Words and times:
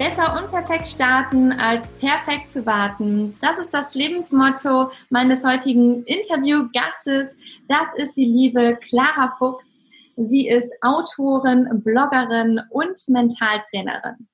Besser 0.00 0.42
unperfekt 0.42 0.86
starten 0.86 1.52
als 1.52 1.90
perfekt 1.98 2.50
zu 2.50 2.64
warten. 2.64 3.34
Das 3.42 3.58
ist 3.58 3.74
das 3.74 3.94
Lebensmotto 3.94 4.90
meines 5.10 5.44
heutigen 5.44 6.04
Interviewgastes. 6.04 7.36
Das 7.68 7.94
ist 7.98 8.14
die 8.16 8.24
liebe 8.24 8.78
Clara 8.88 9.36
Fuchs. 9.36 9.82
Sie 10.16 10.48
ist 10.48 10.72
Autorin, 10.80 11.82
Bloggerin 11.84 12.62
und 12.70 12.98
Mentaltrainerin. 13.08 14.26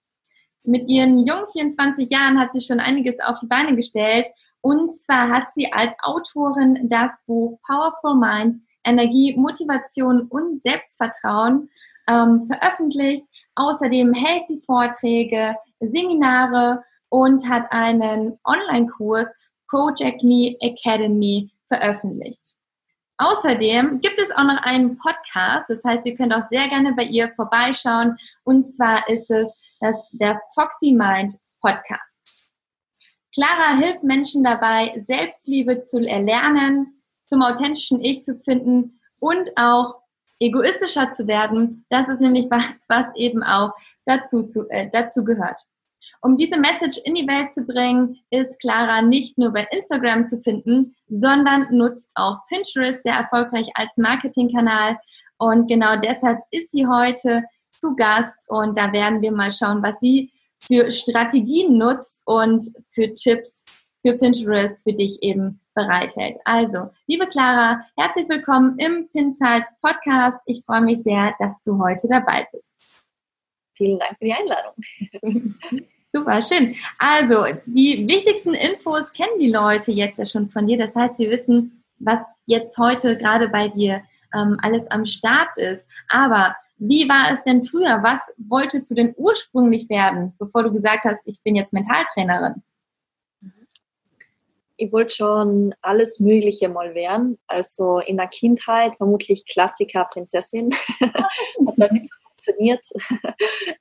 Mit 0.62 0.88
ihren 0.88 1.26
jungen 1.26 1.50
24 1.50 2.10
Jahren 2.10 2.38
hat 2.38 2.52
sie 2.52 2.60
schon 2.60 2.78
einiges 2.78 3.18
auf 3.18 3.40
die 3.40 3.48
Beine 3.48 3.74
gestellt. 3.74 4.28
Und 4.60 4.94
zwar 4.94 5.28
hat 5.30 5.52
sie 5.52 5.72
als 5.72 5.96
Autorin 6.04 6.88
das 6.88 7.24
Buch 7.26 7.58
Powerful 7.66 8.14
Mind, 8.14 8.62
Energie, 8.84 9.34
Motivation 9.36 10.28
und 10.28 10.62
Selbstvertrauen 10.62 11.68
ähm, 12.06 12.46
veröffentlicht. 12.46 13.26
Außerdem 13.56 14.14
hält 14.14 14.46
sie 14.46 14.62
Vorträge, 14.64 15.56
Seminare 15.80 16.84
und 17.08 17.48
hat 17.48 17.70
einen 17.72 18.38
Online-Kurs 18.44 19.32
Project 19.68 20.22
Me 20.22 20.56
Academy 20.60 21.50
veröffentlicht. 21.66 22.54
Außerdem 23.18 24.00
gibt 24.00 24.18
es 24.18 24.30
auch 24.30 24.44
noch 24.44 24.62
einen 24.62 24.98
Podcast, 24.98 25.70
das 25.70 25.82
heißt, 25.84 26.04
ihr 26.04 26.16
könnt 26.16 26.34
auch 26.34 26.46
sehr 26.48 26.68
gerne 26.68 26.92
bei 26.92 27.04
ihr 27.04 27.32
vorbeischauen. 27.34 28.18
Und 28.44 28.64
zwar 28.64 29.08
ist 29.08 29.30
es 29.30 29.50
das, 29.80 29.96
der 30.12 30.40
Foxy 30.54 30.92
Mind 30.92 31.34
Podcast. 31.60 32.52
Clara 33.34 33.76
hilft 33.78 34.02
Menschen 34.02 34.44
dabei, 34.44 34.94
Selbstliebe 34.96 35.80
zu 35.80 35.98
erlernen, 36.00 37.02
zum 37.26 37.42
authentischen 37.42 38.02
Ich 38.04 38.22
zu 38.22 38.38
finden 38.40 39.00
und 39.18 39.48
auch 39.56 40.02
egoistischer 40.40 41.10
zu 41.10 41.26
werden. 41.26 41.84
Das 41.88 42.08
ist 42.08 42.20
nämlich 42.20 42.46
was, 42.50 42.84
was 42.88 43.06
eben 43.16 43.42
auch 43.42 43.72
dazu, 44.04 44.46
zu, 44.46 44.68
äh, 44.70 44.88
dazu 44.90 45.24
gehört. 45.24 45.60
Um 46.22 46.36
diese 46.36 46.58
Message 46.58 46.98
in 47.04 47.14
die 47.14 47.28
Welt 47.28 47.52
zu 47.52 47.62
bringen, 47.62 48.18
ist 48.30 48.58
Clara 48.60 49.02
nicht 49.02 49.38
nur 49.38 49.52
bei 49.52 49.66
Instagram 49.70 50.26
zu 50.26 50.40
finden, 50.40 50.96
sondern 51.08 51.66
nutzt 51.70 52.10
auch 52.14 52.38
Pinterest 52.48 53.02
sehr 53.02 53.14
erfolgreich 53.14 53.68
als 53.74 53.96
Marketingkanal. 53.96 54.96
Und 55.38 55.68
genau 55.68 55.96
deshalb 55.96 56.40
ist 56.50 56.70
sie 56.70 56.86
heute 56.86 57.44
zu 57.70 57.94
Gast 57.94 58.38
und 58.48 58.78
da 58.78 58.92
werden 58.92 59.20
wir 59.20 59.32
mal 59.32 59.52
schauen, 59.52 59.82
was 59.82 60.00
sie 60.00 60.32
für 60.60 60.90
Strategien 60.90 61.76
nutzt 61.76 62.22
und 62.24 62.64
für 62.90 63.12
Tipps 63.12 63.62
für 64.06 64.16
Pinterest 64.16 64.84
für 64.84 64.92
dich 64.92 65.20
eben 65.22 65.60
bereithält. 65.74 66.36
Also, 66.44 66.90
liebe 67.08 67.26
Clara, 67.26 67.84
herzlich 67.96 68.28
willkommen 68.28 68.78
im 68.78 69.08
Pinsights 69.08 69.72
Podcast. 69.82 70.38
Ich 70.46 70.62
freue 70.64 70.82
mich 70.82 70.98
sehr, 70.98 71.34
dass 71.40 71.60
du 71.64 71.78
heute 71.82 72.06
dabei 72.06 72.46
bist. 72.52 73.04
Vielen 73.74 73.98
Dank 73.98 74.16
für 74.18 74.26
die 74.26 74.32
Einladung. 74.32 75.54
Super, 76.12 76.40
schön. 76.40 76.76
Also, 76.98 77.46
die 77.66 78.06
wichtigsten 78.06 78.54
Infos 78.54 79.12
kennen 79.12 79.40
die 79.40 79.50
Leute 79.50 79.90
jetzt 79.90 80.20
ja 80.20 80.24
schon 80.24 80.50
von 80.50 80.68
dir. 80.68 80.78
Das 80.78 80.94
heißt, 80.94 81.16
sie 81.16 81.28
wissen, 81.28 81.82
was 81.98 82.20
jetzt 82.44 82.78
heute 82.78 83.16
gerade 83.16 83.48
bei 83.48 83.66
dir 83.66 84.02
ähm, 84.32 84.56
alles 84.62 84.88
am 84.88 85.06
Start 85.06 85.58
ist. 85.58 85.84
Aber 86.08 86.54
wie 86.78 87.08
war 87.08 87.32
es 87.32 87.42
denn 87.42 87.64
früher? 87.64 88.04
Was 88.04 88.20
wolltest 88.36 88.88
du 88.88 88.94
denn 88.94 89.14
ursprünglich 89.16 89.88
werden, 89.88 90.32
bevor 90.38 90.62
du 90.62 90.72
gesagt 90.72 91.02
hast, 91.04 91.26
ich 91.26 91.42
bin 91.42 91.56
jetzt 91.56 91.72
Mentaltrainerin? 91.72 92.62
Ich 94.76 94.92
wollte 94.92 95.14
schon 95.14 95.74
alles 95.82 96.20
Mögliche 96.20 96.68
mal 96.68 96.94
werden. 96.94 97.38
Also 97.46 98.00
in 98.00 98.16
der 98.16 98.28
Kindheit 98.28 98.96
vermutlich 98.96 99.44
Klassiker 99.46 100.04
Prinzessin. 100.04 100.70
Hat 101.00 101.92
nicht 101.92 102.06
so 102.06 102.16
funktioniert. 102.28 102.86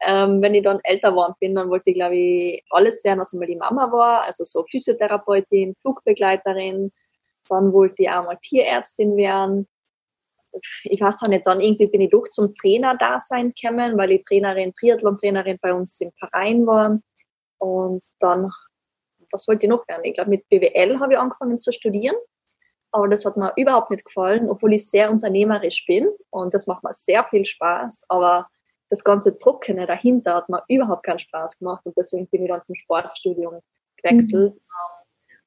ähm, 0.08 0.42
wenn 0.42 0.56
ich 0.56 0.64
dann 0.64 0.80
älter 0.84 1.12
geworden 1.12 1.36
bin, 1.40 1.56
dann 1.56 1.70
wollte 1.70 1.92
ich, 1.92 1.96
glaube 1.96 2.16
ich, 2.16 2.64
alles 2.70 3.04
werden, 3.04 3.20
was 3.20 3.34
einmal 3.34 3.48
die 3.48 3.58
Mama 3.58 3.92
war. 3.92 4.24
Also 4.24 4.44
so 4.44 4.66
Physiotherapeutin, 4.70 5.76
Flugbegleiterin. 5.82 6.92
Dann 7.50 7.74
wollte 7.74 8.04
ich 8.04 8.10
auch 8.10 8.26
mal 8.26 8.38
Tierärztin 8.42 9.18
werden. 9.18 9.68
Ich 10.86 11.02
weiß 11.02 11.24
auch 11.24 11.28
nicht, 11.28 11.46
dann 11.46 11.60
irgendwie 11.60 11.88
bin 11.88 12.00
ich 12.00 12.12
doch 12.12 12.24
zum 12.30 12.56
Trainer 12.56 12.96
da 12.98 13.20
sein 13.20 13.54
gekommen, 13.54 13.98
weil 13.98 14.12
ich 14.12 14.24
Trainerin, 14.24 14.74
Triathlon-Trainerin 14.74 15.58
bei 15.62 15.74
uns 15.74 16.00
im 16.00 16.14
Verein 16.14 16.66
war. 16.66 16.98
Und 17.58 18.04
dann 18.20 18.50
was 19.36 19.48
wollte 19.48 19.66
ich 19.66 19.70
noch 19.70 19.88
werden? 19.88 20.06
Ich 20.06 20.14
glaube, 20.14 20.30
mit 20.30 20.48
BWL 20.50 21.00
habe 21.00 21.14
ich 21.14 21.20
angefangen 21.20 21.58
zu 21.58 21.72
studieren, 21.72 22.16
aber 22.92 23.08
das 23.10 23.26
hat 23.26 23.38
mir 23.38 23.52
überhaupt 23.58 23.92
nicht 23.92 24.06
gefallen, 24.06 24.50
obwohl 24.50 24.74
ich 24.74 24.90
sehr 24.90 25.12
unternehmerisch 25.12 25.86
bin 25.86 26.10
und 26.30 26.54
das 26.54 26.66
macht 26.66 26.84
mir 26.84 26.94
sehr 26.94 27.26
viel 27.26 27.46
Spaß, 27.46 28.06
aber 28.08 28.48
das 28.90 29.04
ganze 29.04 29.38
Trockene 29.38 29.86
dahinter 29.86 30.36
hat 30.36 30.50
mir 30.50 30.64
überhaupt 30.70 31.04
keinen 31.04 31.20
Spaß 31.20 31.60
gemacht 31.60 31.86
und 31.86 31.98
deswegen 31.98 32.28
bin 32.28 32.44
ich 32.44 32.50
dann 32.50 32.64
zum 32.64 32.76
Sportstudium 32.76 33.60
gewechselt. 33.98 34.54
Mhm. 34.54 34.60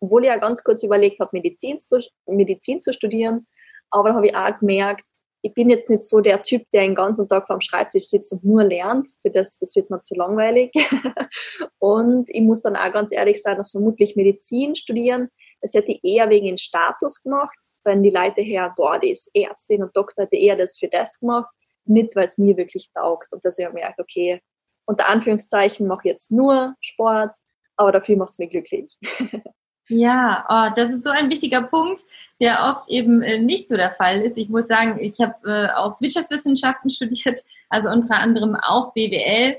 Obwohl 0.01 0.25
ich 0.25 0.29
ja 0.29 0.37
ganz 0.37 0.63
kurz 0.63 0.83
überlegt 0.83 1.19
habe, 1.21 1.31
Medizin 1.33 1.79
zu, 1.79 2.01
Medizin 2.27 2.81
zu 2.81 2.93
studieren, 2.93 3.47
aber 3.91 4.11
da 4.11 4.15
habe 4.17 4.27
ich 4.27 4.37
auch 4.37 4.59
gemerkt, 4.59 5.07
ich 5.43 5.55
bin 5.55 5.71
jetzt 5.71 5.89
nicht 5.89 6.05
so 6.05 6.21
der 6.21 6.43
Typ, 6.43 6.65
der 6.73 6.83
den 6.83 6.95
ganzen 6.95 7.29
Tag 7.29 7.47
vorm 7.47 7.61
Schreibtisch 7.61 8.09
sitzt 8.09 8.33
und 8.33 8.45
nur 8.45 8.65
lernt. 8.65 9.09
Für 9.23 9.31
das, 9.31 9.59
das 9.59 9.77
wird 9.77 9.91
mir 9.91 10.01
zu 10.01 10.15
langweilig. 10.15 10.73
und 11.79 12.29
ich 12.31 12.43
muss 12.43 12.61
dann 12.61 12.77
auch 12.77 12.93
ganz 12.93 13.13
ehrlich 13.13 13.41
sein, 13.41 13.57
dass 13.57 13.71
vermutlich 13.71 14.17
Medizin 14.17 14.75
studieren, 14.75 15.29
das 15.61 15.75
hätte 15.75 15.93
ich 15.93 16.05
eher 16.05 16.31
wegen 16.31 16.47
den 16.47 16.59
Status 16.59 17.23
gemacht, 17.23 17.59
wenn 17.85 18.03
die 18.03 18.11
Leute 18.11 18.43
her, 18.43 18.73
boah, 18.77 18.99
die 18.99 19.11
ist 19.11 19.31
Ärztin 19.35 19.83
und 19.83 19.97
Doktor, 19.97 20.25
hätte 20.25 20.37
eher 20.37 20.57
das 20.57 20.79
für 20.79 20.89
das 20.89 21.19
gemacht, 21.19 21.53
nicht 21.85 22.15
weil 22.15 22.27
es 22.27 22.39
mir 22.39 22.57
wirklich 22.57 22.89
taugt. 22.95 23.33
Und 23.33 23.45
habe 23.45 23.49
ich 23.59 23.75
gedacht, 23.75 23.99
okay, 23.99 24.41
unter 24.87 25.09
Anführungszeichen 25.09 25.87
mache 25.87 26.03
ich 26.05 26.11
jetzt 26.11 26.31
nur 26.31 26.75
Sport, 26.81 27.37
aber 27.77 27.93
dafür 27.93 28.17
macht 28.17 28.31
es 28.31 28.39
mich 28.39 28.51
glücklich. 28.51 28.99
Ja, 29.89 30.45
oh, 30.49 30.73
das 30.75 30.91
ist 30.91 31.05
so 31.05 31.11
ein 31.11 31.31
wichtiger 31.31 31.63
Punkt, 31.63 32.03
der 32.41 32.65
oft 32.65 32.89
eben 32.89 33.23
äh, 33.23 33.39
nicht 33.39 33.69
so 33.69 33.77
der 33.77 33.93
Fall 33.93 34.21
ist. 34.21 34.37
Ich 34.37 34.49
muss 34.49 34.69
sagen, 34.69 34.99
ich 35.01 35.19
habe 35.21 35.35
äh, 35.51 35.73
auch 35.75 36.01
Wirtschaftswissenschaften 36.01 36.91
studiert, 36.91 37.41
also 37.69 37.89
unter 37.89 38.21
anderem 38.21 38.55
auch 38.57 38.93
BWL. 38.93 39.57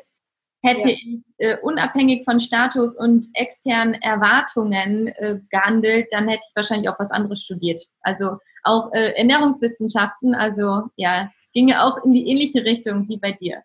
Hätte 0.61 0.89
ja. 0.89 0.95
ich 0.95 1.19
äh, 1.37 1.57
unabhängig 1.61 2.25
von 2.25 2.39
Status 2.39 2.93
und 2.95 3.27
externen 3.33 3.95
Erwartungen 3.95 5.07
äh, 5.07 5.39
gehandelt, 5.49 6.07
dann 6.11 6.27
hätte 6.27 6.41
ich 6.47 6.55
wahrscheinlich 6.55 6.89
auch 6.89 6.99
was 6.99 7.11
anderes 7.11 7.43
studiert. 7.43 7.81
Also 8.01 8.37
auch 8.63 8.91
äh, 8.93 9.13
Ernährungswissenschaften, 9.15 10.35
also 10.35 10.83
ja, 10.97 11.31
ginge 11.53 11.81
auch 11.81 12.03
in 12.03 12.11
die 12.11 12.29
ähnliche 12.29 12.63
Richtung 12.65 13.07
wie 13.07 13.17
bei 13.17 13.31
dir. 13.31 13.63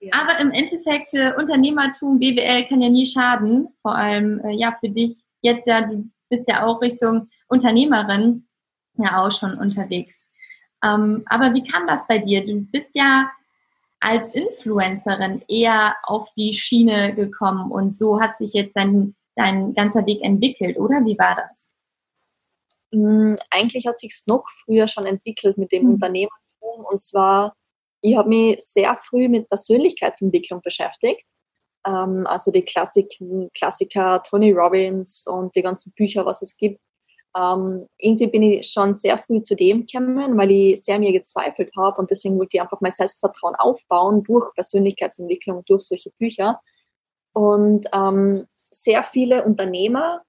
Ja. 0.00 0.14
Aber 0.14 0.40
im 0.40 0.50
Endeffekt, 0.52 1.12
äh, 1.12 1.34
Unternehmertum, 1.36 2.18
BWL 2.18 2.64
kann 2.64 2.80
ja 2.80 2.88
nie 2.88 3.06
schaden, 3.06 3.68
vor 3.82 3.94
allem 3.94 4.40
ja 4.48 4.74
für 4.80 4.88
dich 4.88 5.22
jetzt 5.42 5.66
ja, 5.66 5.82
du 5.82 6.08
bist 6.30 6.48
ja 6.48 6.64
auch 6.64 6.80
Richtung 6.80 7.28
Unternehmerin 7.48 8.48
ja 8.96 9.22
auch 9.22 9.30
schon 9.30 9.58
unterwegs. 9.58 10.18
Ähm, 10.82 11.22
aber 11.26 11.54
wie 11.54 11.64
kam 11.64 11.86
das 11.86 12.06
bei 12.06 12.18
dir? 12.18 12.44
Du 12.44 12.62
bist 12.62 12.94
ja 12.94 13.30
als 14.00 14.34
Influencerin 14.34 15.42
eher 15.48 15.96
auf 16.04 16.28
die 16.36 16.54
Schiene 16.54 17.14
gekommen 17.14 17.70
und 17.70 17.96
so 17.96 18.20
hat 18.20 18.36
sich 18.36 18.52
jetzt 18.52 18.74
dein, 18.74 19.14
dein 19.36 19.74
ganzer 19.74 20.04
Weg 20.06 20.22
entwickelt, 20.22 20.76
oder? 20.76 21.04
Wie 21.04 21.16
war 21.18 21.36
das? 21.36 21.72
Mm, 22.90 23.36
eigentlich 23.50 23.86
hat 23.86 23.98
sich 23.98 24.12
noch 24.26 24.44
früher 24.64 24.88
schon 24.88 25.06
entwickelt 25.06 25.56
mit 25.56 25.70
dem 25.70 25.84
mhm. 25.84 25.94
Unternehmertum 25.94 26.84
und 26.90 26.98
zwar, 26.98 27.54
ich 28.00 28.16
habe 28.16 28.28
mich 28.28 28.60
sehr 28.60 28.96
früh 28.96 29.28
mit 29.28 29.48
Persönlichkeitsentwicklung 29.48 30.60
beschäftigt 30.62 31.24
ähm, 31.86 32.26
also 32.26 32.50
die 32.50 32.62
Klassiken, 32.62 33.50
Klassiker, 33.54 34.22
Tony 34.22 34.52
Robbins 34.52 35.26
und 35.26 35.54
die 35.56 35.62
ganzen 35.62 35.92
Bücher, 35.92 36.24
was 36.26 36.42
es 36.42 36.56
gibt. 36.56 36.80
Ähm, 37.36 37.86
irgendwie 37.96 38.26
bin 38.26 38.42
ich 38.42 38.68
schon 38.68 38.92
sehr 38.92 39.16
früh 39.16 39.40
zu 39.40 39.56
dem 39.56 39.86
gekommen, 39.86 40.36
weil 40.36 40.50
ich 40.50 40.84
sehr 40.84 40.98
mir 40.98 41.12
gezweifelt 41.12 41.70
habe 41.76 42.00
und 42.00 42.10
deswegen 42.10 42.38
wollte 42.38 42.56
ich 42.56 42.60
einfach 42.60 42.80
mein 42.80 42.90
Selbstvertrauen 42.90 43.54
aufbauen 43.56 44.22
durch 44.22 44.52
Persönlichkeitsentwicklung, 44.54 45.64
durch 45.66 45.82
solche 45.82 46.10
Bücher. 46.18 46.60
Und 47.32 47.86
ähm, 47.94 48.46
sehr 48.70 49.02
viele 49.02 49.44
Unternehmer 49.44 50.22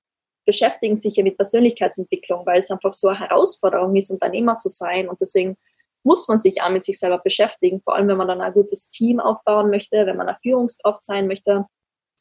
beschäftigen 0.46 0.96
sich 0.96 1.18
ja 1.18 1.24
mit 1.24 1.38
Persönlichkeitsentwicklung, 1.38 2.46
weil 2.46 2.60
es 2.60 2.72
einfach 2.72 2.94
so 2.94 3.10
eine 3.10 3.20
Herausforderung 3.20 3.96
ist, 3.96 4.10
Unternehmer 4.10 4.58
zu 4.58 4.70
sein 4.70 5.10
und 5.10 5.20
deswegen 5.20 5.58
muss 6.04 6.28
man 6.28 6.38
sich 6.40 6.62
auch 6.62 6.70
mit 6.70 6.84
sich 6.84 7.00
selber 7.00 7.20
beschäftigen, 7.20 7.82
vor 7.82 7.96
allem 7.96 8.08
wenn 8.08 8.18
man 8.18 8.28
dann 8.28 8.42
ein 8.42 8.54
gutes 8.54 8.90
Team 8.90 9.20
aufbauen 9.20 9.70
möchte, 9.70 10.06
wenn 10.06 10.18
man 10.18 10.28
eine 10.28 10.38
Führungskraft 10.42 11.04
sein 11.04 11.28
möchte. 11.28 11.66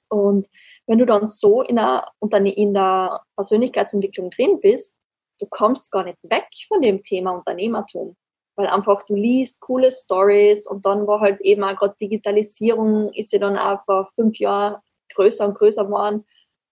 Und 0.09 0.47
wenn 0.87 0.99
du 0.99 1.07
dann 1.07 1.27
so 1.27 1.63
in 1.63 1.77
der, 1.77 2.07
in 2.21 2.75
der 2.75 3.23
Persönlichkeitsentwicklung 3.35 4.31
drin 4.31 4.61
bist, 4.61 4.95
du 5.41 5.47
kommst 5.47 5.91
gar 5.91 6.05
nicht 6.05 6.19
weg 6.23 6.47
von 6.69 6.81
dem 6.81 7.03
Thema 7.03 7.33
Unternehmertum. 7.33 8.17
Weil 8.55 8.67
einfach 8.67 9.03
du 9.05 9.15
liest 9.15 9.61
coole 9.61 9.91
Stories 9.91 10.67
und 10.67 10.85
dann 10.85 11.07
war 11.07 11.21
halt 11.21 11.41
eben 11.41 11.65
auch 11.65 11.75
gerade 11.75 11.97
Digitalisierung 12.01 13.11
ist 13.15 13.33
ja 13.33 13.39
dann 13.39 13.57
auch 13.57 13.83
vor 13.87 14.11
fünf 14.15 14.39
Jahren 14.39 14.77
größer 15.15 15.47
und 15.47 15.57
größer 15.57 15.87
geworden. 15.87 16.27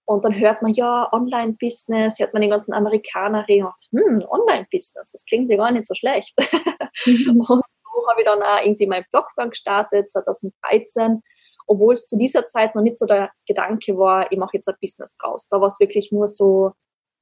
Und 0.04 0.24
dann 0.24 0.38
hört 0.38 0.60
man, 0.60 0.72
ja, 0.72 1.08
Online-Business, 1.12 2.18
hört 2.18 2.32
man 2.34 2.42
den 2.42 2.50
ganzen 2.50 2.74
Amerikaner 2.74 3.46
reden 3.48 3.66
und 3.66 4.00
hm, 4.00 4.24
Online-Business, 4.28 5.12
das 5.12 5.24
klingt 5.24 5.50
ja 5.50 5.56
gar 5.56 5.70
nicht 5.70 5.86
so 5.86 5.94
schlecht. 5.94 6.34
Mhm. 7.06 7.40
und 7.40 7.62
so 7.92 8.08
habe 8.08 8.20
ich 8.20 8.26
dann 8.26 8.42
auch 8.42 8.62
irgendwie 8.62 8.86
meinen 8.86 9.04
Blog 9.10 9.28
dann 9.36 9.50
gestartet, 9.50 10.10
2013, 10.10 11.22
obwohl 11.66 11.92
es 11.92 12.06
zu 12.06 12.16
dieser 12.16 12.46
Zeit 12.46 12.74
noch 12.74 12.82
nicht 12.82 12.96
so 12.96 13.06
der 13.06 13.30
Gedanke 13.46 13.96
war, 13.96 14.30
ich 14.30 14.38
mache 14.38 14.56
jetzt 14.56 14.68
ein 14.68 14.74
Business 14.80 15.16
draus. 15.16 15.48
Da 15.48 15.60
war 15.60 15.68
es 15.68 15.78
wirklich 15.78 16.10
nur 16.12 16.26
so, 16.26 16.72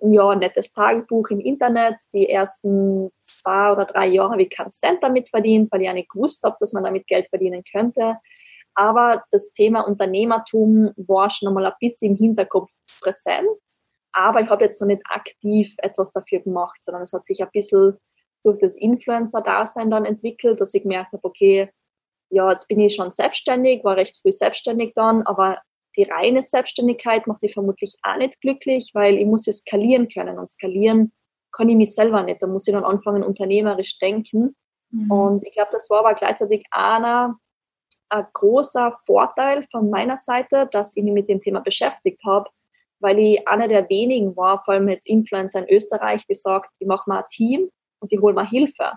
ja, 0.00 0.28
ein 0.30 0.38
nettes 0.38 0.72
Tagebuch 0.72 1.28
im 1.30 1.40
Internet. 1.40 1.96
Die 2.12 2.28
ersten 2.28 3.10
zwei 3.20 3.72
oder 3.72 3.84
drei 3.84 4.06
Jahre 4.06 4.32
habe 4.32 4.42
ich 4.42 4.50
keinen 4.50 4.70
Cent 4.70 5.02
damit 5.02 5.28
verdient, 5.28 5.70
weil 5.72 5.80
ich 5.80 5.86
ja 5.86 5.92
nicht 5.92 6.10
gewusst 6.10 6.42
habe, 6.44 6.56
dass 6.60 6.72
man 6.72 6.84
damit 6.84 7.06
Geld 7.06 7.28
verdienen 7.28 7.62
könnte. 7.70 8.16
Aber 8.74 9.24
das 9.32 9.50
Thema 9.52 9.80
Unternehmertum 9.80 10.92
war 10.96 11.30
schon 11.30 11.48
einmal 11.48 11.66
ein 11.66 11.72
bisschen 11.80 12.12
im 12.12 12.16
Hinterkopf 12.16 12.70
präsent. 13.00 13.48
Aber 14.12 14.40
ich 14.40 14.48
habe 14.48 14.64
jetzt 14.64 14.80
noch 14.80 14.88
nicht 14.88 15.02
aktiv 15.08 15.74
etwas 15.78 16.12
dafür 16.12 16.40
gemacht, 16.40 16.78
sondern 16.82 17.02
es 17.02 17.12
hat 17.12 17.24
sich 17.24 17.42
ein 17.42 17.50
bisschen 17.52 17.98
durch 18.48 18.58
das 18.58 18.76
Influencer-Dasein 18.76 19.90
dann 19.90 20.04
entwickelt, 20.04 20.60
dass 20.60 20.74
ich 20.74 20.82
gemerkt 20.82 21.12
habe, 21.12 21.24
okay, 21.24 21.70
ja, 22.30 22.50
jetzt 22.50 22.68
bin 22.68 22.80
ich 22.80 22.94
schon 22.94 23.10
selbstständig, 23.10 23.84
war 23.84 23.96
recht 23.96 24.18
früh 24.20 24.32
selbstständig 24.32 24.92
dann, 24.94 25.22
aber 25.22 25.58
die 25.96 26.04
reine 26.04 26.42
Selbstständigkeit 26.42 27.26
macht 27.26 27.42
dich 27.42 27.54
vermutlich 27.54 27.96
auch 28.02 28.16
nicht 28.16 28.40
glücklich, 28.40 28.90
weil 28.94 29.18
ich 29.18 29.26
muss 29.26 29.46
ja 29.46 29.52
skalieren 29.52 30.08
können 30.08 30.38
und 30.38 30.50
skalieren 30.50 31.12
kann 31.52 31.68
ich 31.68 31.76
mich 31.76 31.94
selber 31.94 32.22
nicht. 32.22 32.42
Da 32.42 32.46
muss 32.46 32.68
ich 32.68 32.74
dann 32.74 32.84
anfangen, 32.84 33.22
unternehmerisch 33.22 33.98
denken. 33.98 34.54
Mhm. 34.90 35.10
Und 35.10 35.46
ich 35.46 35.52
glaube, 35.52 35.70
das 35.72 35.88
war 35.90 36.00
aber 36.00 36.14
gleichzeitig 36.14 36.64
einer, 36.70 37.36
ein 38.10 38.26
großer 38.32 38.98
Vorteil 39.06 39.64
von 39.70 39.90
meiner 39.90 40.16
Seite, 40.16 40.68
dass 40.70 40.96
ich 40.96 41.02
mich 41.02 41.14
mit 41.14 41.28
dem 41.28 41.40
Thema 41.40 41.60
beschäftigt 41.60 42.20
habe, 42.24 42.48
weil 43.00 43.18
ich 43.18 43.48
einer 43.48 43.68
der 43.68 43.88
wenigen 43.88 44.36
war, 44.36 44.62
vor 44.64 44.74
allem 44.74 44.88
jetzt 44.88 45.08
Influencer 45.08 45.66
in 45.66 45.74
Österreich, 45.74 46.26
die 46.26 46.34
sagt, 46.34 46.70
ich 46.78 46.86
mache 46.86 47.08
mal 47.08 47.20
ein 47.20 47.28
Team 47.30 47.70
und 48.00 48.12
ich 48.12 48.20
hole 48.20 48.34
mal 48.34 48.48
Hilfe. 48.48 48.92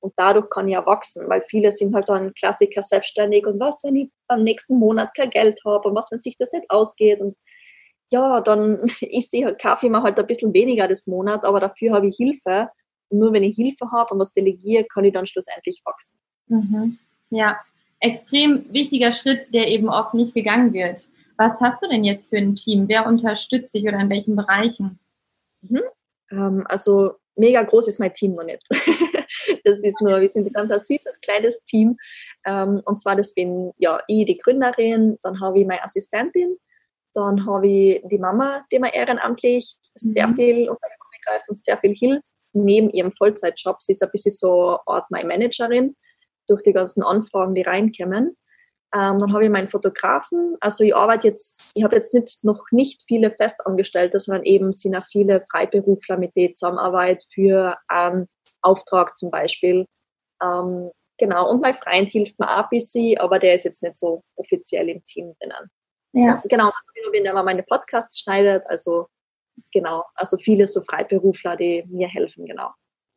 Und 0.00 0.12
dadurch 0.16 0.50
kann 0.50 0.68
ich 0.68 0.74
ja 0.74 0.86
wachsen, 0.86 1.28
weil 1.28 1.42
viele 1.42 1.72
sind 1.72 1.94
halt 1.94 2.08
dann 2.08 2.32
Klassiker 2.34 2.82
selbstständig 2.82 3.46
und 3.46 3.58
was, 3.58 3.82
wenn 3.82 3.96
ich 3.96 4.10
am 4.28 4.44
nächsten 4.44 4.78
Monat 4.78 5.14
kein 5.16 5.30
Geld 5.30 5.58
habe 5.64 5.88
und 5.88 5.96
was, 5.96 6.10
wenn 6.10 6.20
sich 6.20 6.36
das 6.36 6.52
nicht 6.52 6.70
ausgeht 6.70 7.20
und 7.20 7.36
ja, 8.08 8.40
dann 8.40 8.78
ist 9.00 9.34
ich 9.34 9.44
halt, 9.44 9.62
ich 9.64 9.90
mir 9.90 10.02
halt 10.02 10.18
ein 10.18 10.26
bisschen 10.26 10.54
weniger 10.54 10.88
das 10.88 11.06
Monat, 11.06 11.44
aber 11.44 11.60
dafür 11.60 11.92
habe 11.92 12.08
ich 12.08 12.16
Hilfe. 12.16 12.68
Und 13.08 13.18
nur 13.20 13.32
wenn 13.32 13.44
ich 13.44 13.56
Hilfe 13.56 13.90
habe 13.92 14.14
und 14.14 14.20
was 14.20 14.32
delegiere, 14.32 14.84
kann 14.84 15.04
ich 15.04 15.12
dann 15.12 15.26
schlussendlich 15.26 15.80
wachsen. 15.84 16.18
Mhm. 16.48 16.98
Ja, 17.30 17.58
extrem 18.00 18.72
wichtiger 18.72 19.12
Schritt, 19.12 19.52
der 19.54 19.68
eben 19.68 19.88
oft 19.88 20.14
nicht 20.14 20.34
gegangen 20.34 20.72
wird. 20.72 21.08
Was 21.36 21.60
hast 21.60 21.82
du 21.82 21.88
denn 21.88 22.04
jetzt 22.04 22.30
für 22.30 22.38
ein 22.38 22.54
Team? 22.54 22.88
Wer 22.88 23.06
unterstützt 23.06 23.74
dich 23.74 23.84
oder 23.84 24.00
in 24.00 24.10
welchen 24.10 24.36
Bereichen? 24.36 24.98
Mhm. 25.62 25.82
Ähm, 26.30 26.64
also 26.68 27.14
mega 27.36 27.62
groß 27.62 27.88
ist 27.88 28.00
mein 28.00 28.12
Team 28.12 28.34
noch 28.34 28.44
nicht. 28.44 28.62
das 29.64 29.82
ist 29.82 30.00
nur, 30.00 30.20
wir 30.20 30.28
sind 30.28 30.46
ein 30.46 30.52
ganz 30.52 30.70
ein 30.70 30.80
süßes, 30.80 31.20
kleines 31.20 31.64
Team. 31.64 31.96
Ähm, 32.44 32.82
und 32.84 32.98
zwar, 32.98 33.16
das 33.16 33.34
bin 33.34 33.72
ja 33.78 34.00
ich, 34.08 34.24
die 34.26 34.38
Gründerin, 34.38 35.18
dann 35.22 35.40
habe 35.40 35.60
ich 35.60 35.66
meine 35.66 35.82
Assistentin, 35.82 36.56
dann 37.14 37.46
habe 37.46 37.68
ich 37.68 38.02
die 38.04 38.18
Mama, 38.18 38.64
die 38.70 38.78
mir 38.78 38.92
ehrenamtlich 38.94 39.76
mhm. 39.94 39.98
sehr 39.98 40.28
viel 40.28 40.68
unter 40.68 40.88
die 40.88 41.06
greift 41.26 41.48
und 41.48 41.62
sehr 41.62 41.78
viel 41.78 41.94
hilft, 41.94 42.34
neben 42.52 42.90
ihrem 42.90 43.12
Vollzeitjob. 43.12 43.80
Sie 43.80 43.92
ist 43.92 44.02
ein 44.02 44.10
bisschen 44.10 44.32
so 44.32 44.78
Art 44.86 45.10
meine 45.10 45.28
Managerin 45.28 45.96
durch 46.46 46.62
die 46.62 46.72
ganzen 46.72 47.02
Anfragen, 47.02 47.54
die 47.54 47.62
reinkommen. 47.62 48.36
Ähm, 48.96 49.18
dann 49.18 49.32
habe 49.34 49.44
ich 49.44 49.50
meinen 49.50 49.68
Fotografen. 49.68 50.56
Also 50.60 50.82
ich 50.82 50.96
arbeite 50.96 51.28
jetzt, 51.28 51.72
ich 51.74 51.84
habe 51.84 51.94
jetzt 51.94 52.14
nicht, 52.14 52.44
noch 52.44 52.64
nicht 52.70 53.02
viele 53.06 53.30
Festangestellte, 53.30 54.18
sondern 54.18 54.44
eben 54.44 54.72
sind 54.72 54.96
auch 54.96 55.04
viele 55.04 55.42
Freiberufler, 55.50 56.16
mit 56.16 56.34
denen 56.34 56.50
ich 56.50 56.54
zusammenarbeite 56.54 57.26
für 57.30 57.76
einen 57.88 58.26
Auftrag 58.62 59.14
zum 59.14 59.30
Beispiel. 59.30 59.84
Ähm, 60.42 60.90
genau, 61.18 61.50
und 61.50 61.60
mein 61.60 61.74
Freund 61.74 62.08
hilft 62.08 62.38
mir 62.40 62.48
auch 62.48 62.64
ein 62.64 62.68
bisschen, 62.70 63.18
aber 63.18 63.38
der 63.38 63.54
ist 63.54 63.64
jetzt 63.64 63.82
nicht 63.82 63.96
so 63.96 64.22
offiziell 64.34 64.88
im 64.88 65.04
Team 65.04 65.34
drinnen. 65.40 65.70
Ja. 66.12 66.42
Genau, 66.48 66.72
wenn 67.12 67.24
der 67.24 67.34
mal 67.34 67.42
meine 67.42 67.64
Podcasts 67.64 68.18
schneidet, 68.18 68.64
also 68.66 69.08
genau, 69.72 70.04
also 70.14 70.38
viele 70.38 70.66
so 70.66 70.80
Freiberufler, 70.80 71.56
die 71.56 71.84
mir 71.88 72.08
helfen, 72.08 72.46
genau. 72.46 72.70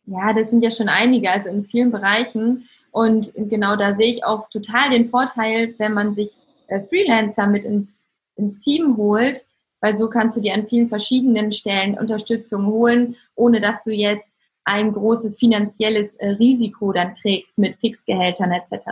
Ja, 0.06 0.34
das 0.34 0.50
sind 0.50 0.62
ja 0.62 0.72
schon 0.72 0.90
einige, 0.90 1.32
also 1.32 1.50
in 1.50 1.64
vielen 1.64 1.92
Bereichen. 1.92 2.68
Und 2.92 3.32
genau 3.36 3.76
da 3.76 3.96
sehe 3.96 4.12
ich 4.12 4.24
auch 4.24 4.50
total 4.50 4.90
den 4.90 5.10
Vorteil, 5.10 5.76
wenn 5.78 5.94
man 5.94 6.16
sich 6.16 6.32
äh, 6.68 6.82
Freelancer 6.82 7.48
mit 7.48 7.66
ins, 7.66 8.06
ins 8.36 8.60
Team 8.60 8.98
holt, 8.98 9.46
weil 9.82 9.96
so 9.96 10.10
kannst 10.10 10.38
du 10.38 10.42
dir 10.42 10.54
an 10.54 10.68
vielen 10.68 10.90
verschiedenen 10.90 11.52
Stellen 11.52 11.98
Unterstützung 11.98 12.66
holen, 12.66 13.16
ohne 13.36 13.62
dass 13.62 13.84
du 13.84 13.92
jetzt 13.92 14.36
ein 14.66 14.94
großes 14.94 15.40
finanzielles 15.40 16.16
äh, 16.16 16.30
Risiko 16.30 16.92
dann 16.92 17.16
trägst 17.16 17.58
mit 17.58 17.78
Fixgehältern 17.80 18.52
etc. 18.52 18.88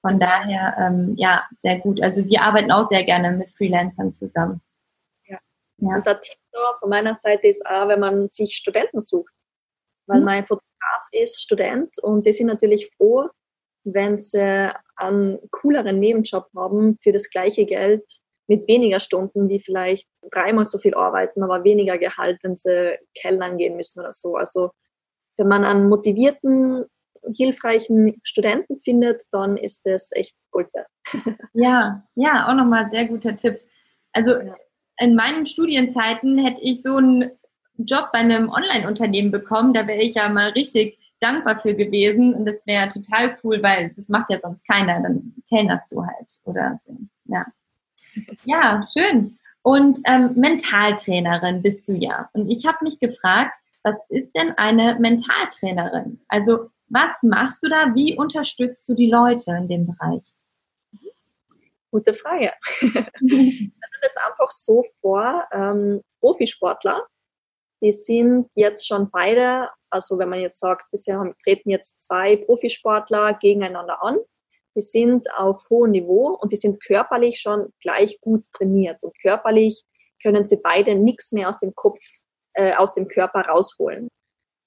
Von 0.00 0.18
daher, 0.18 0.76
ähm, 0.78 1.14
ja, 1.16 1.46
sehr 1.56 1.78
gut. 1.78 2.02
Also 2.02 2.24
wir 2.26 2.42
arbeiten 2.42 2.72
auch 2.72 2.88
sehr 2.88 3.04
gerne 3.04 3.32
mit 3.32 3.50
Freelancern 3.50 4.12
zusammen. 4.12 4.60
Ja. 5.26 5.38
ja. 5.78 5.96
Und 5.96 6.06
der 6.06 6.20
Tipp 6.20 6.36
von 6.78 6.90
meiner 6.90 7.14
Seite 7.14 7.46
ist 7.46 7.64
auch, 7.66 7.88
wenn 7.88 8.00
man 8.00 8.28
sich 8.28 8.56
Studenten 8.56 9.00
sucht. 9.00 9.34
Weil 10.06 10.20
mhm. 10.20 10.24
mein 10.24 10.44
Fotograf 10.44 10.69
ist 11.12 11.42
Student 11.42 11.98
und 12.02 12.26
die 12.26 12.32
sind 12.32 12.46
natürlich 12.46 12.90
froh, 12.96 13.28
wenn 13.84 14.18
sie 14.18 14.72
einen 14.96 15.38
cooleren 15.50 15.98
Nebenjob 15.98 16.48
haben 16.56 16.98
für 17.02 17.12
das 17.12 17.30
gleiche 17.30 17.64
Geld 17.64 18.04
mit 18.46 18.66
weniger 18.68 19.00
Stunden, 19.00 19.48
die 19.48 19.60
vielleicht 19.60 20.08
dreimal 20.30 20.64
so 20.64 20.78
viel 20.78 20.94
arbeiten, 20.94 21.42
aber 21.42 21.64
weniger 21.64 21.98
Gehalt, 21.98 22.38
wenn 22.42 22.54
sie 22.54 22.98
Kellnern 23.14 23.56
gehen 23.56 23.76
müssen 23.76 24.00
oder 24.00 24.12
so. 24.12 24.36
Also 24.36 24.70
wenn 25.36 25.48
man 25.48 25.64
einen 25.64 25.88
motivierten, 25.88 26.84
hilfreichen 27.36 28.20
Studenten 28.22 28.78
findet, 28.78 29.24
dann 29.30 29.56
ist 29.56 29.86
das 29.86 30.10
echt 30.12 30.34
Gold 30.50 30.68
wert. 30.74 30.88
Ja, 31.52 32.04
ja, 32.14 32.48
auch 32.48 32.54
nochmal 32.54 32.84
ein 32.84 32.90
sehr 32.90 33.06
guter 33.06 33.36
Tipp. 33.36 33.60
Also 34.12 34.34
in 34.98 35.14
meinen 35.14 35.46
Studienzeiten 35.46 36.38
hätte 36.38 36.60
ich 36.60 36.82
so 36.82 36.96
einen 36.96 37.30
Job 37.84 38.10
bei 38.12 38.18
einem 38.18 38.50
Online-Unternehmen 38.50 39.30
bekommen, 39.30 39.72
da 39.72 39.86
wäre 39.86 40.02
ich 40.02 40.14
ja 40.14 40.28
mal 40.28 40.50
richtig 40.50 40.98
dankbar 41.20 41.60
für 41.60 41.74
gewesen 41.74 42.34
und 42.34 42.46
das 42.46 42.66
wäre 42.66 42.88
total 42.88 43.36
cool, 43.44 43.62
weil 43.62 43.92
das 43.94 44.08
macht 44.08 44.30
ja 44.30 44.40
sonst 44.40 44.66
keiner, 44.66 45.00
dann 45.02 45.34
kellnerst 45.48 45.92
du 45.92 46.04
halt 46.04 46.40
oder 46.44 46.78
so. 46.80 46.96
Ja, 47.26 47.46
ja 48.44 48.88
schön. 48.96 49.38
Und 49.62 49.98
ähm, 50.06 50.32
Mentaltrainerin 50.36 51.62
bist 51.62 51.86
du 51.88 51.92
ja. 51.92 52.30
Und 52.32 52.48
ich 52.48 52.66
habe 52.66 52.78
mich 52.82 52.98
gefragt, 52.98 53.52
was 53.82 53.96
ist 54.08 54.32
denn 54.34 54.52
eine 54.56 54.98
Mentaltrainerin? 54.98 56.20
Also 56.28 56.70
was 56.88 57.22
machst 57.22 57.62
du 57.62 57.68
da? 57.68 57.94
Wie 57.94 58.16
unterstützt 58.16 58.88
du 58.88 58.94
die 58.94 59.10
Leute 59.10 59.52
in 59.52 59.68
dem 59.68 59.86
Bereich? 59.86 60.24
Gute 61.90 62.14
Frage. 62.14 62.52
ich 62.80 62.90
stelle 63.20 63.72
das 64.02 64.16
einfach 64.16 64.50
so 64.50 64.84
vor, 65.00 65.46
ähm, 65.52 66.02
Profisportler, 66.20 67.06
die 67.82 67.92
sind 67.92 68.48
jetzt 68.54 68.86
schon 68.86 69.10
beide, 69.10 69.68
also 69.90 70.18
wenn 70.18 70.28
man 70.28 70.40
jetzt 70.40 70.60
sagt, 70.60 70.90
bisher 70.90 71.34
treten 71.42 71.70
jetzt 71.70 72.02
zwei 72.02 72.36
Profisportler 72.36 73.34
gegeneinander 73.34 74.02
an, 74.02 74.18
die 74.76 74.82
sind 74.82 75.32
auf 75.34 75.64
hohem 75.68 75.90
Niveau 75.90 76.38
und 76.40 76.52
die 76.52 76.56
sind 76.56 76.82
körperlich 76.82 77.40
schon 77.40 77.72
gleich 77.80 78.20
gut 78.20 78.44
trainiert 78.52 79.02
und 79.02 79.18
körperlich 79.20 79.84
können 80.22 80.44
sie 80.44 80.58
beide 80.62 80.94
nichts 80.94 81.32
mehr 81.32 81.48
aus 81.48 81.58
dem 81.58 81.74
Kopf 81.74 82.04
äh, 82.54 82.74
aus 82.74 82.92
dem 82.92 83.08
Körper 83.08 83.40
rausholen. 83.42 84.08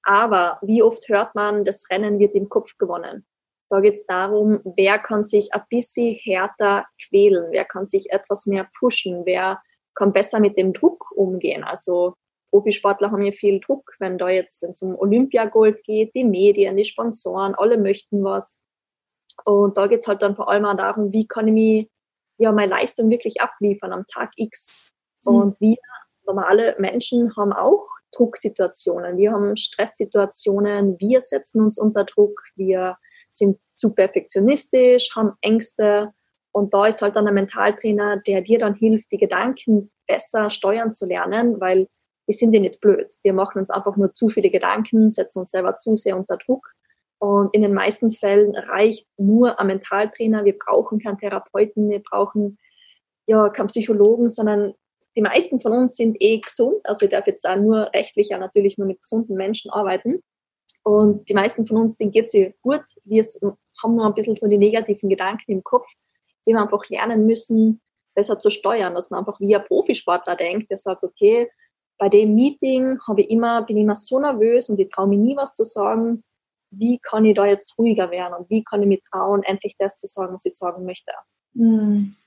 Aber 0.03 0.59
wie 0.61 0.83
oft 0.83 1.07
hört 1.07 1.35
man, 1.35 1.63
das 1.63 1.89
Rennen 1.89 2.19
wird 2.19 2.35
im 2.35 2.49
Kopf 2.49 2.77
gewonnen? 2.77 3.25
Da 3.69 3.79
geht 3.79 3.93
es 3.93 4.05
darum, 4.05 4.59
wer 4.75 4.99
kann 4.99 5.23
sich 5.23 5.53
ein 5.53 5.63
bisschen 5.69 6.15
härter 6.15 6.85
quälen, 7.07 7.51
wer 7.51 7.65
kann 7.65 7.87
sich 7.87 8.11
etwas 8.11 8.45
mehr 8.45 8.69
pushen, 8.77 9.25
wer 9.25 9.61
kann 9.95 10.11
besser 10.11 10.39
mit 10.39 10.57
dem 10.57 10.73
Druck 10.73 11.11
umgehen. 11.11 11.63
Also 11.63 12.15
Profisportler 12.53 13.09
haben 13.09 13.23
ja 13.23 13.31
viel 13.31 13.59
Druck, 13.59 13.95
wenn 13.97 14.19
da 14.19 14.29
jetzt 14.29 14.61
wenn 14.61 14.69
es 14.71 14.83
um 14.83 14.95
Olympiagold 14.95 15.83
geht, 15.83 16.13
die 16.13 16.23
Medien, 16.23 16.77
die 16.77 16.85
Sponsoren, 16.85 17.55
alle 17.55 17.79
möchten 17.79 18.23
was. 18.23 18.61
Und 19.43 19.75
da 19.75 19.87
geht 19.87 20.01
es 20.01 20.07
halt 20.07 20.21
dann 20.21 20.35
vor 20.35 20.49
allem 20.49 20.65
auch 20.65 20.77
darum, 20.77 21.11
wie 21.11 21.25
kann 21.25 21.47
ich 21.47 21.53
mich, 21.53 21.89
ja, 22.37 22.51
meine 22.51 22.71
Leistung 22.71 23.09
wirklich 23.09 23.41
abliefern 23.41 23.91
am 23.91 24.05
Tag 24.05 24.33
X. 24.35 24.91
Mhm. 25.25 25.35
Und 25.35 25.61
wir 25.61 25.77
normale 26.27 26.75
Menschen 26.77 27.35
haben 27.35 27.53
auch 27.53 27.87
Drucksituationen, 28.11 29.17
wir 29.17 29.31
haben 29.31 29.55
Stresssituationen, 29.55 30.99
wir 30.99 31.21
setzen 31.21 31.59
uns 31.59 31.79
unter 31.79 32.03
Druck, 32.03 32.39
wir 32.55 32.97
sind 33.31 33.57
zu 33.75 33.95
perfektionistisch, 33.95 35.15
haben 35.15 35.33
Ängste 35.41 36.13
und 36.51 36.75
da 36.75 36.85
ist 36.85 37.01
halt 37.01 37.15
dann 37.15 37.27
ein 37.27 37.33
Mentaltrainer, 37.33 38.17
der 38.17 38.41
dir 38.41 38.59
dann 38.59 38.75
hilft, 38.75 39.11
die 39.11 39.17
Gedanken 39.17 39.91
besser 40.07 40.51
steuern 40.51 40.93
zu 40.93 41.07
lernen, 41.07 41.59
weil 41.59 41.87
wir 42.25 42.33
sind 42.33 42.53
ja 42.53 42.59
nicht 42.59 42.79
blöd. 42.79 43.13
Wir 43.23 43.33
machen 43.33 43.59
uns 43.59 43.69
einfach 43.69 43.97
nur 43.97 44.13
zu 44.13 44.29
viele 44.29 44.49
Gedanken, 44.49 45.11
setzen 45.11 45.39
uns 45.39 45.51
selber 45.51 45.75
zu 45.77 45.95
sehr 45.95 46.17
unter 46.17 46.37
Druck. 46.37 46.73
Und 47.19 47.53
in 47.53 47.61
den 47.61 47.73
meisten 47.73 48.11
Fällen 48.11 48.55
reicht 48.55 49.07
nur 49.17 49.59
ein 49.59 49.67
Mentaltrainer. 49.67 50.43
Wir 50.45 50.57
brauchen 50.57 50.99
keinen 50.99 51.17
Therapeuten, 51.17 51.89
wir 51.89 52.01
brauchen 52.01 52.57
ja 53.27 53.49
keinen 53.49 53.67
Psychologen, 53.67 54.29
sondern 54.29 54.73
die 55.15 55.21
meisten 55.21 55.59
von 55.59 55.71
uns 55.73 55.95
sind 55.95 56.17
eh 56.19 56.39
gesund. 56.39 56.77
Also 56.83 57.05
ich 57.05 57.11
darf 57.11 57.27
jetzt 57.27 57.47
auch 57.47 57.55
nur 57.55 57.91
rechtlich 57.93 58.29
ja 58.29 58.37
natürlich 58.37 58.77
nur 58.77 58.87
mit 58.87 59.01
gesunden 59.01 59.35
Menschen 59.35 59.71
arbeiten. 59.71 60.21
Und 60.83 61.29
die 61.29 61.33
meisten 61.33 61.65
von 61.65 61.77
uns, 61.77 61.97
denen 61.97 62.11
geht 62.11 62.33
es 62.33 62.53
gut. 62.61 62.83
Wir 63.05 63.23
haben 63.81 63.95
nur 63.95 64.05
ein 64.05 64.13
bisschen 64.13 64.35
so 64.35 64.47
die 64.47 64.57
negativen 64.57 65.09
Gedanken 65.09 65.51
im 65.51 65.63
Kopf, 65.63 65.87
die 66.45 66.51
wir 66.51 66.61
einfach 66.61 66.89
lernen 66.89 67.25
müssen, 67.25 67.81
besser 68.15 68.37
zu 68.37 68.49
steuern, 68.49 68.93
dass 68.93 69.09
man 69.09 69.21
einfach 69.21 69.39
wie 69.39 69.55
ein 69.55 69.63
Profisportler 69.63 70.35
denkt, 70.35 70.69
der 70.69 70.77
sagt, 70.77 71.03
okay, 71.03 71.49
bei 72.03 72.09
dem 72.09 72.35
Meeting 72.35 72.99
habe 73.07 73.21
ich 73.21 73.29
immer, 73.29 73.61
bin 73.61 73.77
ich 73.77 73.83
immer 73.83 73.95
so 73.95 74.19
nervös 74.19 74.69
und 74.69 74.77
ich 74.77 74.89
traue 74.89 75.07
mir 75.07 75.17
nie 75.17 75.37
was 75.37 75.53
zu 75.53 75.63
sagen. 75.63 76.21
Wie 76.69 76.99
kann 76.99 77.23
ich 77.23 77.33
da 77.33 77.45
jetzt 77.45 77.79
ruhiger 77.79 78.11
werden 78.11 78.33
und 78.33 78.49
wie 78.49 78.61
kann 78.61 78.81
ich 78.81 78.89
mir 78.89 78.99
trauen, 79.09 79.41
endlich 79.43 79.77
das 79.79 79.95
zu 79.95 80.05
sagen, 80.05 80.33
was 80.33 80.43
ich 80.43 80.53
sagen 80.53 80.83
möchte? 80.83 81.13
Mhm. 81.53 82.17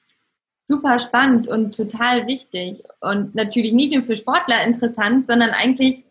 Super 0.67 0.99
spannend 0.99 1.47
und 1.47 1.77
total 1.77 2.27
wichtig. 2.27 2.85
Und 3.03 3.35
natürlich 3.35 3.75
nicht 3.75 3.93
nur 3.93 4.03
für 4.03 4.17
Sportler 4.17 4.65
interessant, 4.65 5.27
sondern 5.27 5.51
eigentlich 5.51 6.07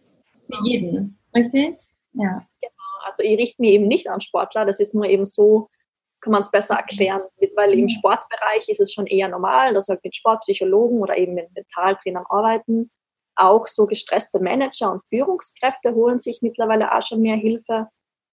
für 0.45 0.63
jeden. 0.63 1.17
Richtig? 1.33 1.75
Ja. 2.13 2.45
Genau. 2.61 3.07
Also 3.07 3.23
ich 3.23 3.35
richte 3.35 3.63
mich 3.63 3.71
eben 3.71 3.87
nicht 3.87 4.11
an 4.11 4.21
Sportler. 4.21 4.65
Das 4.65 4.79
ist 4.79 4.93
nur 4.93 5.05
eben 5.05 5.25
so, 5.25 5.69
kann 6.21 6.33
man 6.33 6.43
es 6.43 6.51
besser 6.51 6.75
erklären. 6.75 7.23
Weil 7.55 7.73
im 7.73 7.89
Sportbereich 7.89 8.69
ist 8.69 8.79
es 8.79 8.93
schon 8.93 9.07
eher 9.07 9.27
normal, 9.27 9.73
dass 9.73 9.87
wir 9.87 9.97
mit 10.03 10.15
Sportpsychologen 10.15 10.99
oder 10.99 11.17
eben 11.17 11.33
mit 11.33 11.51
Mentaltrainern 11.55 12.25
arbeiten. 12.29 12.91
Auch 13.35 13.67
so 13.67 13.85
gestresste 13.85 14.39
Manager 14.39 14.91
und 14.91 15.03
Führungskräfte 15.09 15.93
holen 15.93 16.19
sich 16.19 16.41
mittlerweile 16.41 16.95
auch 16.95 17.01
schon 17.01 17.21
mehr 17.21 17.35
Hilfe. 17.35 17.87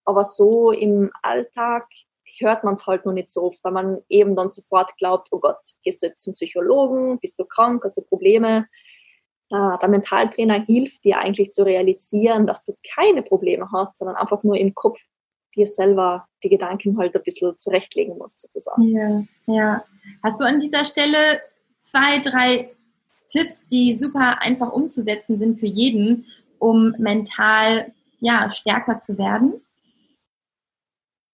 Aber 0.04 0.24
so 0.24 0.70
im 0.70 1.10
Alltag 1.22 1.86
hört 2.38 2.64
man 2.64 2.74
es 2.74 2.86
halt 2.86 3.04
noch 3.04 3.12
nicht 3.12 3.28
so 3.28 3.42
oft, 3.42 3.62
weil 3.62 3.72
man 3.72 3.98
eben 4.08 4.34
dann 4.36 4.50
sofort 4.50 4.96
glaubt, 4.96 5.28
oh 5.30 5.38
Gott, 5.38 5.58
gehst 5.82 6.02
du 6.02 6.06
jetzt 6.06 6.22
zum 6.22 6.32
Psychologen, 6.32 7.18
bist 7.20 7.38
du 7.38 7.44
krank, 7.44 7.82
hast 7.84 7.96
du 7.96 8.02
Probleme? 8.02 8.66
Der 9.50 9.88
Mentaltrainer 9.88 10.64
hilft 10.64 11.04
dir 11.04 11.18
eigentlich 11.18 11.52
zu 11.52 11.62
realisieren, 11.62 12.46
dass 12.46 12.64
du 12.64 12.74
keine 12.94 13.22
Probleme 13.22 13.68
hast, 13.70 13.98
sondern 13.98 14.16
einfach 14.16 14.42
nur 14.42 14.56
im 14.56 14.74
Kopf 14.74 14.98
dir 15.54 15.66
selber 15.66 16.26
die 16.42 16.48
Gedanken 16.48 16.96
halt 16.96 17.14
ein 17.14 17.22
bisschen 17.22 17.58
zurechtlegen 17.58 18.16
musst, 18.16 18.40
sozusagen. 18.40 18.82
Ja, 18.88 19.22
ja. 19.46 19.84
Hast 20.22 20.40
du 20.40 20.44
an 20.44 20.60
dieser 20.60 20.86
Stelle 20.86 21.42
zwei, 21.80 22.18
drei 22.20 22.74
Tipps, 23.32 23.66
die 23.66 23.98
super 23.98 24.42
einfach 24.42 24.72
umzusetzen 24.72 25.38
sind 25.38 25.58
für 25.58 25.66
jeden, 25.66 26.26
um 26.58 26.94
mental 26.98 27.92
ja, 28.20 28.50
stärker 28.50 28.98
zu 28.98 29.16
werden? 29.16 29.60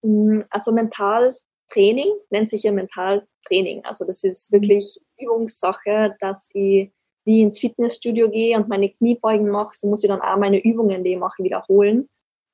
Mm, 0.01 0.41
also 0.49 0.71
Mentaltraining 0.71 2.09
nennt 2.29 2.49
sich 2.49 2.63
ja 2.63 2.71
Mentaltraining. 2.71 3.83
Also 3.83 4.05
das 4.05 4.23
ist 4.23 4.51
wirklich 4.51 4.99
Übungssache, 5.19 6.15
dass 6.19 6.49
ich 6.53 6.91
wie 7.25 7.41
ins 7.41 7.59
Fitnessstudio 7.59 8.29
gehe 8.29 8.57
und 8.57 8.69
meine 8.69 8.89
Kniebeugen 8.89 9.49
mache, 9.49 9.71
so 9.73 9.87
muss 9.87 10.03
ich 10.03 10.09
dann 10.09 10.21
auch 10.21 10.37
meine 10.37 10.63
Übungen, 10.63 11.03
die 11.03 11.13
ich 11.13 11.19
mache, 11.19 11.43
wiederholen. 11.43 12.07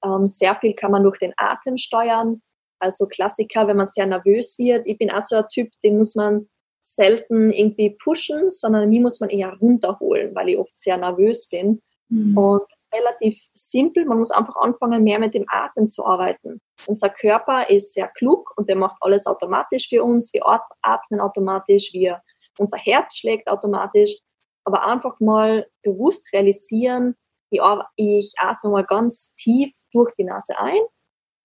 Ähm, 0.03 0.27
sehr 0.27 0.55
viel 0.55 0.73
kann 0.73 0.91
man 0.91 1.03
durch 1.03 1.19
den 1.19 1.33
Atem 1.37 1.77
steuern. 1.77 2.41
Also 2.79 3.05
Klassiker, 3.05 3.67
wenn 3.67 3.77
man 3.77 3.85
sehr 3.85 4.05
nervös 4.05 4.57
wird. 4.59 4.85
Ich 4.85 4.97
bin 4.97 5.11
auch 5.11 5.21
so 5.21 5.37
ein 5.37 5.47
Typ, 5.51 5.69
den 5.83 5.97
muss 5.97 6.15
man 6.15 6.49
selten 6.85 7.51
irgendwie 7.51 7.89
pushen, 7.89 8.51
sondern 8.51 8.89
mich 8.89 9.01
muss 9.01 9.19
man 9.19 9.29
eher 9.29 9.53
runterholen, 9.59 10.35
weil 10.35 10.49
ich 10.49 10.57
oft 10.57 10.77
sehr 10.77 10.97
nervös 10.97 11.49
bin. 11.49 11.81
Mhm. 12.09 12.37
Und 12.37 12.63
relativ 12.93 13.39
simpel, 13.53 14.05
man 14.05 14.19
muss 14.19 14.31
einfach 14.31 14.55
anfangen, 14.57 15.03
mehr 15.03 15.19
mit 15.19 15.33
dem 15.33 15.45
Atem 15.47 15.87
zu 15.87 16.05
arbeiten. 16.05 16.61
Unser 16.87 17.09
Körper 17.09 17.69
ist 17.69 17.93
sehr 17.93 18.07
klug 18.09 18.53
und 18.55 18.69
der 18.69 18.75
macht 18.75 18.97
alles 19.01 19.25
automatisch 19.25 19.89
für 19.89 20.03
uns. 20.03 20.31
Wir 20.31 20.43
atmen 20.81 21.19
automatisch, 21.19 21.91
wir, 21.91 22.21
unser 22.59 22.77
Herz 22.77 23.17
schlägt 23.17 23.47
automatisch. 23.47 24.15
Aber 24.63 24.85
einfach 24.87 25.19
mal 25.19 25.67
bewusst 25.83 26.31
realisieren, 26.33 27.15
ich, 27.49 27.61
ich 27.95 28.33
atme 28.37 28.71
mal 28.71 28.85
ganz 28.85 29.33
tief 29.35 29.73
durch 29.91 30.13
die 30.15 30.23
Nase 30.23 30.57
ein 30.57 30.81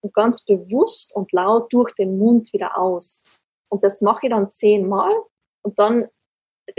und 0.01 0.13
ganz 0.13 0.43
bewusst 0.43 1.15
und 1.15 1.31
laut 1.31 1.71
durch 1.73 1.93
den 1.93 2.17
Mund 2.17 2.51
wieder 2.53 2.77
aus. 2.77 3.40
Und 3.71 3.83
das 3.83 4.01
mache 4.01 4.27
ich 4.27 4.31
dann 4.31 4.51
zehnmal 4.51 5.11
und 5.63 5.79
dann 5.79 6.09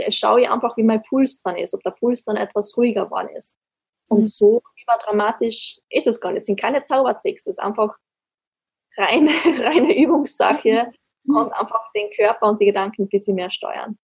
schaue 0.09 0.41
ich 0.41 0.49
einfach, 0.49 0.77
wie 0.77 0.83
mein 0.83 1.01
Puls 1.01 1.41
dann 1.41 1.57
ist, 1.57 1.73
ob 1.73 1.81
der 1.81 1.91
Puls 1.91 2.23
dann 2.23 2.37
etwas 2.37 2.77
ruhiger 2.77 3.05
geworden 3.05 3.29
ist. 3.35 3.57
Und 4.09 4.19
mhm. 4.19 4.23
so 4.23 4.61
überdramatisch 4.81 5.79
ist 5.89 6.07
es 6.07 6.21
gar 6.21 6.31
nicht. 6.31 6.41
Es 6.41 6.47
sind 6.47 6.59
keine 6.59 6.83
Zaubertricks, 6.83 7.45
das 7.45 7.57
ist 7.57 7.63
einfach 7.63 7.97
reine, 8.97 9.29
reine 9.59 9.97
Übungssache 9.97 10.93
mhm. 11.23 11.35
und 11.35 11.51
einfach 11.53 11.91
den 11.93 12.09
Körper 12.15 12.47
und 12.49 12.59
die 12.59 12.65
Gedanken 12.65 13.03
ein 13.03 13.09
bisschen 13.09 13.35
mehr 13.35 13.51
steuern. 13.51 13.97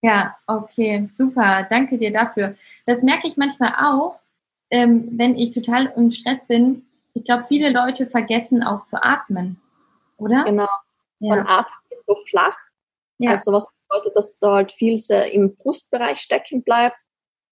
Ja, 0.00 0.36
okay, 0.46 1.08
super. 1.16 1.66
Danke 1.68 1.98
dir 1.98 2.12
dafür. 2.12 2.54
Das 2.86 3.02
merke 3.02 3.26
ich 3.26 3.36
manchmal 3.36 3.74
auch, 3.80 4.20
ähm, 4.70 5.18
wenn 5.18 5.36
ich 5.36 5.52
total 5.52 5.86
im 5.96 6.10
Stress 6.10 6.46
bin. 6.46 6.86
Ich 7.14 7.24
glaube, 7.24 7.46
viele 7.48 7.70
Leute 7.70 8.06
vergessen 8.06 8.62
auch 8.62 8.86
zu 8.86 9.02
atmen, 9.02 9.60
oder? 10.18 10.44
Genau. 10.44 10.68
Ja. 11.18 11.34
Man 11.34 11.46
atmet 11.46 11.87
so 12.08 12.16
flach. 12.28 12.56
Ja. 13.18 13.32
Also 13.32 13.52
was 13.52 13.72
bedeutet, 13.88 14.16
dass 14.16 14.38
da 14.38 14.56
halt 14.56 14.72
viel 14.72 14.98
im 15.32 15.56
Brustbereich 15.56 16.18
stecken 16.18 16.62
bleibt. 16.62 17.02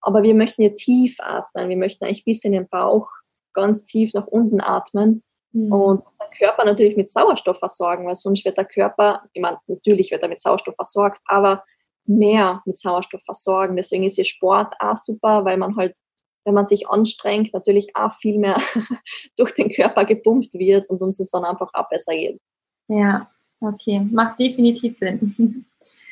Aber 0.00 0.22
wir 0.22 0.34
möchten 0.34 0.62
hier 0.62 0.74
tief 0.74 1.16
atmen. 1.20 1.68
Wir 1.68 1.76
möchten 1.76 2.04
eigentlich 2.04 2.24
bis 2.24 2.44
in 2.44 2.52
den 2.52 2.68
Bauch 2.68 3.08
ganz 3.54 3.86
tief 3.86 4.14
nach 4.14 4.26
unten 4.26 4.60
atmen. 4.60 5.24
Mhm. 5.52 5.72
Und 5.72 6.04
den 6.20 6.38
Körper 6.38 6.64
natürlich 6.64 6.96
mit 6.96 7.08
Sauerstoff 7.08 7.58
versorgen, 7.58 8.06
weil 8.06 8.14
sonst 8.14 8.44
wird 8.44 8.58
der 8.58 8.66
Körper, 8.66 9.22
ich 9.32 9.42
meine, 9.42 9.58
natürlich 9.66 10.10
wird 10.10 10.22
er 10.22 10.28
mit 10.28 10.40
Sauerstoff 10.40 10.74
versorgt, 10.74 11.20
aber 11.26 11.64
mehr 12.04 12.62
mit 12.66 12.76
Sauerstoff 12.76 13.22
versorgen. 13.24 13.76
Deswegen 13.76 14.04
ist 14.04 14.16
hier 14.16 14.24
Sport 14.24 14.74
auch 14.78 14.94
super, 14.94 15.44
weil 15.44 15.56
man 15.56 15.76
halt, 15.76 15.96
wenn 16.44 16.54
man 16.54 16.66
sich 16.66 16.88
anstrengt, 16.88 17.52
natürlich 17.52 17.96
auch 17.96 18.12
viel 18.12 18.38
mehr 18.38 18.60
durch 19.36 19.52
den 19.52 19.70
Körper 19.70 20.04
gepumpt 20.04 20.54
wird 20.54 20.88
und 20.90 21.02
uns 21.02 21.18
es 21.18 21.30
dann 21.30 21.44
einfach 21.44 21.70
auch 21.72 21.88
besser 21.88 22.12
geht. 22.12 22.40
Ja, 22.88 23.28
okay, 23.60 24.00
macht 24.10 24.38
definitiv 24.38 24.96
Sinn. 24.96 25.66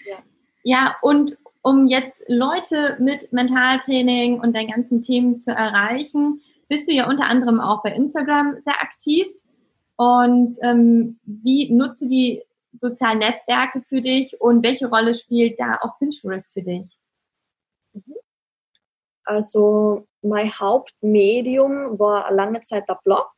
Ja, 0.05 0.17
ja 0.63 0.97
und 1.03 1.37
um 1.63 1.87
jetzt 1.87 2.23
Leute 2.29 2.97
mit 3.01 3.33
Mentaltraining 3.33 4.39
und 4.39 4.55
deinen 4.55 4.71
ganzen 4.71 5.01
Themen 5.01 5.41
zu 5.41 5.51
erreichen, 5.51 6.43
bist 6.69 6.89
du 6.89 6.93
ja 6.93 7.09
unter 7.09 7.25
anderem 7.25 7.61
auch 7.61 7.83
bei 7.83 7.93
Instagram 7.93 8.61
sehr 8.61 8.81
aktiv. 8.83 9.27
Und 9.97 10.59
ähm, 10.63 11.19
wie 11.25 11.73
nutzt 11.73 12.03
du 12.03 12.09
die 12.09 12.43
sozialen 12.81 13.19
Netzwerke 13.19 13.83
für 13.89 14.03
dich 14.03 14.41
und 14.41 14.63
welche 14.63 14.89
Rolle 14.89 15.15
spielt 15.15 15.59
da 15.59 15.79
auch 15.81 15.99
Pinterest 15.99 16.53
für 16.53 16.63
dich? 16.63 16.87
Mhm. 17.93 18.15
Also 19.25 20.07
mein 20.23 20.53
Hauptmedium 20.59 21.99
war 21.99 22.31
lange 22.33 22.61
Zeit 22.61 22.89
der 22.89 22.99
Blog. 23.05 23.31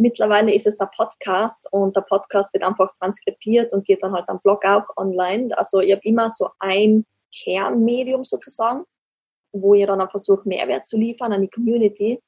Mittlerweile 0.00 0.54
ist 0.54 0.66
es 0.66 0.78
der 0.78 0.88
Podcast 0.96 1.68
und 1.72 1.94
der 1.94 2.00
Podcast 2.00 2.54
wird 2.54 2.64
einfach 2.64 2.88
transkribiert 2.98 3.74
und 3.74 3.84
geht 3.84 4.02
dann 4.02 4.14
halt 4.14 4.26
am 4.30 4.40
Blog 4.40 4.64
auch 4.64 4.84
online. 4.96 5.56
Also 5.58 5.80
ich 5.80 5.92
habe 5.92 6.00
immer 6.04 6.30
so 6.30 6.48
ein 6.58 7.04
Kernmedium 7.34 8.24
sozusagen, 8.24 8.84
wo 9.52 9.74
ihr 9.74 9.86
dann 9.86 10.00
auch 10.00 10.10
versucht, 10.10 10.46
Mehrwert 10.46 10.86
zu 10.86 10.96
liefern 10.96 11.34
an 11.34 11.42
die 11.42 11.50
Community. 11.50 12.18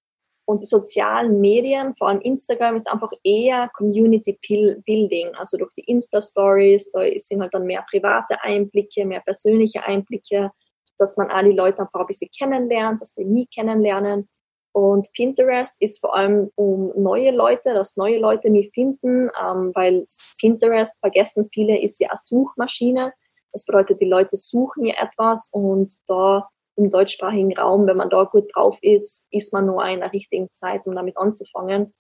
Und 0.45 0.61
die 0.61 0.67
sozialen 0.67 1.41
Medien, 1.41 1.95
vor 1.97 2.09
allem 2.09 2.21
Instagram, 2.21 2.77
ist 2.77 2.91
einfach 2.91 3.11
eher 3.25 3.71
Community 3.75 4.39
Building. 4.85 5.29
Also 5.37 5.57
durch 5.57 5.73
die 5.73 5.85
Insta-Stories, 5.85 6.91
da 6.91 7.01
sind 7.17 7.41
halt 7.41 7.55
dann 7.55 7.65
mehr 7.65 7.87
private 7.91 8.43
Einblicke, 8.43 9.07
mehr 9.07 9.21
persönliche 9.21 9.83
Einblicke, 9.83 10.51
dass 10.99 11.17
man 11.17 11.31
alle 11.31 11.53
Leute 11.53 11.81
einfach 11.81 12.01
ein 12.01 12.07
bisschen 12.07 12.29
kennenlernt, 12.37 13.01
dass 13.01 13.15
die 13.15 13.25
nie 13.25 13.47
kennenlernen. 13.47 14.29
Und 14.73 15.13
Pinterest 15.13 15.77
ist 15.81 16.01
vor 16.01 16.17
allem 16.17 16.51
um 16.55 16.93
neue 16.97 17.31
Leute, 17.31 17.75
dass 17.75 17.97
neue 17.97 18.19
Leute 18.19 18.51
mich 18.51 18.71
finden, 18.73 19.31
ähm, 19.41 19.73
weil 19.75 20.05
Pinterest, 20.41 20.99
vergessen 20.99 21.51
viele, 21.53 21.79
ist 21.81 22.01
ja 22.01 22.09
eine 22.09 22.17
Suchmaschine. 22.17 23.13
Das 23.53 23.67
bedeutet, 23.67 24.01
die 24.01 24.09
Leute 24.09 24.37
suchen 24.37 24.87
ja 24.87 24.95
etwas 24.99 25.51
und 25.53 25.99
da 26.07 26.49
im 26.77 26.91
deutschsprachigen 26.91 27.55
Raum, 27.57 27.87
wenn 27.87 27.99
man 27.99 28.09
da 28.09 28.25
gut 28.25 28.51
drauf 28.55 28.79
ist, 28.81 29.27
ist 29.31 29.53
man 29.53 29.67
nur 29.67 29.85
in 29.85 30.01
der 30.01 30.13
richtigen 30.13 30.49
Zeit, 30.53 30.87
um 30.87 30.95
damit 30.95 31.19
anzufangen. 31.19 31.93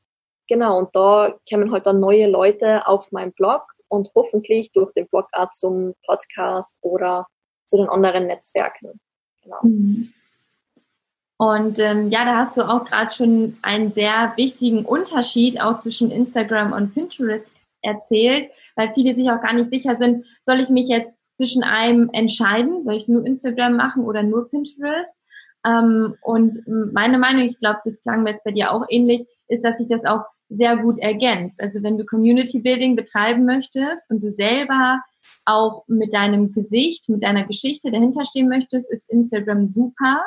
Genau, 0.48 0.78
und 0.78 0.96
da 0.96 1.34
kommen 1.48 1.70
halt 1.72 1.86
dann 1.86 2.00
neue 2.00 2.26
Leute 2.26 2.86
auf 2.86 3.12
meinen 3.12 3.32
Blog 3.32 3.64
und 3.88 4.10
hoffentlich 4.14 4.72
durch 4.72 4.92
den 4.92 5.06
Blog 5.08 5.26
auch 5.32 5.50
zum 5.50 5.94
Podcast 6.06 6.76
oder 6.80 7.26
zu 7.66 7.76
den 7.76 7.88
anderen 7.88 8.26
Netzwerken. 8.26 8.98
Genau. 9.42 9.58
Mhm. 9.62 10.12
Und 11.42 11.80
ähm, 11.80 12.08
ja, 12.08 12.24
da 12.24 12.36
hast 12.36 12.56
du 12.56 12.62
auch 12.62 12.84
gerade 12.84 13.12
schon 13.12 13.58
einen 13.62 13.90
sehr 13.90 14.32
wichtigen 14.36 14.84
Unterschied 14.84 15.60
auch 15.60 15.78
zwischen 15.78 16.12
Instagram 16.12 16.72
und 16.72 16.94
Pinterest 16.94 17.50
erzählt, 17.82 18.48
weil 18.76 18.94
viele 18.94 19.16
sich 19.16 19.28
auch 19.28 19.42
gar 19.42 19.52
nicht 19.52 19.68
sicher 19.68 19.96
sind, 19.98 20.24
soll 20.40 20.60
ich 20.60 20.68
mich 20.68 20.86
jetzt 20.86 21.18
zwischen 21.38 21.64
einem 21.64 22.10
entscheiden, 22.12 22.84
soll 22.84 22.94
ich 22.94 23.08
nur 23.08 23.26
Instagram 23.26 23.74
machen 23.74 24.04
oder 24.04 24.22
nur 24.22 24.48
Pinterest? 24.50 25.12
Ähm, 25.66 26.14
und 26.22 26.60
meine 26.64 27.18
Meinung, 27.18 27.42
ich 27.48 27.58
glaube, 27.58 27.80
das 27.84 28.02
klang 28.02 28.22
mir 28.22 28.30
jetzt 28.30 28.44
bei 28.44 28.52
dir 28.52 28.70
auch 28.70 28.86
ähnlich, 28.88 29.26
ist, 29.48 29.64
dass 29.64 29.78
sich 29.78 29.88
das 29.88 30.04
auch 30.04 30.22
sehr 30.48 30.76
gut 30.76 31.00
ergänzt. 31.00 31.60
Also 31.60 31.82
wenn 31.82 31.98
du 31.98 32.04
Community 32.04 32.60
Building 32.60 32.94
betreiben 32.94 33.46
möchtest 33.46 34.08
und 34.10 34.22
du 34.22 34.30
selber 34.30 35.02
auch 35.44 35.82
mit 35.88 36.14
deinem 36.14 36.52
Gesicht, 36.52 37.08
mit 37.08 37.24
deiner 37.24 37.42
Geschichte 37.42 37.90
dahinter 37.90 38.24
stehen 38.26 38.48
möchtest, 38.48 38.92
ist 38.92 39.10
Instagram 39.10 39.66
super. 39.66 40.22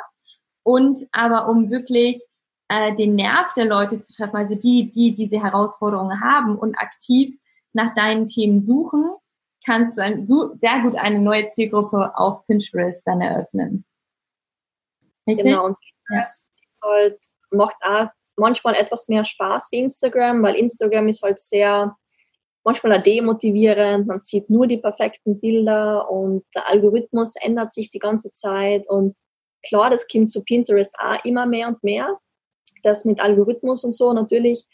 Und 0.66 1.06
aber 1.12 1.48
um 1.48 1.70
wirklich 1.70 2.20
äh, 2.68 2.92
den 2.96 3.14
Nerv 3.14 3.54
der 3.54 3.66
Leute 3.66 4.02
zu 4.02 4.12
treffen, 4.12 4.34
also 4.34 4.56
die, 4.56 4.90
die 4.90 5.14
diese 5.14 5.40
Herausforderungen 5.40 6.20
haben 6.20 6.58
und 6.58 6.74
aktiv 6.76 7.38
nach 7.72 7.94
deinen 7.94 8.26
Themen 8.26 8.66
suchen, 8.66 9.12
kannst 9.64 9.96
du 9.96 10.02
ein, 10.02 10.26
sehr 10.26 10.80
gut 10.82 10.96
eine 10.96 11.20
neue 11.20 11.48
Zielgruppe 11.50 12.10
auf 12.18 12.44
Pinterest 12.48 13.00
dann 13.06 13.20
eröffnen. 13.20 13.84
Richtig? 15.28 15.44
Genau, 15.46 15.66
und 15.66 15.76
Pinterest 15.78 16.50
ja. 16.56 16.88
halt, 16.90 17.18
macht 17.52 17.76
auch 17.82 18.08
manchmal 18.34 18.74
etwas 18.74 19.06
mehr 19.06 19.24
Spaß 19.24 19.68
wie 19.70 19.78
Instagram, 19.78 20.42
weil 20.42 20.56
Instagram 20.56 21.06
ist 21.06 21.22
halt 21.22 21.38
sehr, 21.38 21.96
manchmal 22.64 22.98
auch 22.98 23.02
demotivierend, 23.04 24.08
man 24.08 24.18
sieht 24.18 24.50
nur 24.50 24.66
die 24.66 24.78
perfekten 24.78 25.38
Bilder 25.38 26.10
und 26.10 26.44
der 26.56 26.68
Algorithmus 26.68 27.36
ändert 27.36 27.72
sich 27.72 27.88
die 27.88 28.00
ganze 28.00 28.32
Zeit 28.32 28.88
und 28.88 29.14
klar, 29.66 29.90
das 29.90 30.06
kommt 30.08 30.30
zu 30.30 30.44
Pinterest 30.44 30.94
auch 30.98 31.24
immer 31.24 31.46
mehr 31.46 31.68
und 31.68 31.82
mehr, 31.82 32.18
das 32.82 33.04
mit 33.04 33.20
Algorithmus 33.20 33.84
und 33.84 33.92
so 33.92 34.12
natürlich, 34.12 34.64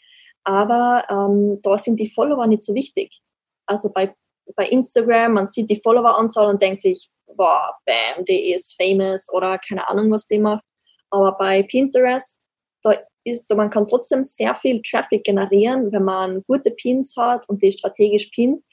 aber 0.43 1.05
ähm, 1.09 1.59
da 1.61 1.77
sind 1.77 1.99
die 1.99 2.09
Follower 2.09 2.47
nicht 2.47 2.61
so 2.61 2.73
wichtig. 2.73 3.21
Also 3.65 3.91
bei, 3.91 4.13
bei 4.55 4.67
Instagram, 4.67 5.33
man 5.33 5.45
sieht 5.45 5.69
die 5.69 5.79
Followeranzahl 5.81 6.47
und 6.47 6.61
denkt 6.61 6.81
sich, 6.81 7.09
boah, 7.35 7.75
bam, 7.85 8.25
die 8.25 8.53
ist 8.53 8.75
famous 8.75 9.31
oder 9.31 9.57
keine 9.57 9.87
Ahnung, 9.87 10.11
was 10.11 10.27
die 10.27 10.39
macht. 10.39 10.63
Aber 11.09 11.37
bei 11.37 11.63
Pinterest, 11.63 12.45
da 12.81 12.95
ist, 13.23 13.53
man 13.55 13.69
kann 13.69 13.87
trotzdem 13.87 14.23
sehr 14.23 14.53
viel 14.55 14.81
Traffic 14.81 15.23
generieren, 15.23 15.91
wenn 15.91 16.03
man 16.03 16.43
gute 16.47 16.71
Pins 16.71 17.15
hat 17.17 17.47
und 17.47 17.61
die 17.61 17.71
strategisch 17.71 18.27
pinnt, 18.35 18.63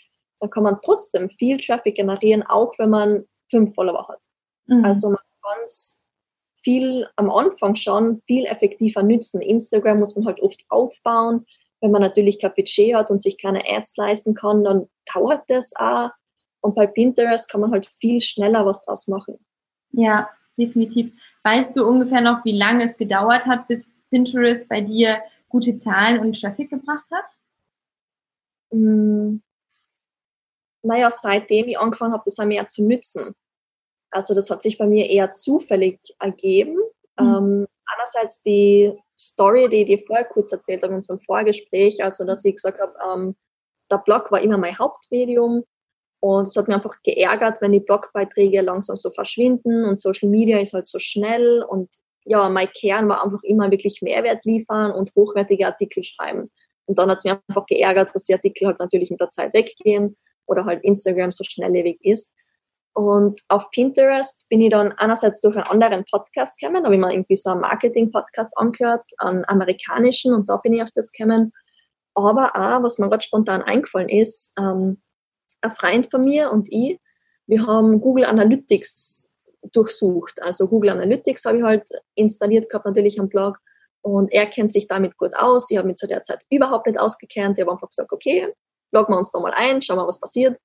dann 0.40 0.50
kann 0.50 0.64
man 0.64 0.78
trotzdem 0.82 1.30
viel 1.30 1.58
Traffic 1.58 1.94
generieren, 1.94 2.42
auch 2.42 2.72
wenn 2.78 2.90
man 2.90 3.24
fünf 3.50 3.74
Follower 3.74 4.08
hat. 4.08 4.20
Mhm. 4.66 4.84
Also 4.84 5.08
man 5.10 5.18
kann 5.42 5.58
es 5.64 5.99
viel 6.62 7.06
am 7.16 7.30
Anfang 7.30 7.74
schon 7.74 8.22
viel 8.26 8.44
effektiver 8.46 9.02
nützen. 9.02 9.40
Instagram 9.40 9.98
muss 9.98 10.14
man 10.16 10.26
halt 10.26 10.40
oft 10.40 10.64
aufbauen. 10.68 11.46
Wenn 11.80 11.90
man 11.90 12.02
natürlich 12.02 12.38
kein 12.38 12.54
Budget 12.54 12.94
hat 12.94 13.10
und 13.10 13.22
sich 13.22 13.40
keine 13.40 13.64
Ads 13.66 13.96
leisten 13.96 14.34
kann, 14.34 14.64
dann 14.64 14.88
dauert 15.12 15.48
das 15.48 15.74
auch. 15.76 16.10
Und 16.60 16.74
bei 16.74 16.86
Pinterest 16.86 17.50
kann 17.50 17.62
man 17.62 17.72
halt 17.72 17.86
viel 17.96 18.20
schneller 18.20 18.66
was 18.66 18.84
draus 18.84 19.08
machen. 19.08 19.38
Ja, 19.92 20.28
definitiv. 20.58 21.12
Weißt 21.42 21.74
du 21.74 21.86
ungefähr 21.86 22.20
noch, 22.20 22.44
wie 22.44 22.56
lange 22.56 22.84
es 22.84 22.96
gedauert 22.96 23.46
hat, 23.46 23.66
bis 23.66 24.02
Pinterest 24.10 24.68
bei 24.68 24.82
dir 24.82 25.20
gute 25.48 25.78
Zahlen 25.78 26.20
und 26.20 26.38
Traffic 26.38 26.70
gebracht 26.70 27.06
hat? 27.10 27.24
Mm, 28.72 29.38
naja, 30.82 31.10
seitdem 31.10 31.68
ich 31.68 31.78
angefangen 31.78 32.12
habe, 32.12 32.22
das 32.24 32.38
auch 32.38 32.44
mehr 32.44 32.68
zu 32.68 32.84
nützen. 32.84 33.34
Also 34.10 34.34
das 34.34 34.50
hat 34.50 34.62
sich 34.62 34.78
bei 34.78 34.86
mir 34.86 35.08
eher 35.08 35.30
zufällig 35.30 36.00
ergeben. 36.18 36.76
Mhm. 37.18 37.26
Ähm, 37.26 37.66
einerseits 37.86 38.42
die 38.42 38.92
Story, 39.18 39.68
die 39.68 39.82
ich 39.82 39.86
dir 39.86 39.98
vorher 39.98 40.24
kurz 40.24 40.52
erzählt 40.52 40.82
habe 40.82 40.92
in 40.92 40.96
unserem 40.96 41.20
Vorgespräch, 41.20 42.02
also 42.02 42.24
dass 42.24 42.44
ich 42.44 42.56
gesagt 42.56 42.80
habe, 42.80 42.94
ähm, 43.06 43.36
der 43.90 43.98
Blog 43.98 44.30
war 44.30 44.40
immer 44.40 44.56
mein 44.56 44.78
Hauptmedium 44.78 45.64
und 46.20 46.48
es 46.48 46.56
hat 46.56 46.68
mir 46.68 46.74
einfach 46.74 46.96
geärgert, 47.02 47.60
wenn 47.60 47.72
die 47.72 47.80
Blogbeiträge 47.80 48.60
langsam 48.60 48.96
so 48.96 49.10
verschwinden 49.10 49.84
und 49.84 50.00
Social 50.00 50.28
Media 50.28 50.58
ist 50.58 50.74
halt 50.74 50.86
so 50.86 50.98
schnell 50.98 51.64
und 51.68 51.88
ja, 52.24 52.48
mein 52.48 52.68
Kern 52.68 53.08
war 53.08 53.24
einfach 53.24 53.42
immer 53.42 53.70
wirklich 53.70 54.02
Mehrwert 54.02 54.44
liefern 54.44 54.92
und 54.92 55.10
hochwertige 55.16 55.66
Artikel 55.66 56.04
schreiben. 56.04 56.50
Und 56.84 56.98
dann 56.98 57.10
hat 57.10 57.18
es 57.18 57.24
mir 57.24 57.40
einfach 57.48 57.66
geärgert, 57.66 58.14
dass 58.14 58.24
die 58.24 58.34
Artikel 58.34 58.66
halt 58.66 58.78
natürlich 58.78 59.10
mit 59.10 59.20
der 59.20 59.30
Zeit 59.30 59.54
weggehen 59.54 60.16
oder 60.46 60.64
halt 60.64 60.84
Instagram 60.84 61.30
so 61.30 61.44
schnelllebig 61.44 61.98
ist. 62.02 62.34
Und 62.92 63.40
auf 63.48 63.70
Pinterest 63.70 64.48
bin 64.48 64.60
ich 64.60 64.70
dann 64.70 64.92
einerseits 64.92 65.40
durch 65.40 65.56
einen 65.56 65.66
anderen 65.66 66.04
Podcast 66.10 66.58
gekommen, 66.58 66.84
habe 66.84 66.94
ich 66.94 67.00
mir 67.00 67.12
irgendwie 67.12 67.36
so 67.36 67.50
einen 67.50 67.60
Marketing-Podcast 67.60 68.56
angehört, 68.58 69.04
einen 69.18 69.44
amerikanischen, 69.48 70.34
und 70.34 70.48
da 70.48 70.56
bin 70.56 70.72
ich 70.72 70.82
auf 70.82 70.90
das 70.94 71.12
gekommen. 71.12 71.52
Aber 72.14 72.50
auch, 72.54 72.82
was 72.82 72.98
mir 72.98 73.08
gerade 73.08 73.22
spontan 73.22 73.62
eingefallen 73.62 74.08
ist, 74.08 74.52
ähm, 74.58 75.00
ein 75.60 75.72
Freund 75.72 76.10
von 76.10 76.22
mir 76.22 76.50
und 76.50 76.68
ich, 76.70 76.98
wir 77.46 77.66
haben 77.66 78.00
Google 78.00 78.24
Analytics 78.24 79.28
durchsucht. 79.72 80.42
Also 80.42 80.68
Google 80.68 80.90
Analytics 80.90 81.44
habe 81.44 81.58
ich 81.58 81.62
halt 81.64 81.88
installiert 82.14 82.68
gehabt, 82.68 82.86
natürlich 82.86 83.20
am 83.20 83.28
Blog. 83.28 83.58
Und 84.02 84.32
er 84.32 84.46
kennt 84.46 84.72
sich 84.72 84.88
damit 84.88 85.16
gut 85.18 85.36
aus. 85.36 85.70
Ich 85.70 85.76
habe 85.76 85.88
mich 85.88 85.96
zu 85.96 86.06
der 86.06 86.22
Zeit 86.22 86.44
überhaupt 86.50 86.86
nicht 86.86 86.98
ausgekannt. 86.98 87.58
Ich 87.58 87.62
habe 87.62 87.72
einfach 87.72 87.88
gesagt, 87.88 88.12
okay, 88.12 88.52
loggen 88.92 89.14
wir 89.14 89.18
uns 89.18 89.30
da 89.30 89.40
mal 89.40 89.52
ein, 89.54 89.82
schauen 89.82 89.98
wir, 89.98 90.06
was 90.06 90.20
passiert. 90.20 90.58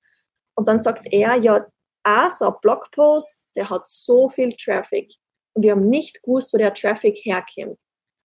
Und 0.55 0.67
dann 0.67 0.79
sagt 0.79 1.01
er, 1.11 1.35
ja, 1.35 1.65
ah, 2.05 2.29
so 2.29 2.47
ein 2.47 2.53
Blogpost, 2.61 3.43
der 3.55 3.69
hat 3.69 3.87
so 3.87 4.29
viel 4.29 4.53
Traffic. 4.55 5.13
Und 5.53 5.63
wir 5.63 5.71
haben 5.71 5.89
nicht 5.89 6.21
gewusst, 6.23 6.53
wo 6.53 6.57
der 6.57 6.73
Traffic 6.73 7.17
herkommt. 7.23 7.77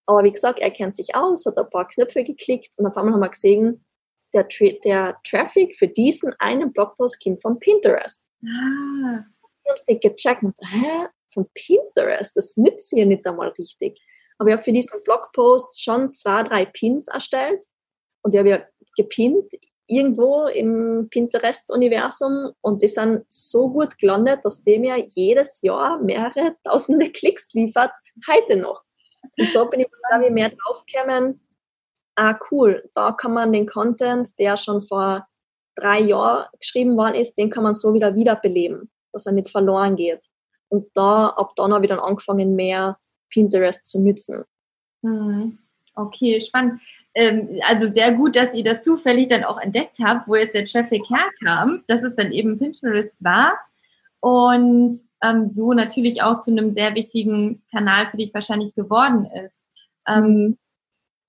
Aber 0.06 0.24
wie 0.24 0.32
gesagt, 0.32 0.58
er 0.58 0.70
kennt 0.70 0.96
sich 0.96 1.14
aus, 1.14 1.46
hat 1.46 1.58
ein 1.58 1.70
paar 1.70 1.86
Knöpfe 1.86 2.24
geklickt 2.24 2.72
und 2.76 2.86
auf 2.86 2.96
einmal 2.96 3.14
haben 3.14 3.20
wir 3.20 3.28
gesehen, 3.28 3.84
der, 4.34 4.46
der 4.84 5.16
Traffic 5.24 5.76
für 5.76 5.88
diesen 5.88 6.34
einen 6.38 6.72
Blogpost 6.72 7.22
kommt 7.22 7.42
von 7.42 7.58
Pinterest. 7.58 8.26
Ah 8.44 9.24
haben 9.70 9.76
es 9.76 9.86
nicht 9.86 10.02
gecheckt 10.02 10.42
und 10.42 10.54
dachte, 10.60 10.74
hä, 10.74 11.06
von 11.32 11.48
Pinterest, 11.54 12.36
das 12.36 12.56
nützt 12.56 12.92
ja 12.92 13.04
nicht 13.04 13.26
einmal 13.26 13.48
richtig. 13.50 14.00
Aber 14.38 14.48
ich 14.48 14.54
habe 14.54 14.62
für 14.62 14.72
diesen 14.72 15.02
Blogpost 15.02 15.82
schon 15.82 16.12
zwei, 16.12 16.42
drei 16.42 16.64
Pins 16.64 17.08
erstellt 17.08 17.64
und 18.22 18.34
die 18.34 18.38
habe 18.38 18.50
ich 18.50 18.94
gepinnt 18.96 19.52
irgendwo 19.90 20.46
im 20.46 21.08
Pinterest-Universum 21.10 22.52
und 22.60 22.82
die 22.82 22.88
sind 22.88 23.24
so 23.28 23.68
gut 23.70 23.98
gelandet, 23.98 24.44
dass 24.44 24.62
die 24.62 24.78
mir 24.78 24.96
jedes 24.96 25.60
Jahr 25.62 25.98
mehrere 25.98 26.56
tausende 26.64 27.10
Klicks 27.10 27.52
liefert, 27.54 27.90
heute 28.30 28.56
noch. 28.56 28.82
Und 29.38 29.52
so 29.52 29.68
bin 29.68 29.80
ich 29.80 29.88
da 30.10 30.18
mehr 30.18 30.50
draufgekommen, 30.50 31.40
ah 32.16 32.38
cool, 32.50 32.88
da 32.94 33.12
kann 33.12 33.34
man 33.34 33.52
den 33.52 33.66
Content, 33.66 34.38
der 34.38 34.56
schon 34.56 34.82
vor 34.82 35.26
drei 35.74 36.00
Jahren 36.00 36.46
geschrieben 36.58 36.96
worden 36.96 37.14
ist, 37.14 37.36
den 37.36 37.50
kann 37.50 37.64
man 37.64 37.74
so 37.74 37.92
wieder 37.94 38.14
wiederbeleben 38.14 38.90
dass 39.12 39.26
er 39.26 39.32
nicht 39.32 39.50
verloren 39.50 39.96
geht. 39.96 40.26
Und 40.68 40.88
da, 40.94 41.28
ab 41.28 41.52
dann 41.56 41.72
habe 41.72 41.84
ich 41.84 41.90
dann 41.90 41.98
angefangen, 41.98 42.54
mehr 42.54 42.98
Pinterest 43.30 43.86
zu 43.86 44.00
nutzen. 44.00 44.44
Hm. 45.02 45.58
Okay, 45.94 46.40
spannend. 46.40 46.80
Ähm, 47.14 47.60
also 47.66 47.92
sehr 47.92 48.12
gut, 48.12 48.36
dass 48.36 48.54
ihr 48.54 48.64
das 48.64 48.84
zufällig 48.84 49.28
dann 49.28 49.44
auch 49.44 49.58
entdeckt 49.58 49.98
habt, 50.02 50.28
wo 50.28 50.36
jetzt 50.36 50.54
der 50.54 50.66
Traffic 50.66 51.02
herkam, 51.08 51.82
dass 51.88 52.02
es 52.02 52.14
dann 52.14 52.32
eben 52.32 52.58
Pinterest 52.58 53.24
war 53.24 53.58
und 54.20 55.00
ähm, 55.22 55.50
so 55.50 55.72
natürlich 55.72 56.22
auch 56.22 56.40
zu 56.40 56.50
einem 56.50 56.70
sehr 56.70 56.94
wichtigen 56.94 57.62
Kanal 57.70 58.08
für 58.10 58.16
dich 58.16 58.32
wahrscheinlich 58.32 58.74
geworden 58.74 59.24
ist. 59.44 59.64
Ähm, 60.06 60.24
mhm. 60.24 60.58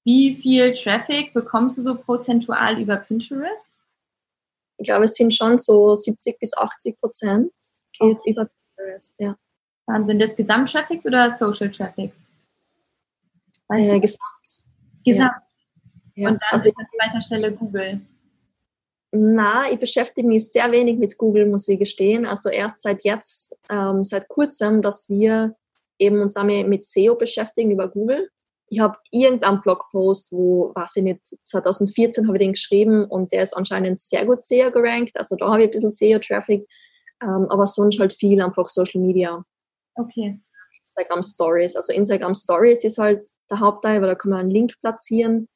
Wie 0.04 0.36
viel 0.36 0.74
Traffic 0.74 1.34
bekommst 1.34 1.78
du 1.78 1.84
so 1.84 1.96
prozentual 1.96 2.80
über 2.80 2.98
Pinterest? 2.98 3.80
Ich 4.78 4.88
glaube, 4.88 5.06
es 5.06 5.14
sind 5.14 5.34
schon 5.34 5.60
so 5.60 5.96
70 5.96 6.40
bis 6.40 6.58
80 6.58 7.00
Prozent 7.00 7.52
geht 8.00 8.18
oh. 8.26 8.30
über 8.30 8.48
Pinterest, 8.48 9.16
ja. 9.20 9.36
Wahnsinn. 9.86 10.20
Des 10.20 10.36
Gesamttraffics 10.36 11.06
oder 11.06 11.32
Social 11.32 11.70
Traffics? 11.70 12.32
Weißt 13.68 13.90
äh, 13.90 14.00
gesamt. 14.00 14.22
Gesamt. 15.06 15.32
Ja. 15.32 15.44
Und 16.18 16.26
dann 16.26 16.40
also, 16.50 16.72
an 16.76 16.86
zweiter 16.96 17.22
Stelle 17.22 17.52
Google. 17.52 18.02
Na, 19.12 19.70
ich 19.72 19.80
beschäftige 19.80 20.28
mich 20.28 20.52
sehr 20.52 20.72
wenig 20.72 20.98
mit 20.98 21.18
Google, 21.18 21.46
muss 21.46 21.68
ich 21.68 21.80
gestehen. 21.80 22.26
Also 22.26 22.50
erst 22.50 22.82
seit 22.82 23.04
jetzt, 23.04 23.58
ähm, 23.70 24.04
seit 24.04 24.28
kurzem, 24.30 24.82
dass 24.82 25.10
wir 25.10 25.56
eben 25.98 26.20
uns 26.22 26.34
damit 26.34 26.68
mit 26.68 26.86
SEO 26.86 27.16
beschäftigen 27.16 27.72
über 27.72 27.90
Google 27.90 28.30
ich 28.72 28.80
habe 28.80 28.98
irgendeinen 29.12 29.60
Blogpost, 29.60 30.32
wo, 30.32 30.72
weiß 30.74 30.96
ich 30.96 31.04
nicht, 31.04 31.38
2014 31.44 32.26
habe 32.26 32.38
ich 32.38 32.42
den 32.42 32.54
geschrieben 32.54 33.04
und 33.04 33.34
der 33.34 33.44
ist 33.44 33.54
anscheinend 33.54 34.00
sehr 34.00 34.26
gut 34.26 34.42
SEO 34.42 34.72
gerankt. 34.72 35.18
Also 35.18 35.36
da 35.36 35.48
habe 35.48 35.64
ich 35.64 35.68
ein 35.68 35.72
bisschen 35.72 35.92
SEO-Traffic, 35.92 36.66
ähm, 37.22 37.48
aber 37.50 37.68
sonst 37.68 38.00
halt 38.00 38.14
viel 38.14 38.42
einfach 38.42 38.70
Social 38.70 39.02
Media. 39.02 39.44
Okay. 39.96 40.40
Instagram 40.86 41.22
Stories. 41.22 41.76
Also 41.76 41.92
Instagram 41.92 42.34
Stories 42.34 42.86
ist 42.86 42.98
halt 42.98 43.30
der 43.50 43.60
Hauptteil, 43.60 44.02
weil 44.02 44.08
da 44.08 44.16
kann 44.16 44.32
man 44.32 44.40
einen 44.40 44.52
Link 44.52 44.74
platzieren. 44.80 45.50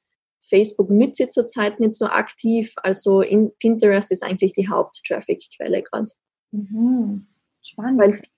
Facebook 0.49 0.89
nütze 0.89 1.23
ich 1.23 1.29
zurzeit 1.31 1.79
nicht 1.79 1.95
so 1.95 2.05
aktiv. 2.05 2.73
Also 2.77 3.21
in 3.21 3.51
Pinterest 3.59 4.11
ist 4.11 4.23
eigentlich 4.23 4.53
die 4.53 4.69
Haupt-Traffic-Quelle 4.69 5.83
gerade. 5.83 6.11
Mhm. 6.51 7.27
Spannend. 7.61 7.99
Weil 7.99 8.13
viele, 8.13 8.29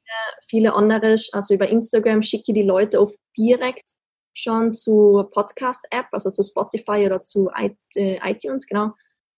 viele 0.48 0.74
andere, 0.74 1.18
also 1.34 1.54
über 1.54 1.68
Instagram 1.68 2.22
schicke 2.22 2.46
ich 2.48 2.56
die 2.56 2.64
Leute 2.64 3.02
oft 3.02 3.18
direkt 3.38 3.92
schon 4.34 4.74
zur 4.74 5.30
Podcast-App, 5.32 6.06
also 6.12 6.32
zu 6.32 6.44
Spotify 6.44 7.06
oder 7.06 7.22
zu 7.22 7.50
äh, 7.96 8.20
iTunes, 8.24 8.68
genau. 8.68 8.92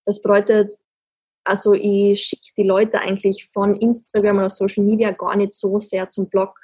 Das 0.05 0.21
bedeutet, 0.21 0.75
also 1.43 1.73
ich 1.73 2.21
schicke 2.21 2.51
die 2.57 2.63
Leute 2.63 2.99
eigentlich 2.99 3.47
von 3.47 3.75
Instagram 3.77 4.37
oder 4.37 4.49
Social 4.49 4.83
Media 4.83 5.11
gar 5.11 5.35
nicht 5.35 5.53
so 5.53 5.79
sehr 5.79 6.07
zum 6.07 6.29
Blog. 6.29 6.59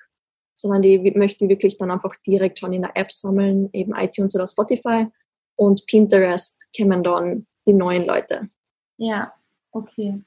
sondern 0.53 0.81
die 0.81 0.99
möchte 1.15 1.45
ich 1.45 1.49
wirklich 1.49 1.77
dann 1.77 1.91
einfach 1.91 2.15
direkt 2.25 2.59
schon 2.59 2.73
in 2.73 2.83
der 2.83 2.95
App 2.95 3.11
sammeln, 3.11 3.69
eben 3.73 3.93
iTunes 3.93 4.35
oder 4.35 4.47
Spotify. 4.47 5.07
Und 5.55 5.85
Pinterest 5.87 6.65
kämen 6.73 7.03
dann 7.03 7.47
die 7.65 7.73
neuen 7.73 8.05
Leute. 8.05 8.49
Ja, 8.97 9.33
okay. 9.71 10.21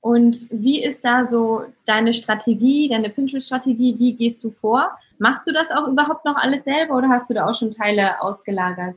Und 0.00 0.46
wie 0.50 0.82
ist 0.82 1.04
da 1.04 1.24
so 1.24 1.64
deine 1.84 2.14
Strategie, 2.14 2.88
deine 2.88 3.10
Pinterest-Strategie? 3.10 3.98
Wie 3.98 4.14
gehst 4.14 4.42
du 4.44 4.50
vor? 4.50 4.96
Machst 5.18 5.46
du 5.46 5.52
das 5.52 5.70
auch 5.70 5.88
überhaupt 5.88 6.24
noch 6.24 6.36
alles 6.36 6.64
selber 6.64 6.96
oder 6.96 7.08
hast 7.08 7.28
du 7.28 7.34
da 7.34 7.46
auch 7.46 7.54
schon 7.54 7.72
Teile 7.72 8.22
ausgelagert? 8.22 8.96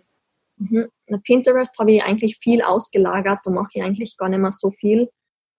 Mhm. 0.57 0.87
Pinterest 1.23 1.77
habe 1.79 1.93
ich 1.93 2.03
eigentlich 2.03 2.37
viel 2.37 2.61
ausgelagert, 2.61 3.39
da 3.43 3.51
mache 3.51 3.71
ich 3.73 3.83
eigentlich 3.83 4.15
gar 4.17 4.29
nicht 4.29 4.39
mehr 4.39 4.51
so 4.51 4.69
viel, 4.69 5.09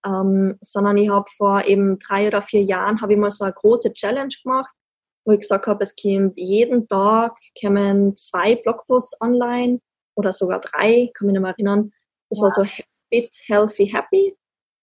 ähm, 0.05 0.57
sondern 0.61 0.97
ich 0.97 1.09
habe 1.09 1.29
vor 1.29 1.65
eben 1.65 1.99
drei 1.99 2.27
oder 2.27 2.41
vier 2.41 2.63
Jahren 2.63 3.01
habe 3.01 3.13
ich 3.13 3.19
mal 3.19 3.29
so 3.29 3.43
eine 3.43 3.53
große 3.53 3.93
Challenge 3.93 4.33
gemacht, 4.43 4.73
wo 5.25 5.33
ich 5.33 5.41
gesagt 5.41 5.67
habe, 5.67 5.83
es 5.83 5.95
kommt 5.95 6.37
jeden 6.37 6.87
Tag 6.87 7.37
kommen 7.61 8.15
zwei 8.15 8.55
Blogposts 8.55 9.19
online 9.21 9.79
oder 10.15 10.33
sogar 10.33 10.61
drei, 10.61 11.11
kann 11.13 11.27
mich 11.27 11.33
nicht 11.33 11.41
mehr 11.41 11.51
erinnern. 11.51 11.91
Das 12.29 12.39
ja. 12.39 12.43
war 12.43 12.51
so 12.51 12.65
Fit, 13.09 13.35
Healthy, 13.45 13.87
Happy. 13.87 14.35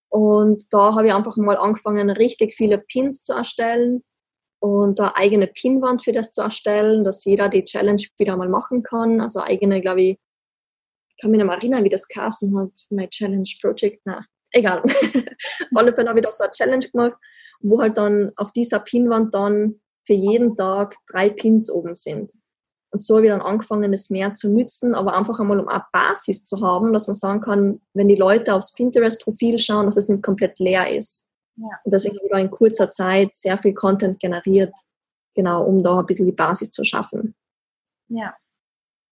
Und 0.08 0.64
da 0.72 0.94
habe 0.94 1.06
ich 1.06 1.14
einfach 1.14 1.36
mal 1.36 1.56
angefangen, 1.56 2.10
richtig 2.10 2.54
viele 2.54 2.78
Pins 2.78 3.22
zu 3.22 3.32
erstellen 3.32 4.02
und 4.60 5.00
eine 5.00 5.16
eigene 5.16 5.46
Pinwand 5.46 6.04
für 6.04 6.12
das 6.12 6.32
zu 6.32 6.42
erstellen, 6.42 7.04
dass 7.04 7.24
jeder 7.24 7.48
die 7.48 7.64
Challenge 7.64 8.02
wieder 8.18 8.36
mal 8.36 8.48
machen 8.48 8.82
kann. 8.82 9.20
Also 9.20 9.40
eigene, 9.40 9.80
glaube 9.80 10.02
ich, 10.02 10.18
ich 11.08 11.16
kann 11.22 11.30
mich 11.30 11.38
nicht 11.38 11.46
mehr 11.46 11.56
erinnern, 11.56 11.84
wie 11.84 11.90
das 11.90 12.08
Carsten 12.08 12.58
hat, 12.58 12.72
My 12.90 13.08
Challenge 13.08 13.48
Project. 13.60 14.02
Na, 14.04 14.24
egal. 14.52 14.82
auf 14.84 15.76
alle 15.76 15.94
Fälle 15.94 16.08
habe 16.08 16.18
ich 16.18 16.24
da 16.24 16.30
so 16.30 16.44
eine 16.44 16.52
Challenge 16.52 16.88
gemacht, 16.88 17.14
wo 17.60 17.80
halt 17.80 17.96
dann 17.96 18.32
auf 18.36 18.52
dieser 18.52 18.80
Pinwand 18.80 19.34
dann 19.34 19.80
für 20.06 20.14
jeden 20.14 20.56
Tag 20.56 20.96
drei 21.06 21.30
Pins 21.30 21.70
oben 21.70 21.94
sind. 21.94 22.32
Und 22.92 23.04
so 23.04 23.16
habe 23.16 23.26
ich 23.26 23.32
dann 23.32 23.40
angefangen, 23.40 23.92
das 23.92 24.10
mehr 24.10 24.34
zu 24.34 24.48
nützen, 24.52 24.94
aber 24.94 25.16
einfach 25.16 25.38
einmal 25.38 25.60
um 25.60 25.68
eine 25.68 25.84
Basis 25.92 26.44
zu 26.44 26.60
haben, 26.60 26.92
dass 26.92 27.06
man 27.06 27.14
sagen 27.14 27.40
kann, 27.40 27.80
wenn 27.94 28.08
die 28.08 28.16
Leute 28.16 28.54
aufs 28.54 28.72
Pinterest-Profil 28.72 29.58
schauen, 29.58 29.86
dass 29.86 29.96
es 29.96 30.08
nicht 30.08 30.22
komplett 30.22 30.58
leer 30.58 30.90
ist. 30.90 31.28
Ja. 31.56 31.68
Und 31.84 31.92
deswegen 31.92 32.16
habe 32.16 32.26
ich 32.26 32.32
da 32.32 32.38
in 32.38 32.50
kurzer 32.50 32.90
Zeit 32.90 33.34
sehr 33.36 33.58
viel 33.58 33.74
Content 33.74 34.18
generiert, 34.18 34.72
genau, 35.34 35.64
um 35.64 35.82
da 35.82 36.00
ein 36.00 36.06
bisschen 36.06 36.26
die 36.26 36.32
Basis 36.32 36.70
zu 36.70 36.84
schaffen. 36.84 37.34
Ja. 38.08 38.34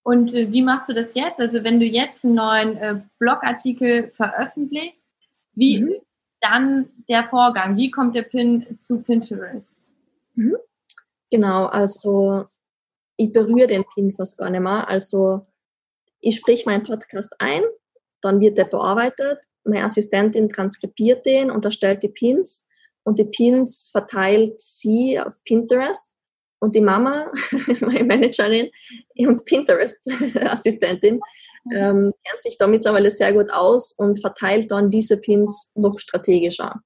Und 0.02 0.34
äh, 0.34 0.50
wie 0.50 0.62
machst 0.62 0.88
du 0.88 0.94
das 0.94 1.14
jetzt? 1.14 1.38
Also 1.40 1.62
wenn 1.62 1.78
du 1.78 1.86
jetzt 1.86 2.24
einen 2.24 2.34
neuen 2.34 2.76
äh, 2.78 3.00
Blogartikel 3.18 4.10
veröffentlichst, 4.10 5.04
wie 5.52 5.82
mhm. 5.82 5.96
dann 6.40 6.88
der 7.08 7.28
Vorgang? 7.28 7.76
Wie 7.76 7.90
kommt 7.90 8.16
der 8.16 8.22
Pin 8.22 8.78
zu 8.80 9.02
Pinterest? 9.02 9.82
Mhm. 10.34 10.56
Genau, 11.30 11.66
also 11.66 12.46
ich 13.18 13.32
berühre 13.32 13.66
den 13.66 13.84
Pin 13.94 14.14
fast 14.14 14.38
gar 14.38 14.48
nicht 14.48 14.60
mehr. 14.60 14.88
Also 14.88 15.42
ich 16.20 16.36
sprich 16.36 16.64
meinen 16.64 16.84
Podcast 16.84 17.34
ein, 17.38 17.62
dann 18.22 18.40
wird 18.40 18.56
der 18.56 18.64
bearbeitet, 18.64 19.40
meine 19.64 19.84
Assistentin 19.84 20.48
transkribiert 20.48 21.26
den 21.26 21.50
und 21.50 21.64
erstellt 21.64 22.02
die 22.02 22.08
Pins 22.08 22.66
und 23.02 23.18
die 23.18 23.24
Pins 23.24 23.90
verteilt 23.90 24.60
sie 24.60 25.20
auf 25.20 25.42
Pinterest 25.44 26.14
und 26.60 26.74
die 26.74 26.80
Mama, 26.80 27.30
meine 27.80 28.04
Managerin 28.04 28.70
und 29.16 29.44
Pinterest-Assistentin, 29.44 31.20
ähm, 31.74 32.10
kennt 32.24 32.42
sich 32.42 32.56
da 32.56 32.66
mittlerweile 32.66 33.10
sehr 33.10 33.32
gut 33.32 33.50
aus 33.52 33.92
und 33.92 34.20
verteilt 34.20 34.70
dann 34.70 34.90
diese 34.90 35.20
Pins 35.20 35.72
noch 35.74 35.98
strategischer. 35.98 36.80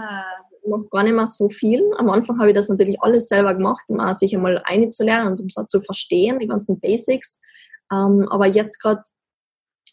Ah. 0.00 0.24
Noch 0.66 0.88
gar 0.90 1.04
nicht 1.04 1.14
mehr 1.14 1.26
so 1.26 1.48
viel. 1.48 1.82
Am 1.96 2.10
Anfang 2.10 2.38
habe 2.38 2.50
ich 2.50 2.56
das 2.56 2.68
natürlich 2.68 3.00
alles 3.00 3.28
selber 3.28 3.54
gemacht, 3.54 3.84
um 3.88 4.00
auch 4.00 4.14
sich 4.14 4.34
einmal 4.34 4.60
einzulernen 4.64 5.32
und 5.32 5.40
um 5.40 5.46
es 5.46 5.56
auch 5.56 5.66
zu 5.66 5.80
verstehen, 5.80 6.38
die 6.38 6.48
ganzen 6.48 6.80
Basics. 6.80 7.40
Ähm, 7.92 8.26
aber 8.30 8.46
jetzt 8.46 8.80
gerade 8.80 9.02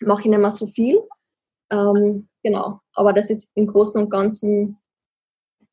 mache 0.01 0.21
ich 0.21 0.27
nicht 0.27 0.39
mehr 0.39 0.51
so 0.51 0.67
viel. 0.67 1.01
Ähm, 1.71 2.27
genau. 2.43 2.79
Aber 2.93 3.13
das 3.13 3.29
ist 3.29 3.51
im 3.55 3.67
Großen 3.67 4.01
und 4.01 4.09
Ganzen 4.09 4.77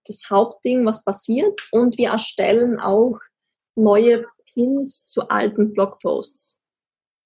das 0.06 0.22
Hauptding, 0.30 0.84
was 0.86 1.04
passiert. 1.04 1.60
Und 1.72 1.98
wir 1.98 2.10
erstellen 2.10 2.80
auch 2.80 3.18
neue 3.74 4.24
Pins 4.52 5.06
zu 5.06 5.28
alten 5.28 5.72
Blogposts. 5.72 6.58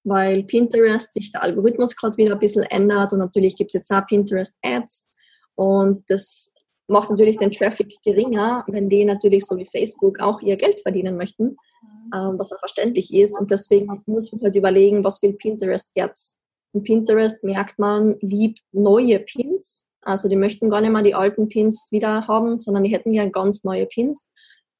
Weil 0.03 0.43
Pinterest 0.43 1.13
sich 1.13 1.31
der 1.31 1.43
Algorithmus 1.43 1.95
gerade 1.95 2.17
wieder 2.17 2.33
ein 2.33 2.39
bisschen 2.39 2.63
ändert 2.63 3.11
und 3.11 3.19
natürlich 3.19 3.55
gibt 3.55 3.71
es 3.71 3.79
jetzt 3.79 3.91
auch 3.91 4.05
Pinterest 4.05 4.59
Ads. 4.61 5.09
Und 5.55 6.03
das 6.09 6.53
macht 6.87 7.09
natürlich 7.09 7.37
den 7.37 7.51
Traffic 7.51 7.95
geringer, 8.03 8.63
wenn 8.67 8.89
die 8.89 9.05
natürlich 9.05 9.45
so 9.45 9.57
wie 9.57 9.65
Facebook 9.65 10.19
auch 10.19 10.41
ihr 10.41 10.55
Geld 10.55 10.79
verdienen 10.81 11.17
möchten, 11.17 11.57
ähm, 12.13 12.35
was 12.37 12.51
auch 12.53 12.59
verständlich 12.59 13.13
ist. 13.13 13.39
Und 13.39 13.51
deswegen 13.51 14.03
muss 14.05 14.31
man 14.31 14.41
halt 14.41 14.55
überlegen, 14.55 15.03
was 15.03 15.21
will 15.21 15.33
Pinterest 15.33 15.91
jetzt? 15.95 16.37
Und 16.73 16.83
Pinterest 16.83 17.43
merkt 17.43 17.79
man, 17.79 18.17
liebt 18.21 18.59
neue 18.71 19.19
Pins. 19.19 19.89
Also 20.01 20.29
die 20.29 20.35
möchten 20.35 20.69
gar 20.69 20.81
nicht 20.81 20.91
mehr 20.91 21.01
die 21.01 21.15
alten 21.15 21.47
Pins 21.47 21.87
wieder 21.91 22.27
haben, 22.27 22.57
sondern 22.57 22.83
die 22.83 22.91
hätten 22.91 23.11
ja 23.11 23.25
ganz 23.25 23.63
neue 23.63 23.87
Pins. 23.87 24.29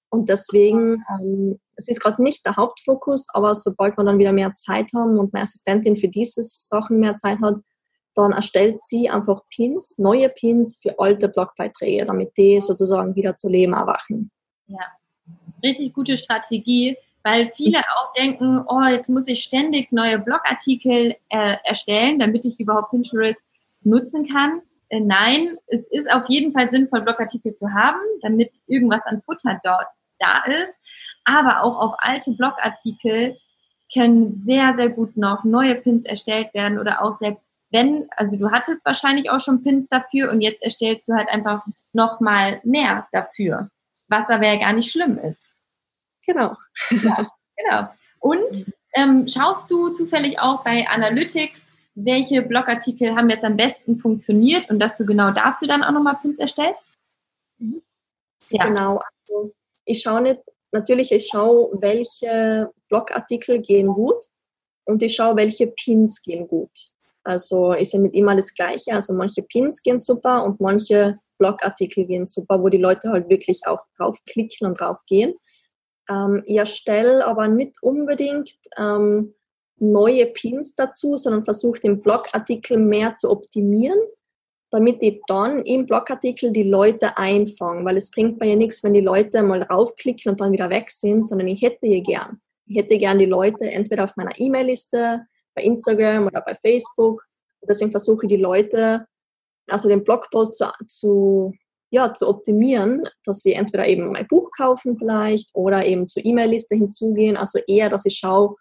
Und 0.10 0.30
deswegen, 0.30 1.04
ähm, 1.10 1.58
es 1.76 1.88
ist 1.88 2.00
gerade 2.00 2.22
nicht 2.22 2.46
der 2.46 2.56
Hauptfokus, 2.56 3.28
aber 3.34 3.56
sobald 3.56 3.98
wir 3.98 4.04
dann 4.04 4.20
wieder 4.20 4.34
mehr 4.34 4.54
Zeit 4.54 4.92
haben 4.94 5.18
und 5.18 5.34
meine 5.34 5.44
Assistentin 5.44 5.98
für 5.98 6.08
diese 6.08 6.42
Sachen 6.44 7.00
mehr 7.00 7.18
Zeit 7.18 7.40
hat, 7.42 7.56
dann 8.16 8.32
erstellt 8.32 8.84
sie 8.84 9.10
einfach 9.10 9.42
Pins, 9.50 9.98
neue 9.98 10.30
Pins 10.30 10.80
für 10.82 10.98
alte 11.00 11.30
Blogbeiträge, 11.30 12.06
damit 12.06 12.38
die 12.38 12.60
sozusagen 12.62 13.16
wieder 13.16 13.36
zu 13.36 13.50
Leben 13.50 13.74
erwachen. 13.74 14.32
Ja, 14.68 14.86
richtig 15.64 15.94
gute 15.94 16.18
Strategie 16.18 16.98
weil 17.26 17.52
viele 17.56 17.80
auch 17.80 18.14
denken, 18.14 18.64
oh, 18.68 18.84
jetzt 18.84 19.10
muss 19.10 19.28
ich 19.28 19.42
ständig 19.42 19.92
neue 19.92 20.20
Blogartikel 20.20 21.16
äh, 21.30 21.56
erstellen, 21.64 22.20
damit 22.20 22.46
ich 22.46 22.60
überhaupt 22.60 22.92
Pinterest 22.92 23.40
nutzen 23.82 24.28
kann. 24.32 24.62
Äh, 24.90 25.00
nein, 25.00 25.58
es 25.66 25.88
ist 25.90 26.10
auf 26.12 26.30
jeden 26.30 26.54
Fall 26.54 26.70
sinnvoll, 26.70 27.02
Blogartikel 27.02 27.56
zu 27.56 27.74
haben, 27.74 27.98
damit 28.22 28.52
irgendwas 28.68 29.02
an 29.06 29.24
Futter 29.26 29.60
dort 29.64 29.88
da 30.20 30.44
ist. 30.46 30.80
Aber 31.24 31.64
auch 31.64 31.80
auf 31.80 31.96
alte 31.98 32.32
Blogartikel 32.34 33.38
können 33.92 34.36
sehr, 34.36 34.76
sehr 34.76 34.90
gut 34.90 35.18
noch 35.18 35.44
neue 35.44 35.74
Pins 35.74 36.06
erstellt 36.06 36.54
werden 36.54 36.78
oder 36.78 37.04
auch 37.04 37.18
selbst 37.18 37.48
wenn, 37.76 38.08
also 38.16 38.38
du 38.38 38.52
hattest 38.52 38.86
wahrscheinlich 38.86 39.30
auch 39.30 39.42
schon 39.42 39.62
Pins 39.62 39.90
dafür 39.90 40.32
und 40.32 40.40
jetzt 40.40 40.64
erstellst 40.64 41.10
du 41.10 41.14
halt 41.14 41.28
einfach 41.28 41.66
nochmal 41.92 42.62
mehr 42.64 43.06
dafür, 43.12 43.70
was 44.08 44.30
aber 44.30 44.48
ja 44.48 44.56
gar 44.58 44.72
nicht 44.72 44.90
schlimm 44.90 45.18
ist. 45.18 45.54
Genau. 46.26 46.56
Ja, 46.90 47.30
genau. 47.58 47.90
Und 48.20 48.74
ähm, 48.94 49.28
schaust 49.28 49.70
du 49.70 49.90
zufällig 49.90 50.40
auch 50.40 50.64
bei 50.64 50.88
Analytics, 50.88 51.74
welche 51.96 52.42
Blogartikel 52.42 53.16
haben 53.16 53.30
jetzt 53.30 53.44
am 53.44 53.58
besten 53.58 54.00
funktioniert 54.00 54.70
und 54.70 54.80
dass 54.80 54.98
du 54.98 55.06
genau 55.06 55.32
dafür 55.32 55.68
dann 55.68 55.84
auch 55.84 55.92
nochmal 55.92 56.18
Pins 56.22 56.40
erstellst? 56.40 56.98
Mhm. 57.58 57.82
Ja. 58.50 58.68
Genau. 58.68 59.02
Also 59.28 59.54
ich 59.84 60.02
schaue 60.02 60.22
nicht, 60.22 60.40
natürlich, 60.72 61.12
ich 61.12 61.28
schaue, 61.28 61.70
welche 61.82 62.72
Blogartikel 62.88 63.60
gehen 63.60 63.88
gut 63.88 64.18
und 64.86 65.02
ich 65.04 65.16
schaue, 65.16 65.36
welche 65.36 65.68
Pins 65.68 66.22
gehen 66.22 66.48
gut. 66.48 66.95
Also 67.26 67.74
ist 67.74 67.94
ja 67.94 68.00
nicht 68.00 68.14
immer 68.14 68.36
das 68.36 68.54
Gleiche. 68.54 68.94
Also 68.94 69.14
manche 69.14 69.42
Pins 69.42 69.82
gehen 69.82 70.00
super 70.00 70.44
und 70.44 70.62
manche 70.62 71.20
Blogartikel 71.40 72.06
gehen 72.06 72.26
super, 72.26 72.62
wo 72.62 72.70
die 72.70 72.78
Leute 72.78 73.10
halt 73.10 73.30
wirklich 73.30 73.62
auch 73.66 73.80
draufklicken 73.98 74.68
und 74.68 74.80
draufgehen. 74.80 75.34
Ähm, 76.10 76.44
ich 76.46 76.58
erstelle 76.58 77.26
aber 77.26 77.48
nicht 77.48 77.82
unbedingt 77.82 78.56
ähm, 78.78 79.34
neue 79.78 80.28
Pins 80.28 80.76
dazu, 80.76 81.18
sondern 81.18 81.44
versuche 81.44 81.80
den 81.80 82.02
Blogartikel 82.02 82.78
mehr 82.78 83.16
zu 83.16 83.32
optimieren, 83.32 84.00
damit 84.72 85.02
ich 85.02 85.22
dann 85.28 85.64
im 85.64 85.88
Blogartikel 85.88 86.52
die 86.52 86.64
Leute 86.64 87.18
einfange, 87.18 87.84
weil 87.86 87.98
es 87.98 88.12
bringt 88.12 88.40
mir 88.40 88.50
ja 88.50 88.56
nichts, 88.56 88.84
wenn 88.84 88.94
die 88.94 89.02
Leute 89.02 89.42
mal 89.42 89.64
raufklicken 89.64 90.32
und 90.32 90.42
dann 90.42 90.52
wieder 90.52 90.70
weg 90.70 90.92
sind, 90.92 91.28
sondern 91.28 91.48
ich 91.48 91.62
hätte 91.64 91.88
je 91.88 92.02
gern. 92.02 92.40
Ich 92.68 92.78
hätte 92.78 92.98
gern 92.98 93.20
die 93.20 93.26
Leute 93.26 93.70
entweder 93.70 94.04
auf 94.04 94.16
meiner 94.16 94.40
E-Mail-Liste, 94.40 95.26
bei 95.56 95.64
Instagram 95.64 96.28
oder 96.28 96.42
bei 96.42 96.56
Facebook. 96.56 97.26
Und 97.62 97.70
deswegen 97.70 97.92
versuche 97.92 98.26
ich 98.26 98.30
die 98.30 98.38
Leute, 98.38 99.06
also 99.70 99.90
den 99.90 100.04
Blogpost 100.04 100.56
zu, 100.56 100.66
zu 100.88 101.54
ja, 101.92 102.14
zu 102.14 102.28
optimieren, 102.28 103.04
dass 103.24 103.42
sie 103.42 103.54
entweder 103.54 103.88
eben 103.88 104.12
mein 104.12 104.28
Buch 104.28 104.50
kaufen 104.58 104.98
vielleicht 104.98 105.50
oder 105.54 105.86
eben 105.86 106.08
zur 106.08 106.26
E-Mail-Liste 106.26 106.76
hinzugehen. 106.76 107.38
Also 107.38 107.60
eher, 107.68 107.90
dass 107.90 108.06
ich 108.06 108.18
schaue, 108.18 108.56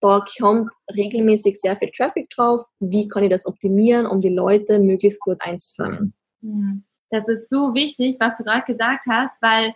da 0.00 0.20
kommt 0.40 0.70
regelmäßig 0.92 1.60
sehr 1.60 1.76
viel 1.76 1.90
Traffic 1.96 2.28
drauf. 2.30 2.60
Wie 2.80 3.06
kann 3.06 3.22
ich 3.22 3.30
das 3.30 3.46
optimieren, 3.46 4.06
um 4.06 4.20
die 4.20 4.34
Leute 4.34 4.80
möglichst 4.80 5.20
gut 5.20 5.38
einzufangen? 5.42 6.12
Das 7.10 7.28
ist 7.28 7.48
so 7.48 7.72
wichtig, 7.72 8.16
was 8.18 8.36
du 8.38 8.42
gerade 8.42 8.64
gesagt 8.64 9.04
hast, 9.08 9.40
weil 9.40 9.74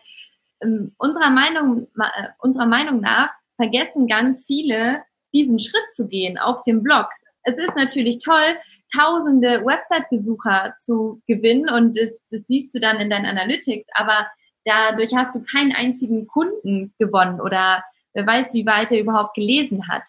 ähm, 0.63 0.93
unserer, 0.99 1.31
Meinung, 1.31 1.87
äh, 1.97 2.29
unserer 2.39 2.67
Meinung 2.67 3.01
nach 3.01 3.31
vergessen 3.55 4.09
ganz 4.09 4.47
viele, 4.47 5.03
diesen 5.37 5.61
Schritt 5.61 5.95
zu 5.95 6.09
gehen 6.09 6.39
auf 6.39 6.65
dem 6.65 6.83
Blog. 6.83 7.07
Es 7.43 7.57
ist 7.57 7.77
natürlich 7.77 8.19
toll, 8.19 8.57
tausende 8.97 9.65
Website-Besucher 9.65 10.75
zu 10.79 11.21
gewinnen 11.27 11.69
und 11.69 11.99
das, 11.99 12.11
das 12.31 12.43
siehst 12.47 12.75
du 12.75 12.81
dann 12.81 12.99
in 12.99 13.11
deinen 13.11 13.27
Analytics. 13.27 13.87
Aber 13.95 14.27
dadurch 14.65 15.15
hast 15.15 15.35
du 15.35 15.43
keinen 15.43 15.73
einzigen 15.73 16.27
Kunden 16.27 16.95
gewonnen 16.99 17.41
oder 17.41 17.85
wer 18.15 18.27
weiß, 18.27 18.55
wie 18.55 18.67
weit 18.67 18.91
er 18.93 19.01
überhaupt 19.01 19.35
gelesen 19.35 19.89
hat. 19.89 20.05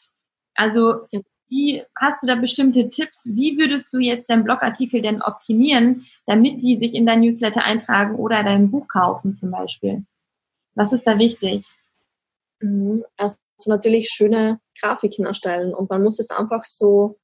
Also 0.55 1.07
wie 1.49 1.83
hast 1.95 2.23
du 2.23 2.27
da 2.27 2.35
bestimmte 2.35 2.89
Tipps? 2.89 3.21
Wie 3.25 3.57
würdest 3.57 3.87
du 3.93 3.99
jetzt 3.99 4.29
deinen 4.29 4.43
Blogartikel 4.43 5.01
denn 5.01 5.21
optimieren, 5.21 6.05
damit 6.25 6.61
die 6.61 6.77
sich 6.77 6.93
in 6.93 7.05
dein 7.05 7.21
Newsletter 7.21 7.63
eintragen 7.63 8.15
oder 8.15 8.43
dein 8.43 8.69
Buch 8.69 8.87
kaufen 8.87 9.35
zum 9.35 9.51
Beispiel? 9.51 10.05
Was 10.75 10.91
ist 10.91 11.07
da 11.07 11.17
wichtig? 11.17 11.65
Mhm, 12.59 13.03
also 13.17 13.37
natürlich 13.65 14.09
schöne 14.09 14.59
Grafiken 14.81 15.25
erstellen 15.25 15.73
und 15.73 15.89
man 15.89 16.03
muss 16.03 16.19
es 16.19 16.31
einfach 16.31 16.65
so 16.65 17.19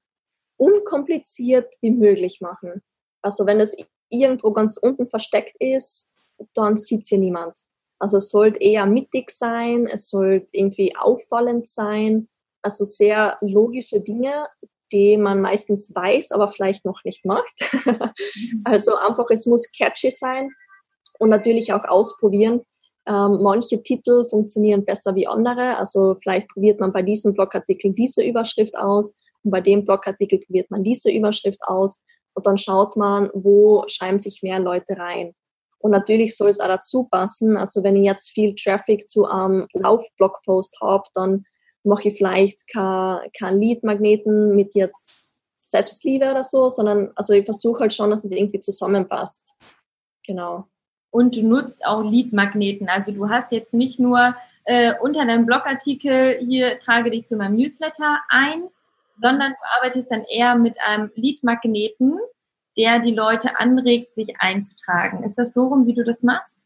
unkompliziert 0.58 1.76
wie 1.82 1.92
möglich 1.92 2.42
machen. 2.42 2.82
Also 3.22 3.46
wenn 3.46 3.60
es 3.60 3.76
irgendwo 4.10 4.52
ganz 4.52 4.78
unten 4.78 5.08
versteckt 5.08 5.56
ist, 5.60 6.12
dann 6.54 6.78
sieht 6.78 7.02
es 7.02 7.08
hier 7.08 7.18
niemand. 7.18 7.58
Also 8.00 8.18
es 8.18 8.30
sollte 8.30 8.60
eher 8.60 8.86
mittig 8.86 9.32
sein, 9.32 9.88
es 9.88 10.10
sollte 10.10 10.48
irgendwie 10.52 10.96
auffallend 10.96 11.66
sein, 11.68 12.28
also 12.62 12.84
sehr 12.84 13.38
logische 13.42 14.02
Dinge, 14.02 14.48
die 14.92 15.18
man 15.18 15.42
meistens 15.42 15.94
weiß, 15.96 16.32
aber 16.32 16.48
vielleicht 16.48 16.86
noch 16.86 17.04
nicht 17.04 17.26
macht. 17.26 17.54
also 18.66 18.96
einfach, 18.98 19.28
es 19.30 19.46
muss 19.46 19.72
catchy 19.72 20.12
sein 20.12 20.52
und 21.20 21.30
natürlich 21.30 21.74
auch 21.74 21.86
ausprobieren. 21.86 22.62
Ähm, 23.06 23.40
manche 23.42 23.82
Titel 23.84 24.26
funktionieren 24.26 24.86
besser 24.86 25.16
wie 25.16 25.28
andere. 25.28 25.78
Also 25.78 26.16
vielleicht 26.22 26.48
probiert 26.50 26.80
man 26.80 26.94
bei 26.94 27.02
diesem 27.02 27.34
Blogartikel 27.34 27.94
diese 27.94 28.24
Überschrift 28.24 28.78
aus 28.78 29.18
und 29.44 29.52
bei 29.52 29.62
dem 29.62 29.84
Blogartikel 29.84 30.40
probiert 30.40 30.72
man 30.72 30.84
diese 30.84 31.12
Überschrift 31.12 31.60
aus 31.64 32.02
und 32.34 32.46
dann 32.46 32.58
schaut 32.58 32.96
man, 32.96 33.30
wo 33.34 33.84
schreiben 33.88 34.20
sich 34.20 34.42
mehr 34.42 34.60
Leute 34.60 34.98
rein. 34.98 35.34
Und 35.80 35.92
natürlich 35.92 36.38
soll 36.38 36.50
es 36.50 36.62
auch 36.62 36.68
dazu 36.68 37.04
passen. 37.12 37.58
Also 37.58 37.84
wenn 37.84 37.98
ich 37.98 38.06
jetzt 38.06 38.30
viel 38.32 38.56
Traffic 38.56 39.10
zu 39.10 39.26
einem 39.26 39.68
Lauf-Blogpost 39.74 40.80
habe, 40.82 41.04
dann 41.14 41.44
mache 41.84 42.08
ich 42.08 42.16
vielleicht 42.16 42.68
kein, 42.72 43.20
kein 43.38 43.60
Lead-Magneten 43.60 44.56
mit 44.56 44.76
jetzt 44.76 45.34
Selbstliebe 45.58 46.32
oder 46.32 46.44
so, 46.44 46.70
sondern 46.70 47.12
also 47.16 47.34
ich 47.34 47.44
versuche 47.44 47.82
halt 47.82 47.94
schon, 47.94 48.12
dass 48.12 48.24
es 48.24 48.32
irgendwie 48.32 48.62
zusammenpasst. 48.62 49.56
Genau. 50.26 50.64
Und 51.14 51.36
du 51.36 51.44
nutzt 51.44 51.86
auch 51.86 52.02
Lead-Magneten. 52.02 52.90
Also 52.90 53.12
du 53.12 53.30
hast 53.30 53.52
jetzt 53.52 53.76
nicht 53.76 54.00
nur 54.00 54.36
äh, 54.66 54.94
unter 55.00 55.24
deinem 55.28 55.46
Blogartikel 55.46 56.40
hier 56.40 56.80
trage 56.80 57.12
dich 57.12 57.28
zu 57.28 57.36
meinem 57.36 57.56
Newsletter 57.56 58.20
ein, 58.30 58.64
sondern 59.22 59.52
du 59.52 59.58
arbeitest 59.78 60.10
dann 60.10 60.24
eher 60.24 60.56
mit 60.56 60.76
einem 60.82 61.12
Lead-Magneten, 61.14 62.18
der 62.76 62.98
die 62.98 63.14
Leute 63.14 63.60
anregt, 63.60 64.16
sich 64.16 64.34
einzutragen. 64.40 65.24
Ist 65.24 65.38
das 65.38 65.54
so 65.54 65.68
rum, 65.68 65.86
wie 65.86 65.94
du 65.94 66.04
das 66.04 66.24
machst? 66.24 66.66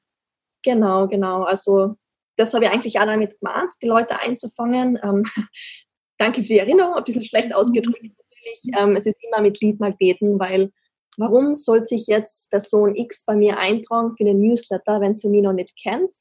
Genau, 0.63 1.09
genau. 1.09 1.43
Also 1.43 1.97
das 2.37 2.53
habe 2.53 2.63
ich 2.63 2.71
eigentlich 2.71 3.01
auch 3.01 3.05
damit 3.05 3.37
gemacht, 3.41 3.75
die 3.81 3.87
Leute 3.87 4.17
einzufangen. 4.21 4.97
Ähm, 5.03 5.25
danke 6.17 6.41
für 6.41 6.47
die 6.47 6.59
Erinnerung, 6.59 6.93
ein 6.93 7.03
bisschen 7.03 7.25
schlecht 7.25 7.53
ausgedrückt 7.53 8.01
natürlich. 8.01 8.61
Ähm, 8.77 8.95
es 8.95 9.07
ist 9.07 9.21
immer 9.25 9.41
mit 9.41 9.59
Leadmagneten, 9.59 10.39
weil 10.39 10.71
warum 11.17 11.55
soll 11.55 11.85
sich 11.85 12.07
jetzt 12.07 12.49
Person 12.51 12.95
X 12.95 13.25
bei 13.25 13.35
mir 13.35 13.57
eintragen 13.57 14.13
für 14.15 14.23
den 14.23 14.39
Newsletter, 14.39 15.01
wenn 15.01 15.15
sie 15.15 15.29
mich 15.29 15.41
noch 15.41 15.53
nicht 15.53 15.75
kennt? 15.81 16.15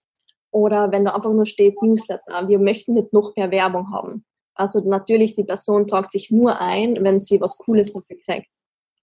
Oder 0.51 0.91
wenn 0.91 1.05
da 1.05 1.15
einfach 1.15 1.33
nur 1.33 1.47
steht 1.47 1.81
Newsletter, 1.83 2.49
wir 2.49 2.59
möchten 2.59 2.95
nicht 2.95 3.13
noch 3.13 3.37
mehr 3.37 3.51
Werbung 3.51 3.93
haben. 3.93 4.25
Also 4.55 4.81
natürlich, 4.89 5.35
die 5.35 5.45
Person 5.45 5.87
tragt 5.87 6.11
sich 6.11 6.31
nur 6.31 6.61
ein, 6.61 6.97
wenn 7.05 7.21
sie 7.21 7.41
was 7.41 7.59
Cooles 7.59 7.93
dafür 7.93 8.17
kriegt. 8.25 8.49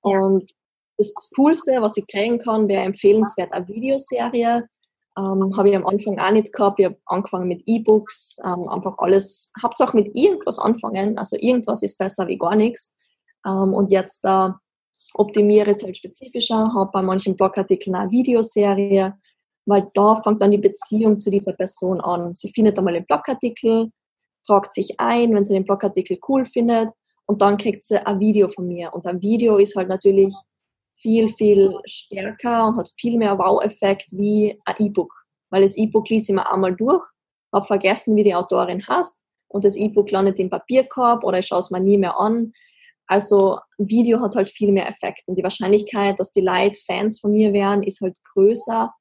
Und 0.01 0.51
das 0.97 1.13
Coolste, 1.35 1.73
was 1.79 1.97
ich 1.97 2.07
kriegen 2.07 2.39
kann, 2.39 2.67
wäre 2.67 2.83
empfehlenswert 2.83 3.53
eine 3.53 3.67
Videoserie, 3.67 4.67
ähm, 5.17 5.55
habe 5.55 5.69
ich 5.69 5.75
am 5.75 5.85
Anfang 5.85 6.19
auch 6.19 6.31
nicht 6.31 6.51
gehabt. 6.51 6.79
Ich 6.79 6.85
habe 6.85 6.97
angefangen 7.05 7.47
mit 7.47 7.61
E-Books, 7.65 8.37
ähm, 8.43 8.67
einfach 8.67 8.97
alles, 8.97 9.51
Hauptsache 9.61 9.95
mit 9.95 10.15
irgendwas 10.15 10.57
anfangen. 10.57 11.17
Also 11.17 11.37
irgendwas 11.39 11.83
ist 11.83 11.97
besser 11.97 12.27
wie 12.27 12.37
gar 12.37 12.55
nichts. 12.55 12.95
Ähm, 13.45 13.73
und 13.73 13.91
jetzt 13.91 14.21
da 14.25 14.59
optimiere 15.13 15.71
es 15.71 15.83
halt 15.83 15.97
spezifischer, 15.97 16.73
habe 16.73 16.91
bei 16.91 17.01
manchen 17.01 17.35
Blogartikeln 17.35 17.95
eine 17.95 18.11
Videoserie, 18.11 19.13
weil 19.65 19.87
da 19.93 20.15
fängt 20.17 20.41
dann 20.41 20.51
die 20.51 20.57
Beziehung 20.57 21.19
zu 21.19 21.29
dieser 21.29 21.53
Person 21.53 22.01
an. 22.01 22.33
Sie 22.33 22.49
findet 22.49 22.77
einmal 22.77 22.93
den 22.93 23.05
Blogartikel, 23.05 23.91
tragt 24.45 24.73
sich 24.73 24.99
ein, 24.99 25.33
wenn 25.33 25.43
sie 25.43 25.53
den 25.53 25.65
Blogartikel 25.65 26.17
cool 26.27 26.45
findet 26.45 26.89
und 27.25 27.41
dann 27.41 27.57
kriegt 27.57 27.83
sie 27.83 28.05
ein 28.05 28.19
Video 28.19 28.47
von 28.47 28.67
mir. 28.67 28.93
Und 28.93 29.05
ein 29.05 29.21
Video 29.21 29.57
ist 29.57 29.75
halt 29.75 29.87
natürlich 29.87 30.33
viel, 30.95 31.29
viel 31.29 31.73
stärker 31.85 32.67
und 32.67 32.77
hat 32.77 32.89
viel 32.97 33.17
mehr 33.17 33.37
Wow-Effekt 33.37 34.11
wie 34.11 34.59
ein 34.65 34.75
E-Book. 34.79 35.13
Weil 35.49 35.61
das 35.61 35.77
E-Book 35.77 36.09
liest 36.09 36.29
ich 36.29 36.35
mir 36.35 36.51
einmal 36.51 36.75
durch, 36.75 37.03
habe 37.53 37.65
vergessen, 37.65 38.15
wie 38.15 38.23
die 38.23 38.35
Autorin 38.35 38.85
heißt 38.85 39.21
und 39.47 39.63
das 39.63 39.75
E-Book 39.75 40.11
landet 40.11 40.39
im 40.39 40.49
Papierkorb 40.49 41.23
oder 41.23 41.39
ich 41.39 41.47
schaue 41.47 41.59
es 41.59 41.71
mir 41.71 41.79
nie 41.79 41.97
mehr 41.97 42.19
an. 42.19 42.53
Also 43.07 43.59
Video 43.77 44.21
hat 44.21 44.35
halt 44.35 44.49
viel 44.49 44.71
mehr 44.71 44.87
Effekt 44.87 45.23
und 45.27 45.37
die 45.37 45.43
Wahrscheinlichkeit, 45.43 46.19
dass 46.19 46.31
die 46.31 46.41
Leute 46.41 46.79
Fans 46.85 47.19
von 47.19 47.31
mir 47.31 47.53
werden, 47.53 47.83
ist 47.83 48.01
halt 48.01 48.15
größer, 48.33 48.93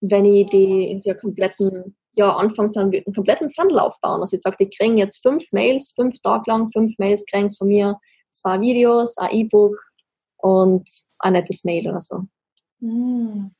wenn 0.00 0.24
ich 0.24 0.46
die 0.46 0.90
in 0.90 1.00
der 1.00 1.16
kompletten, 1.16 1.96
ja, 2.14 2.34
anfangs 2.34 2.76
einen, 2.76 2.92
einen 2.92 3.14
kompletten 3.14 3.50
Funnel 3.50 3.78
aufbauen. 3.78 4.20
Also 4.20 4.36
ich 4.36 4.42
sage, 4.42 4.56
die 4.60 4.70
kriegen 4.70 4.96
jetzt 4.96 5.22
fünf 5.22 5.52
Mails, 5.52 5.92
fünf 5.94 6.18
Tage 6.20 6.50
lang, 6.50 6.68
fünf 6.70 6.98
Mails 6.98 7.24
kriegen 7.26 7.48
von 7.48 7.68
mir, 7.68 7.98
zwei 8.30 8.60
Videos, 8.60 9.18
ein 9.18 9.30
E-Book, 9.32 9.76
und 10.44 10.86
ein 11.20 11.32
nettes 11.32 11.64
Mail 11.64 11.88
oder 11.88 12.00
so. 12.00 12.26
Hm. 12.80 13.50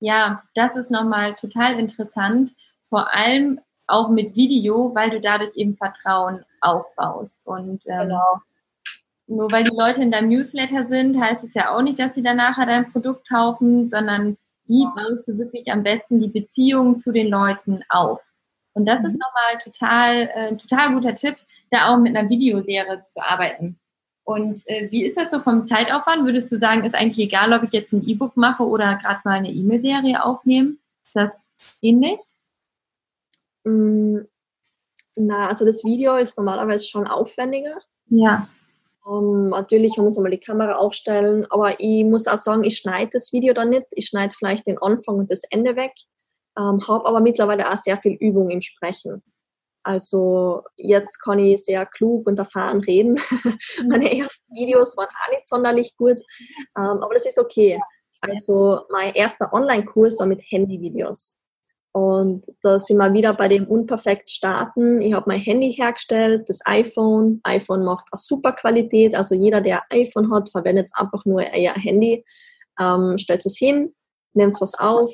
Ja, 0.00 0.42
das 0.56 0.74
ist 0.74 0.90
nochmal 0.90 1.36
total 1.36 1.78
interessant. 1.78 2.50
Vor 2.88 3.08
allem 3.14 3.60
auch 3.86 4.08
mit 4.08 4.34
Video, 4.34 4.92
weil 4.92 5.10
du 5.10 5.20
dadurch 5.20 5.54
eben 5.54 5.76
Vertrauen 5.76 6.44
aufbaust. 6.60 7.38
Und 7.44 7.80
ähm, 7.86 8.08
genau. 8.08 8.38
Nur 9.36 9.50
weil 9.50 9.64
die 9.64 9.76
Leute 9.76 10.02
in 10.02 10.10
deinem 10.10 10.28
Newsletter 10.28 10.86
sind, 10.86 11.20
heißt 11.20 11.44
es 11.44 11.54
ja 11.54 11.74
auch 11.74 11.82
nicht, 11.82 11.98
dass 11.98 12.14
sie 12.14 12.22
danach 12.22 12.56
dein 12.56 12.90
Produkt 12.90 13.28
kaufen, 13.28 13.90
sondern 13.90 14.36
wie 14.66 14.86
baust 14.94 15.26
du 15.26 15.38
wirklich 15.38 15.70
am 15.72 15.82
besten 15.82 16.20
die 16.20 16.28
Beziehung 16.28 16.98
zu 16.98 17.12
den 17.12 17.28
Leuten 17.28 17.82
auf? 17.88 18.20
Und 18.74 18.86
das 18.86 19.00
mhm. 19.00 19.06
ist 19.06 19.18
nochmal 19.18 19.58
total, 19.62 20.30
äh, 20.34 20.56
total 20.56 20.94
guter 20.94 21.14
Tipp, 21.14 21.36
da 21.70 21.88
auch 21.88 21.98
mit 21.98 22.16
einer 22.16 22.28
Videoserie 22.28 23.04
zu 23.06 23.20
arbeiten. 23.20 23.78
Und 24.24 24.62
äh, 24.66 24.90
wie 24.90 25.04
ist 25.04 25.16
das 25.16 25.30
so 25.30 25.40
vom 25.40 25.66
Zeitaufwand? 25.66 26.24
Würdest 26.24 26.52
du 26.52 26.58
sagen, 26.58 26.84
ist 26.84 26.94
eigentlich 26.94 27.26
egal, 27.26 27.52
ob 27.52 27.64
ich 27.64 27.72
jetzt 27.72 27.92
ein 27.92 28.06
E-Book 28.06 28.36
mache 28.36 28.62
oder 28.62 28.94
gerade 28.96 29.20
mal 29.24 29.38
eine 29.38 29.50
E-Mail-Serie 29.50 30.24
aufnehme? 30.24 30.76
Ist 31.04 31.16
das 31.16 31.48
ähnlich? 31.80 32.20
Mm, 33.64 34.18
na, 35.16 35.48
also 35.48 35.64
das 35.64 35.84
Video 35.84 36.16
ist 36.16 36.38
normalerweise 36.38 36.86
schon 36.86 37.06
aufwendiger. 37.06 37.78
Ja. 38.06 38.48
Um, 39.04 39.48
natürlich, 39.48 39.96
man 39.96 40.04
muss 40.04 40.16
einmal 40.16 40.30
die 40.30 40.38
Kamera 40.38 40.76
aufstellen, 40.76 41.44
aber 41.50 41.80
ich 41.80 42.04
muss 42.04 42.28
auch 42.28 42.36
sagen, 42.36 42.62
ich 42.62 42.78
schneide 42.78 43.10
das 43.12 43.32
Video 43.32 43.52
dann 43.52 43.70
nicht. 43.70 43.86
Ich 43.92 44.06
schneide 44.06 44.34
vielleicht 44.36 44.66
den 44.66 44.78
Anfang 44.78 45.16
und 45.16 45.30
das 45.30 45.42
Ende 45.50 45.74
weg, 45.74 45.92
ähm, 46.56 46.78
habe 46.86 47.06
aber 47.06 47.20
mittlerweile 47.20 47.70
auch 47.70 47.76
sehr 47.76 47.96
viel 47.96 48.12
Übung 48.12 48.50
im 48.50 48.60
Sprechen. 48.60 49.22
Also 49.84 50.62
jetzt 50.76 51.18
kann 51.18 51.40
ich 51.40 51.64
sehr 51.64 51.84
klug 51.86 52.28
und 52.28 52.38
erfahren 52.38 52.80
reden. 52.80 53.18
Meine 53.88 54.16
ersten 54.16 54.54
Videos 54.54 54.96
waren 54.96 55.08
auch 55.08 55.30
nicht 55.30 55.48
sonderlich 55.48 55.96
gut, 55.96 56.20
ähm, 56.78 57.02
aber 57.02 57.14
das 57.14 57.26
ist 57.26 57.38
okay. 57.38 57.80
Also 58.20 58.82
mein 58.88 59.14
erster 59.14 59.52
Online-Kurs 59.52 60.20
war 60.20 60.26
mit 60.26 60.40
Handyvideos. 60.48 61.41
Und 61.92 62.46
da 62.62 62.78
sind 62.78 62.96
wir 62.96 63.12
wieder 63.12 63.34
bei 63.34 63.48
dem 63.48 63.66
unperfekt 63.66 64.30
starten. 64.30 65.02
Ich 65.02 65.12
habe 65.12 65.28
mein 65.28 65.40
Handy 65.40 65.72
hergestellt, 65.74 66.48
das 66.48 66.64
iPhone. 66.64 67.40
iPhone 67.44 67.84
macht 67.84 68.06
eine 68.10 68.18
super 68.18 68.52
Qualität. 68.52 69.14
Also 69.14 69.34
jeder, 69.34 69.60
der 69.60 69.82
ein 69.90 70.00
iPhone 70.00 70.32
hat, 70.32 70.50
verwendet 70.50 70.90
einfach 70.94 71.24
nur 71.26 71.42
euer 71.52 71.74
Handy. 71.74 72.24
Ähm, 72.80 73.18
stellt 73.18 73.44
es 73.44 73.58
hin, 73.58 73.92
nimmt 74.32 74.58
was 74.60 74.78
auf, 74.78 75.12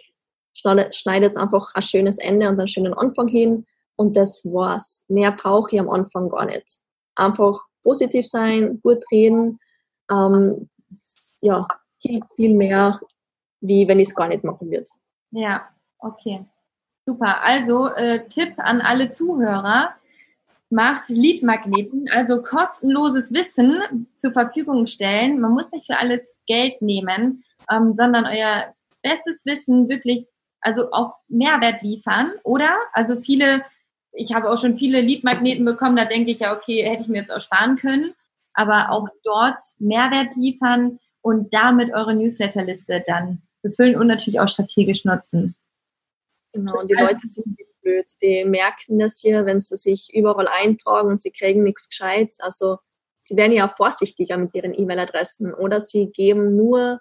schneidet 0.52 1.36
einfach 1.36 1.74
ein 1.74 1.82
schönes 1.82 2.18
Ende 2.18 2.48
und 2.48 2.58
einen 2.58 2.68
schönen 2.68 2.94
Anfang 2.94 3.26
hin 3.26 3.66
und 3.96 4.16
das 4.16 4.44
war's. 4.44 5.04
Mehr 5.08 5.32
brauche 5.32 5.74
ich 5.74 5.80
am 5.80 5.90
Anfang 5.90 6.28
gar 6.28 6.46
nicht. 6.46 6.80
Einfach 7.16 7.58
positiv 7.82 8.26
sein, 8.26 8.80
gut 8.82 9.04
reden, 9.10 9.58
ähm, 10.10 10.68
ja, 11.40 11.66
viel, 12.00 12.20
viel 12.36 12.54
mehr, 12.54 13.00
wie 13.60 13.88
wenn 13.88 13.98
ich 13.98 14.08
es 14.08 14.14
gar 14.14 14.28
nicht 14.28 14.44
machen 14.44 14.70
würde. 14.70 14.86
Ja, 15.32 15.68
okay. 15.98 16.44
Super. 17.08 17.42
Also 17.42 17.88
äh, 17.88 18.28
Tipp 18.28 18.52
an 18.58 18.82
alle 18.82 19.10
Zuhörer, 19.10 19.94
macht 20.68 21.08
Leadmagneten, 21.08 22.10
also 22.12 22.42
kostenloses 22.42 23.32
Wissen 23.32 23.80
zur 24.18 24.32
Verfügung 24.32 24.86
stellen. 24.86 25.40
Man 25.40 25.52
muss 25.52 25.72
nicht 25.72 25.86
für 25.86 25.98
alles 25.98 26.20
Geld 26.46 26.82
nehmen, 26.82 27.44
ähm, 27.72 27.94
sondern 27.94 28.26
euer 28.26 28.74
bestes 29.02 29.46
Wissen 29.46 29.88
wirklich, 29.88 30.26
also 30.60 30.92
auch 30.92 31.14
Mehrwert 31.28 31.80
liefern, 31.80 32.32
oder? 32.42 32.76
Also 32.92 33.22
viele 33.22 33.64
ich 34.12 34.34
habe 34.34 34.50
auch 34.50 34.58
schon 34.58 34.76
viele 34.76 35.00
Leadmagneten 35.00 35.64
bekommen, 35.64 35.96
da 35.96 36.04
denke 36.04 36.32
ich 36.32 36.40
ja, 36.40 36.54
okay, 36.54 36.82
hätte 36.82 37.02
ich 37.02 37.08
mir 37.08 37.20
jetzt 37.20 37.32
auch 37.32 37.40
sparen 37.40 37.76
können. 37.76 38.12
Aber 38.52 38.90
auch 38.90 39.08
dort 39.22 39.58
Mehrwert 39.78 40.34
liefern 40.36 40.98
und 41.22 41.54
damit 41.54 41.92
eure 41.94 42.14
Newsletterliste 42.14 43.04
dann 43.06 43.40
befüllen 43.62 43.96
und 43.96 44.08
natürlich 44.08 44.40
auch 44.40 44.48
strategisch 44.48 45.04
nutzen. 45.04 45.54
Genau, 46.52 46.80
und 46.80 46.88
die 46.88 46.94
Leute 46.94 47.20
sind 47.24 47.56
blöd. 47.88 48.06
Die 48.22 48.44
merken 48.44 48.98
das 48.98 49.20
hier, 49.20 49.46
wenn 49.46 49.60
sie 49.60 49.76
sich 49.76 50.10
überall 50.14 50.48
eintragen 50.48 51.08
und 51.08 51.20
sie 51.20 51.30
kriegen 51.30 51.62
nichts 51.62 51.88
Gescheites. 51.88 52.40
Also 52.40 52.78
sie 53.20 53.36
werden 53.36 53.52
ja 53.52 53.68
auch 53.68 53.76
vorsichtiger 53.76 54.36
mit 54.36 54.54
ihren 54.54 54.74
E-Mail-Adressen 54.74 55.54
oder 55.54 55.80
sie 55.80 56.10
geben 56.10 56.56
nur, 56.56 57.00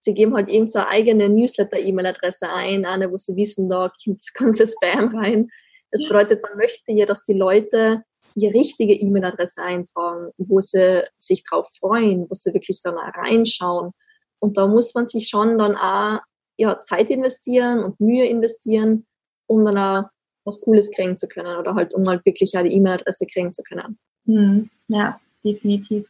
sie 0.00 0.14
geben 0.14 0.34
halt 0.34 0.48
irgendeine 0.48 0.88
eigene 0.88 1.28
Newsletter-E-Mail-Adresse 1.28 2.48
ein, 2.50 2.84
eine, 2.84 3.10
wo 3.10 3.16
sie 3.16 3.36
wissen, 3.36 3.68
da 3.68 3.92
kommt 4.02 4.20
das 4.20 4.32
ganze 4.32 4.66
Spam 4.66 5.16
rein. 5.16 5.48
Das 5.90 6.02
bedeutet, 6.02 6.42
man 6.42 6.56
möchte 6.56 6.92
ja, 6.92 7.06
dass 7.06 7.24
die 7.24 7.34
Leute 7.34 8.02
ihre 8.34 8.54
richtige 8.54 8.92
E-Mail-Adresse 8.92 9.62
eintragen, 9.62 10.30
wo 10.36 10.60
sie 10.60 11.04
sich 11.16 11.44
drauf 11.44 11.68
freuen, 11.78 12.26
wo 12.28 12.34
sie 12.34 12.52
wirklich 12.52 12.80
dann 12.82 12.96
auch 12.96 13.14
reinschauen. 13.16 13.92
Und 14.40 14.56
da 14.56 14.66
muss 14.66 14.94
man 14.94 15.06
sich 15.06 15.28
schon 15.28 15.58
dann 15.58 15.76
auch 15.76 16.20
ja, 16.56 16.80
Zeit 16.80 17.10
investieren 17.10 17.84
und 17.84 18.00
Mühe 18.00 18.26
investieren, 18.26 19.06
um 19.46 19.64
dann 19.64 19.78
auch 19.78 20.10
was 20.44 20.60
Cooles 20.60 20.90
kriegen 20.90 21.16
zu 21.16 21.28
können 21.28 21.56
oder 21.58 21.74
halt, 21.74 21.92
um 21.92 22.08
halt 22.08 22.24
wirklich 22.24 22.56
eine 22.56 22.70
E-Mail-Adresse 22.70 23.26
kriegen 23.26 23.52
zu 23.52 23.62
können. 23.62 23.98
Hm, 24.26 24.70
ja, 24.88 25.20
definitiv. 25.44 26.06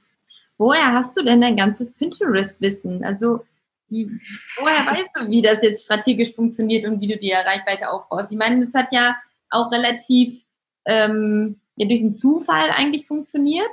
Woher 0.59 0.93
hast 0.93 1.17
du 1.17 1.23
denn 1.23 1.41
dein 1.41 1.57
ganzes 1.57 1.93
Pinterest-Wissen? 1.95 3.05
Also, 3.05 3.45
wie, 3.89 4.11
woher 4.59 4.87
weißt 4.87 5.11
du, 5.15 5.31
wie 5.31 5.43
das 5.43 5.59
jetzt 5.63 5.85
strategisch 5.85 6.35
funktioniert 6.35 6.85
und 6.85 7.01
wie 7.01 7.09
du 7.09 7.17
die 7.17 7.33
Reichweite 7.33 7.91
aufbaust? 7.91 8.33
Ich 8.33 8.39
meine, 8.39 8.65
das 8.65 8.75
hat 8.75 8.93
ja 8.93 9.17
auch 9.51 9.71
relativ 9.71 10.43
ähm, 10.85 11.61
ja, 11.77 11.87
durch 11.87 12.01
einen 12.01 12.17
Zufall 12.17 12.71
eigentlich 12.71 13.07
funktioniert. 13.07 13.71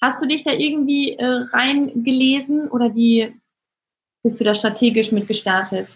Hast 0.00 0.22
du 0.22 0.26
dich 0.26 0.42
da 0.42 0.52
irgendwie 0.52 1.12
äh, 1.12 1.26
reingelesen 1.52 2.70
oder 2.70 2.94
wie 2.94 3.34
bist 4.22 4.40
du 4.40 4.44
da 4.44 4.54
strategisch 4.54 5.12
mit 5.12 5.28
gestartet? 5.28 5.88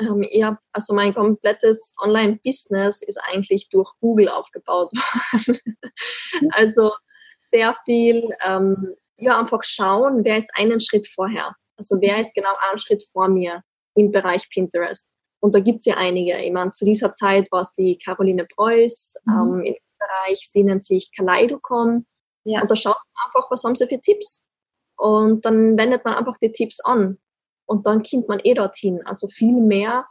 Ähm, 0.00 0.26
ja, 0.30 0.58
also 0.72 0.94
mein 0.94 1.14
komplettes 1.14 1.94
Online-Business 2.00 3.02
ist 3.02 3.18
eigentlich 3.22 3.68
durch 3.68 3.90
Google 4.00 4.28
aufgebaut 4.28 4.90
worden. 4.92 5.60
also 6.50 6.92
sehr 7.38 7.76
viel, 7.84 8.28
ähm, 8.44 8.94
ja, 9.16 9.38
einfach 9.38 9.62
schauen, 9.62 10.24
wer 10.24 10.36
ist 10.36 10.50
einen 10.56 10.80
Schritt 10.80 11.06
vorher. 11.06 11.54
Also 11.76 11.96
wer 12.00 12.18
ist 12.18 12.34
genau 12.34 12.54
einen 12.68 12.78
Schritt 12.78 13.04
vor 13.12 13.28
mir 13.28 13.62
im 13.94 14.10
Bereich 14.10 14.48
Pinterest. 14.50 15.12
Und 15.40 15.54
da 15.54 15.60
gibt 15.60 15.80
es 15.80 15.84
ja 15.84 15.96
einige. 15.96 16.38
Ich 16.38 16.52
meine, 16.52 16.70
zu 16.70 16.84
dieser 16.84 17.12
Zeit 17.12 17.50
war 17.52 17.60
es 17.60 17.72
die 17.72 17.98
Caroline 17.98 18.46
Preuß, 18.46 19.16
mhm. 19.24 19.32
ähm, 19.32 19.64
in 19.64 19.74
Österreich, 19.74 20.48
sie 20.50 20.64
nennt 20.64 20.84
sich 20.84 21.10
Kaleidocom. 21.14 22.06
Ja. 22.44 22.62
Und 22.62 22.70
da 22.70 22.76
schaut 22.76 22.96
man 22.96 23.26
einfach, 23.26 23.50
was 23.50 23.62
haben 23.62 23.74
sie 23.74 23.86
für 23.86 24.00
Tipps. 24.00 24.43
Und 24.96 25.44
dann 25.44 25.76
wendet 25.76 26.04
man 26.04 26.14
einfach 26.14 26.36
die 26.38 26.52
Tipps 26.52 26.80
an 26.80 27.18
und 27.66 27.86
dann 27.86 28.02
kommt 28.02 28.28
man 28.28 28.40
eh 28.44 28.54
dorthin. 28.54 29.00
Also 29.04 29.26
viel 29.28 29.60
mehr 29.60 30.06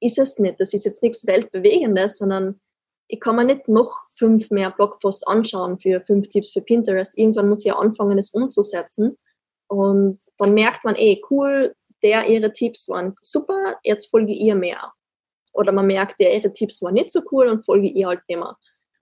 ist 0.00 0.18
es 0.18 0.38
nicht. 0.38 0.60
Das 0.60 0.74
ist 0.74 0.84
jetzt 0.84 1.02
nichts 1.02 1.26
Weltbewegendes, 1.26 2.18
sondern 2.18 2.60
ich 3.08 3.20
kann 3.20 3.36
mir 3.36 3.44
nicht 3.44 3.68
noch 3.68 4.06
fünf 4.10 4.50
mehr 4.50 4.70
Blogposts 4.70 5.26
anschauen 5.26 5.78
für 5.78 6.00
fünf 6.00 6.28
Tipps 6.28 6.52
für 6.52 6.62
Pinterest. 6.62 7.16
Irgendwann 7.16 7.48
muss 7.48 7.60
ich 7.60 7.66
ja 7.66 7.76
anfangen, 7.76 8.18
es 8.18 8.30
umzusetzen. 8.30 9.18
Und 9.68 10.22
dann 10.38 10.54
merkt 10.54 10.84
man 10.84 10.94
eh, 10.96 11.20
cool, 11.30 11.74
der, 12.02 12.28
ihre 12.28 12.52
Tipps 12.52 12.88
waren 12.88 13.14
super, 13.20 13.78
jetzt 13.82 14.10
folge 14.10 14.32
ihr 14.32 14.54
mehr. 14.54 14.92
Oder 15.52 15.72
man 15.72 15.86
merkt, 15.86 16.20
der, 16.20 16.34
ihre 16.34 16.52
Tipps 16.52 16.82
waren 16.82 16.94
nicht 16.94 17.10
so 17.10 17.22
cool 17.30 17.48
und 17.48 17.64
folge 17.64 17.88
ihr 17.88 18.08
halt 18.08 18.22
immer. 18.26 18.58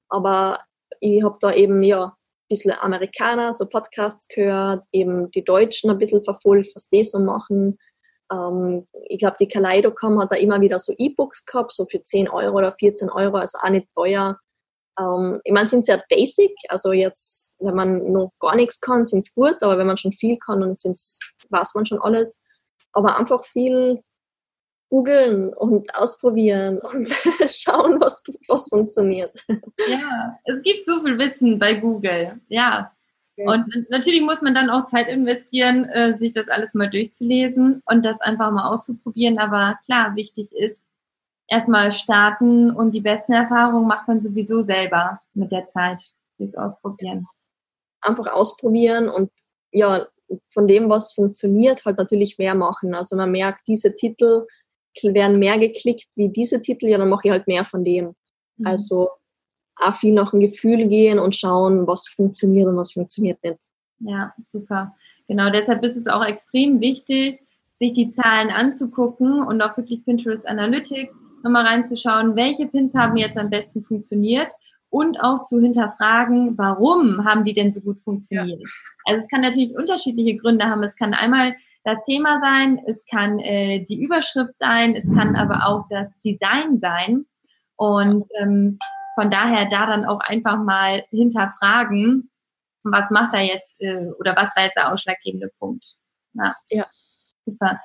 Aber 0.09 0.61
ich 1.01 1.23
habe 1.23 1.37
da 1.40 1.53
eben, 1.53 1.83
ja, 1.83 2.16
bisschen 2.53 2.73
Amerikaner, 2.73 3.53
so 3.53 3.67
Podcasts 3.67 4.29
gehört, 4.29 4.85
eben 4.93 5.31
die 5.31 5.45
Deutschen 5.45 5.91
ein 5.91 5.99
bisschen 5.99 6.23
verfolgt, 6.23 6.71
was 6.75 6.88
die 6.88 7.03
so 7.03 7.19
machen. 7.19 7.79
Ähm, 8.31 8.87
ich 9.09 9.19
glaube, 9.19 9.37
die 9.41 9.49
Kaleidocom 9.49 10.21
hat 10.21 10.33
da 10.33 10.37
immer 10.37 10.61
wieder 10.61 10.79
so 10.79 10.93
E-Books 10.97 11.47
gehabt, 11.47 11.73
so 11.73 11.87
für 11.87 12.03
10 12.03 12.29
Euro 12.29 12.59
oder 12.59 12.73
14 12.73 13.09
Euro, 13.11 13.38
also 13.38 13.59
auch 13.62 13.71
nicht 13.71 13.88
teuer. 13.95 14.38
Ähm, 15.01 15.41
ich 15.45 15.53
meine, 15.53 15.67
sind 15.67 15.85
sehr 15.85 16.03
basic, 16.11 16.53
also 16.69 16.93
jetzt, 16.93 17.57
wenn 17.61 17.75
man 17.75 18.12
noch 18.12 18.33
gar 18.38 18.55
nichts 18.55 18.81
kann, 18.81 19.07
sind 19.07 19.21
es 19.21 19.35
gut, 19.35 19.62
aber 19.62 19.79
wenn 19.79 19.87
man 19.87 19.97
schon 19.97 20.12
viel 20.12 20.37
kann, 20.37 20.77
sind's, 20.77 21.19
weiß 21.49 21.75
man 21.75 21.87
schon 21.87 22.03
alles. 22.03 22.43
Aber 22.93 23.19
einfach 23.19 23.47
viel 23.47 24.03
googeln 24.92 25.55
und 25.55 25.94
ausprobieren 25.94 26.78
und 26.81 27.09
schauen, 27.48 27.98
was, 27.98 28.22
was 28.46 28.68
funktioniert. 28.68 29.33
Ja, 29.88 30.38
es 30.44 30.61
gibt 30.62 30.85
so 30.85 31.00
viel 31.02 31.18
Wissen 31.18 31.59
bei 31.59 31.72
Google, 31.72 32.38
ja. 32.48 32.92
Und 33.37 33.64
natürlich 33.88 34.20
muss 34.20 34.42
man 34.42 34.55
dann 34.55 34.68
auch 34.68 34.87
Zeit 34.88 35.09
investieren, 35.09 35.87
äh, 35.87 36.18
sich 36.18 36.35
das 36.35 36.48
alles 36.48 36.74
mal 36.74 36.90
durchzulesen 36.90 37.83
und 37.87 38.05
das 38.05 38.20
einfach 38.20 38.50
mal 38.50 38.68
auszuprobieren. 38.68 39.38
Aber 39.38 39.78
klar, 39.87 40.14
wichtig 40.14 40.52
ist, 40.52 40.85
erstmal 41.48 41.90
starten 41.92 42.70
und 42.70 42.90
die 42.90 43.00
besten 43.00 43.33
Erfahrungen 43.33 43.88
macht 43.88 44.09
man 44.09 44.20
sowieso 44.20 44.61
selber 44.61 45.22
mit 45.33 45.50
der 45.50 45.68
Zeit, 45.68 46.11
das 46.37 46.55
ausprobieren. 46.55 47.26
Einfach 48.02 48.26
ausprobieren 48.26 49.09
und 49.09 49.31
ja, 49.70 50.07
von 50.52 50.68
dem, 50.68 50.90
was 50.90 51.14
funktioniert, 51.14 51.87
halt 51.87 51.96
natürlich 51.96 52.37
mehr 52.37 52.55
machen. 52.55 52.94
Also 52.94 53.16
man 53.16 53.31
merkt, 53.31 53.66
diese 53.66 53.94
Titel 53.94 54.46
werden 55.02 55.38
mehr 55.38 55.59
geklickt 55.59 56.09
wie 56.14 56.28
diese 56.28 56.61
Titel, 56.61 56.87
ja, 56.87 56.98
dann 56.98 57.09
mache 57.09 57.22
ich 57.24 57.31
halt 57.31 57.46
mehr 57.46 57.64
von 57.64 57.85
dem. 57.85 58.14
Mhm. 58.57 58.66
Also 58.66 59.09
auch 59.76 59.94
viel 59.94 60.12
nach 60.12 60.31
dem 60.31 60.40
Gefühl 60.40 60.87
gehen 60.88 61.18
und 61.18 61.35
schauen, 61.35 61.87
was 61.87 62.07
funktioniert 62.09 62.68
und 62.68 62.76
was 62.76 62.92
funktioniert 62.92 63.42
nicht. 63.42 63.59
Ja, 64.00 64.33
super. 64.48 64.94
Genau, 65.28 65.50
deshalb 65.50 65.83
ist 65.85 65.96
es 65.96 66.07
auch 66.07 66.24
extrem 66.24 66.81
wichtig, 66.81 67.40
sich 67.78 67.92
die 67.92 68.11
Zahlen 68.11 68.50
anzugucken 68.50 69.42
und 69.42 69.62
auch 69.62 69.76
wirklich 69.76 70.05
Pinterest 70.05 70.46
Analytics 70.46 71.14
nochmal 71.42 71.66
reinzuschauen, 71.66 72.37
welche 72.37 72.66
Pins 72.66 72.94
haben 72.94 73.16
jetzt 73.16 73.37
am 73.37 73.50
besten 73.50 73.83
funktioniert 73.83 74.52
und 74.90 75.20
auch 75.20 75.44
zu 75.44 75.59
hinterfragen, 75.61 76.57
warum 76.59 77.24
haben 77.24 77.44
die 77.44 77.55
denn 77.55 77.70
so 77.70 77.81
gut 77.81 78.00
funktioniert. 78.00 78.61
Ja. 78.61 78.68
Also 79.07 79.24
es 79.24 79.28
kann 79.28 79.40
natürlich 79.40 79.74
unterschiedliche 79.74 80.37
Gründe 80.37 80.66
haben. 80.66 80.83
Es 80.83 80.94
kann 80.94 81.14
einmal 81.14 81.55
das 81.85 82.03
Thema 82.05 82.40
sein, 82.40 82.81
es 82.87 83.05
kann 83.07 83.38
äh, 83.40 83.85
die 83.85 84.01
Überschrift 84.01 84.55
sein, 84.59 84.95
es 84.95 85.09
kann 85.12 85.37
aber 85.37 85.66
auch 85.66 85.87
das 85.90 86.16
Design 86.21 86.79
sein. 86.79 87.27
Und 87.77 88.29
ähm, 88.38 88.79
von 89.14 89.31
daher 89.31 89.68
da 89.68 89.87
dann 89.87 90.05
auch 90.05 90.21
einfach 90.21 90.59
mal 90.59 91.05
hinterfragen, 91.11 92.31
was 92.85 93.11
macht 93.11 93.35
er 93.35 93.42
jetzt 93.42 93.81
äh, 93.81 94.11
oder 94.18 94.37
was 94.37 94.55
war 94.57 94.64
jetzt 94.64 94.77
der 94.77 94.92
ausschlaggebende 94.92 95.51
Punkt. 95.59 95.97
Ja, 96.35 96.55
ja. 96.68 96.87
super. 97.45 97.81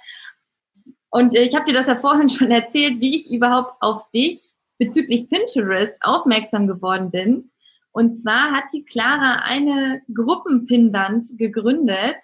Und 1.10 1.36
äh, 1.36 1.44
ich 1.44 1.56
habe 1.56 1.66
dir 1.66 1.74
das 1.74 1.88
ja 1.88 1.96
vorhin 1.96 2.30
schon 2.30 2.52
erzählt, 2.52 3.00
wie 3.00 3.16
ich 3.16 3.32
überhaupt 3.32 3.82
auf 3.82 4.10
dich 4.12 4.42
bezüglich 4.78 5.30
Pinterest 5.30 5.98
aufmerksam 6.02 6.68
geworden 6.68 7.12
bin. 7.12 7.52
Und 7.92 8.16
zwar 8.16 8.52
hat 8.52 8.66
die 8.74 8.86
Clara 8.86 9.42
eine 9.44 10.02
Gruppenpinwand 10.14 11.38
gegründet. 11.38 12.16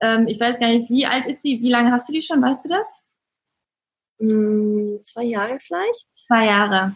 Ähm, 0.00 0.26
ich 0.28 0.40
weiß 0.40 0.58
gar 0.58 0.68
nicht, 0.68 0.90
wie 0.90 1.06
alt 1.06 1.26
ist 1.26 1.42
sie? 1.42 1.60
Wie 1.60 1.70
lange 1.70 1.92
hast 1.92 2.08
du 2.08 2.12
die 2.12 2.22
schon? 2.22 2.42
Weißt 2.42 2.64
du 2.64 2.68
das? 2.68 3.02
Mm, 4.18 5.00
zwei 5.02 5.24
Jahre 5.24 5.58
vielleicht. 5.60 6.06
Zwei 6.12 6.46
Jahre. 6.46 6.94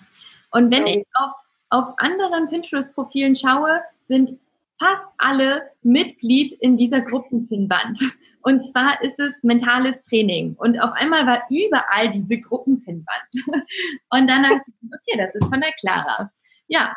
Und 0.50 0.70
wenn 0.70 0.86
ich 0.86 1.04
auf, 1.14 1.32
auf 1.70 1.94
anderen 1.98 2.48
Pinterest-Profilen 2.48 3.34
schaue, 3.34 3.82
sind 4.06 4.38
fast 4.78 5.08
alle 5.18 5.70
Mitglied 5.82 6.52
in 6.52 6.76
dieser 6.76 7.00
Gruppenpinwand. 7.00 7.98
Und 8.42 8.62
zwar 8.62 9.02
ist 9.02 9.18
es 9.18 9.42
mentales 9.42 10.02
Training. 10.02 10.54
Und 10.58 10.78
auf 10.78 10.92
einmal 10.92 11.26
war 11.26 11.42
überall 11.48 12.10
diese 12.10 12.38
Gruppenpinwand. 12.38 13.06
Und 14.10 14.28
dann 14.28 14.44
habe 14.44 14.56
ich 14.56 14.90
okay, 14.92 15.18
das 15.18 15.34
ist 15.34 15.48
von 15.48 15.60
der 15.60 15.72
Clara. 15.80 16.30
Ja. 16.68 16.94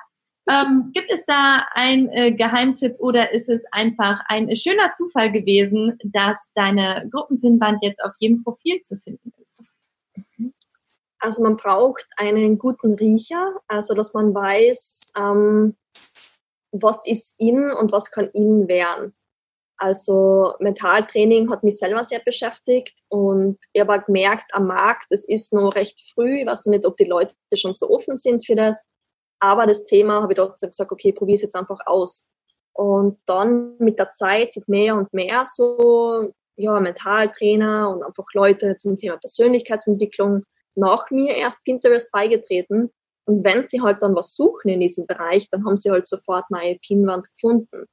Ähm, 0.50 0.92
gibt 0.94 1.12
es 1.12 1.26
da 1.26 1.66
einen 1.74 2.10
äh, 2.10 2.32
Geheimtipp 2.32 2.96
oder 3.00 3.34
ist 3.34 3.50
es 3.50 3.64
einfach 3.72 4.22
ein 4.28 4.56
schöner 4.56 4.92
Zufall 4.92 5.32
gewesen, 5.32 5.98
dass 6.04 6.38
deine 6.56 7.08
Gruppenpinwand 7.12 7.80
jetzt 7.82 8.02
auf 8.02 8.14
jedem 8.20 8.44
Profil 8.44 8.80
zu 8.82 8.98
finden 8.98 9.34
ist? 9.44 9.74
Also 11.20 11.44
man 11.44 11.58
braucht 11.58 12.08
einen 12.16 12.58
guten 12.58 12.94
Riecher, 12.94 13.60
also 13.68 13.94
dass 13.94 14.14
man 14.14 14.34
weiß, 14.34 15.12
ähm, 15.18 15.76
was 16.72 17.06
ist 17.06 17.36
in 17.38 17.72
und 17.72 17.92
was 17.92 18.12
kann 18.12 18.30
in 18.34 18.68
werden. 18.68 19.14
Also 19.78 20.54
Mentaltraining 20.60 21.52
hat 21.52 21.64
mich 21.64 21.78
selber 21.78 22.04
sehr 22.04 22.20
beschäftigt 22.20 23.00
und 23.10 23.60
ich 23.74 23.82
habe 23.82 24.02
gemerkt, 24.04 24.54
am 24.54 24.68
Markt, 24.68 25.08
es 25.10 25.24
ist 25.28 25.54
noch 25.54 25.76
recht 25.76 26.02
früh, 26.14 26.40
ich 26.40 26.46
weiß 26.46 26.66
nicht, 26.68 26.86
ob 26.86 26.98
die 26.98 27.06
Leute 27.06 27.36
schon 27.56 27.74
so 27.74 27.90
offen 27.90 28.18
sind 28.18 28.46
für 28.46 28.56
das, 28.56 28.88
aber 29.40 29.66
das 29.66 29.86
Thema 29.86 30.22
habe 30.22 30.34
ich 30.34 30.38
trotzdem 30.38 30.70
gesagt, 30.70 30.92
okay, 30.92 31.12
probiere 31.12 31.36
es 31.36 31.42
jetzt 31.42 31.56
einfach 31.56 31.80
aus. 31.86 32.30
Und 32.74 33.20
dann 33.26 33.76
mit 33.80 33.98
der 34.00 34.12
Zeit 34.12 34.54
sind 34.54 34.68
mehr 34.68 34.96
und 34.96 35.12
mehr 35.14 35.44
so 35.46 36.32
ja, 36.56 36.80
Mentaltrainer 36.80 37.90
und 37.90 38.04
einfach 38.04 38.26
Leute 38.34 38.78
zum 38.78 38.98
Thema 38.98 39.18
Persönlichkeitsentwicklung 39.18 40.44
nach 40.76 41.10
mir 41.12 41.36
erst 41.36 41.64
Pinterest 41.64 42.12
beigetreten. 42.12 42.92
Und 43.26 43.44
wenn 43.44 43.66
sie 43.66 43.82
halt 43.82 44.02
dann 44.02 44.16
was 44.16 44.36
suchen 44.36 44.70
in 44.70 44.80
diesem 44.80 45.06
Bereich, 45.06 45.50
dann 45.50 45.66
haben 45.66 45.78
sie 45.78 45.92
halt 45.92 46.08
sofort 46.08 46.46
meine 46.50 46.78
Pinwand 46.80 47.32
gefunden. 47.32 47.86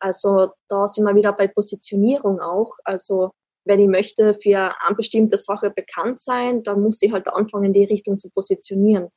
Also 0.00 0.52
da 0.68 0.86
sind 0.86 1.04
wir 1.04 1.14
wieder 1.14 1.32
bei 1.32 1.46
Positionierung 1.46 2.40
auch. 2.40 2.72
Also 2.84 3.32
wenn 3.64 3.80
ich 3.80 3.88
möchte 3.88 4.34
für 4.34 4.72
eine 4.80 4.96
bestimmte 4.96 5.36
Sache 5.36 5.70
bekannt 5.70 6.20
sein, 6.20 6.62
dann 6.62 6.80
muss 6.80 7.02
ich 7.02 7.12
halt 7.12 7.28
anfangen, 7.28 7.66
in 7.66 7.72
die 7.72 7.84
Richtung 7.84 8.18
zu 8.18 8.30
positionieren. 8.30 9.08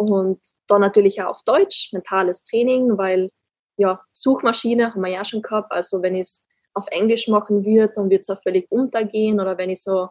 Und 0.00 0.40
dann 0.66 0.80
natürlich 0.80 1.20
auch 1.20 1.28
auf 1.28 1.42
Deutsch, 1.42 1.90
mentales 1.92 2.42
Training, 2.42 2.96
weil 2.96 3.28
ja, 3.76 4.00
Suchmaschine 4.12 4.94
haben 4.94 5.02
wir 5.02 5.10
ja 5.10 5.26
schon 5.26 5.42
gehabt. 5.42 5.70
Also 5.72 6.00
wenn 6.00 6.14
ich 6.14 6.22
es 6.22 6.46
auf 6.72 6.86
Englisch 6.90 7.28
machen 7.28 7.66
würde, 7.66 7.92
dann 7.94 8.08
wird 8.08 8.22
es 8.22 8.30
auch 8.30 8.40
völlig 8.40 8.66
untergehen. 8.70 9.38
Oder 9.40 9.58
wenn 9.58 9.68
ich 9.68 9.82
so, 9.82 10.08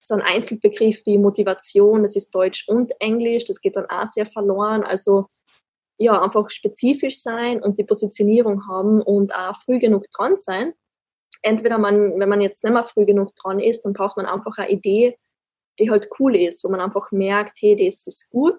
so 0.00 0.14
einen 0.14 0.22
Einzelbegriff 0.22 1.04
wie 1.04 1.18
Motivation, 1.18 2.02
das 2.02 2.16
ist 2.16 2.34
Deutsch 2.34 2.66
und 2.66 2.92
Englisch, 2.98 3.44
das 3.44 3.60
geht 3.60 3.76
dann 3.76 3.84
auch 3.90 4.06
sehr 4.06 4.24
verloren. 4.24 4.84
Also 4.84 5.26
ja, 5.98 6.22
einfach 6.22 6.48
spezifisch 6.48 7.20
sein 7.20 7.62
und 7.62 7.76
die 7.76 7.84
Positionierung 7.84 8.66
haben 8.66 9.02
und 9.02 9.34
auch 9.34 9.56
früh 9.56 9.78
genug 9.78 10.04
dran 10.16 10.38
sein. 10.38 10.72
Entweder 11.42 11.76
man, 11.76 12.18
wenn 12.18 12.28
man 12.30 12.40
jetzt 12.40 12.64
nicht 12.64 12.72
mehr 12.72 12.84
früh 12.84 13.04
genug 13.04 13.34
dran 13.34 13.58
ist, 13.58 13.82
dann 13.82 13.92
braucht 13.92 14.16
man 14.16 14.24
einfach 14.24 14.56
eine 14.56 14.70
Idee, 14.70 15.18
die 15.78 15.90
halt 15.90 16.08
cool 16.18 16.36
ist, 16.36 16.64
wo 16.64 16.70
man 16.70 16.80
einfach 16.80 17.12
merkt, 17.12 17.58
hey, 17.60 17.76
das 17.76 18.06
ist 18.06 18.30
gut 18.30 18.56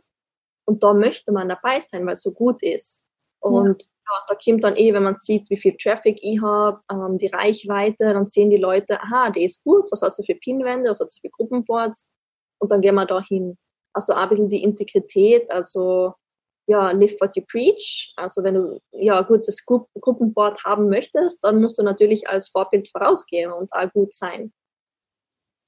und 0.68 0.84
da 0.84 0.94
möchte 0.94 1.32
man 1.32 1.50
dabei 1.50 1.80
sein, 1.80 2.06
weil 2.06 2.14
es 2.14 2.22
so 2.22 2.32
gut 2.32 2.62
ist. 2.62 3.06
Und 3.40 3.84
ja. 3.84 4.24
Da 4.28 4.36
kommt 4.36 4.64
dann 4.64 4.76
eh, 4.76 4.94
wenn 4.94 5.04
man 5.04 5.16
sieht, 5.16 5.50
wie 5.50 5.58
viel 5.58 5.76
Traffic 5.78 6.18
ich 6.22 6.42
habe, 6.42 6.82
ähm, 6.92 7.18
die 7.18 7.28
Reichweite, 7.28 8.14
dann 8.14 8.28
sehen 8.28 8.50
die 8.50 8.58
Leute, 8.58 9.02
aha, 9.02 9.30
die 9.32 9.44
ist 9.44 9.64
gut, 9.64 9.86
was 9.92 10.02
hat 10.02 10.14
sie 10.16 10.26
für 10.26 10.36
Pinwände, 10.36 10.90
was 10.90 11.00
hat 11.00 11.12
sie 11.12 11.20
für 11.20 11.30
Gruppenboards 11.30 12.10
und 12.60 12.72
dann 12.72 12.82
gehen 12.82 12.96
wir 12.96 13.06
da 13.06 13.22
hin. 13.22 13.58
Also 13.94 14.14
auch 14.14 14.18
ein 14.18 14.30
bisschen 14.30 14.50
die 14.50 14.64
Integrität, 14.64 15.50
also 15.52 16.14
ja, 16.68 16.92
live 16.92 17.20
what 17.22 17.36
you 17.36 17.44
preach. 17.50 18.14
Also 18.18 18.44
wenn 18.44 18.56
du 18.56 18.82
ja 18.92 19.22
gutes 19.22 19.66
Gru 19.66 19.86
Gruppenboard 20.00 20.64
haben 20.66 20.90
möchtest, 20.90 21.44
dann 21.44 21.62
musst 21.62 21.80
du 21.80 21.84
natürlich 21.84 22.28
als 22.30 22.50
Vorbild 22.50 22.90
vorausgehen 22.90 23.52
und 23.52 23.72
auch 23.74 23.92
gut 23.94 24.14
sein. 24.14 24.52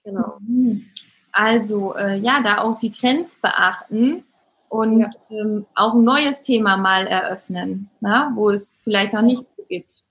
Genau. 0.03 0.37
Mhm. 0.41 0.85
Also 1.31 1.95
äh, 1.95 2.17
ja, 2.17 2.41
da 2.41 2.61
auch 2.61 2.79
die 2.79 2.91
Trends 2.91 3.39
beachten 3.39 4.25
und 4.69 5.01
ja. 5.01 5.09
ähm, 5.31 5.65
auch 5.75 5.93
ein 5.93 6.03
neues 6.03 6.41
Thema 6.41 6.77
mal 6.77 7.07
eröffnen, 7.07 7.89
na, 7.99 8.31
wo 8.35 8.51
es 8.51 8.79
vielleicht 8.83 9.13
noch 9.13 9.23
nichts 9.23 9.57
gibt. 9.67 10.03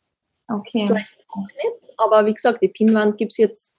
Okay. 0.48 0.86
Vielleicht 0.86 1.16
auch 1.28 1.46
nicht, 1.46 1.92
aber 1.96 2.26
wie 2.26 2.34
gesagt, 2.34 2.62
die 2.62 2.68
Pinwand 2.68 3.18
gibt 3.18 3.32
es 3.32 3.38
jetzt, 3.38 3.78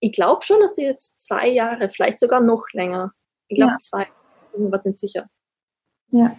ich 0.00 0.12
glaube 0.12 0.44
schon, 0.44 0.60
dass 0.60 0.74
die 0.74 0.82
jetzt 0.82 1.18
zwei 1.24 1.48
Jahre, 1.48 1.88
vielleicht 1.88 2.18
sogar 2.18 2.40
noch 2.40 2.64
länger. 2.72 3.12
Ich 3.48 3.56
glaube 3.56 3.72
ja. 3.72 3.78
zwei, 3.78 4.02
ich 4.02 4.52
bin 4.52 4.70
mir 4.70 4.80
nicht 4.84 4.98
sicher. 4.98 5.28
Ja. 6.08 6.36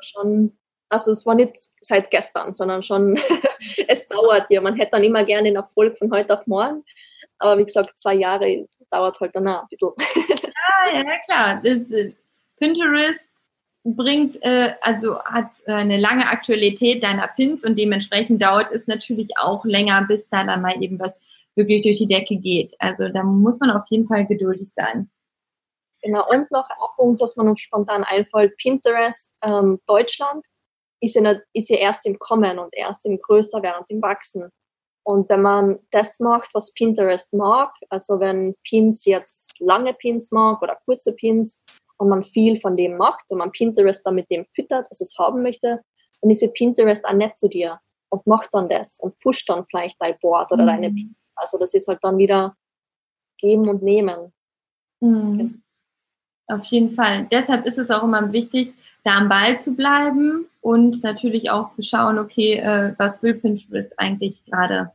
Schon, 0.00 0.58
also 0.88 1.12
es 1.12 1.26
war 1.26 1.34
nicht 1.34 1.56
seit 1.80 2.10
gestern, 2.10 2.52
sondern 2.52 2.82
schon, 2.82 3.18
es 3.88 4.08
dauert 4.08 4.50
ja. 4.50 4.60
Man 4.60 4.76
hätte 4.76 4.92
dann 4.92 5.04
immer 5.04 5.24
gerne 5.24 5.44
den 5.44 5.56
Erfolg 5.56 5.98
von 5.98 6.10
heute 6.10 6.34
auf 6.34 6.46
morgen. 6.46 6.84
Aber 7.38 7.58
wie 7.58 7.64
gesagt, 7.64 7.98
zwei 7.98 8.14
Jahre 8.14 8.66
dauert 8.90 9.20
halt 9.20 9.34
dann 9.36 9.48
auch 9.48 9.62
ein 9.62 9.68
bisschen. 9.68 9.90
Ja, 10.92 11.02
ja, 11.02 11.18
klar. 11.18 11.60
Das, 11.62 11.78
Pinterest 12.60 13.28
bringt, 13.82 14.42
äh, 14.42 14.74
also 14.82 15.18
hat 15.24 15.50
äh, 15.66 15.72
eine 15.72 15.98
lange 15.98 16.28
Aktualität 16.28 17.02
deiner 17.02 17.28
Pins 17.28 17.64
und 17.64 17.78
dementsprechend 17.78 18.42
dauert 18.42 18.70
es 18.72 18.86
natürlich 18.86 19.30
auch 19.38 19.64
länger, 19.64 20.04
bis 20.06 20.28
da 20.28 20.44
dann 20.44 20.60
mal 20.60 20.80
eben 20.82 20.98
was 20.98 21.18
wirklich 21.56 21.82
durch 21.82 21.98
die 21.98 22.06
Decke 22.06 22.36
geht. 22.36 22.74
Also 22.78 23.08
da 23.08 23.22
muss 23.22 23.58
man 23.58 23.70
auf 23.70 23.84
jeden 23.88 24.06
Fall 24.06 24.26
geduldig 24.26 24.70
sein. 24.72 25.10
Genau, 26.02 26.24
und 26.30 26.50
noch 26.50 26.68
ein 26.68 26.76
Punkt, 26.96 27.20
was 27.20 27.36
mir 27.36 27.44
noch 27.44 27.56
spontan 27.56 28.04
einfällt, 28.04 28.56
Pinterest 28.56 29.36
ähm, 29.42 29.80
Deutschland 29.86 30.46
ist 31.00 31.16
ja, 31.16 31.38
ist 31.52 31.70
ja 31.70 31.76
erst 31.76 32.06
im 32.06 32.18
Kommen 32.18 32.58
und 32.58 32.74
erst 32.74 33.06
im 33.06 33.20
Größerwerden 33.20 33.80
und 33.80 33.90
im 33.90 34.02
Wachsen. 34.02 34.50
Und 35.02 35.28
wenn 35.30 35.42
man 35.42 35.78
das 35.90 36.20
macht, 36.20 36.50
was 36.54 36.74
Pinterest 36.74 37.32
mag, 37.32 37.72
also 37.88 38.20
wenn 38.20 38.54
Pins 38.68 39.04
jetzt 39.06 39.58
lange 39.60 39.94
Pins 39.94 40.30
mag 40.30 40.60
oder 40.62 40.78
kurze 40.84 41.14
Pins, 41.14 41.62
und 42.00 42.08
man 42.08 42.24
viel 42.24 42.56
von 42.56 42.76
dem 42.76 42.96
macht 42.96 43.30
und 43.30 43.38
man 43.38 43.52
Pinterest 43.52 44.04
dann 44.06 44.14
mit 44.14 44.30
dem 44.30 44.46
füttert, 44.54 44.86
was 44.90 45.00
es 45.00 45.16
haben 45.18 45.42
möchte, 45.42 45.80
dann 46.20 46.30
ist 46.30 46.54
Pinterest 46.54 47.04
auch 47.04 47.12
nett 47.12 47.36
zu 47.38 47.48
dir 47.48 47.78
und 48.08 48.26
macht 48.26 48.48
dann 48.52 48.68
das 48.68 49.00
und 49.00 49.18
pusht 49.20 49.48
dann 49.48 49.66
vielleicht 49.70 50.00
dein 50.00 50.18
Board 50.20 50.50
oder 50.52 50.62
mhm. 50.62 50.68
deine 50.68 50.90
Pins. 50.90 51.14
Also 51.36 51.58
das 51.58 51.74
ist 51.74 51.88
halt 51.88 51.98
dann 52.02 52.18
wieder 52.18 52.56
geben 53.38 53.68
und 53.68 53.82
nehmen. 53.82 54.32
Mhm. 55.00 55.38
Genau. 55.38 55.50
Auf 56.48 56.64
jeden 56.66 56.90
Fall. 56.90 57.26
Deshalb 57.30 57.66
ist 57.66 57.78
es 57.78 57.90
auch 57.90 58.02
immer 58.02 58.32
wichtig, 58.32 58.72
da 59.04 59.18
am 59.18 59.28
Ball 59.28 59.58
zu 59.60 59.76
bleiben 59.76 60.46
und 60.60 61.02
natürlich 61.02 61.50
auch 61.50 61.70
zu 61.70 61.82
schauen, 61.82 62.18
okay, 62.18 62.54
äh, 62.54 62.94
was 62.98 63.22
will 63.22 63.34
Pinterest 63.34 63.98
eigentlich 63.98 64.44
gerade? 64.46 64.90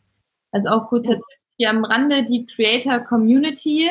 Also 0.52 0.70
auch 0.70 0.88
kurzer. 0.88 1.14
Tipp 1.14 1.22
hier 1.58 1.70
am 1.70 1.86
Rande, 1.86 2.24
die 2.24 2.46
Creator 2.46 3.00
Community 3.00 3.90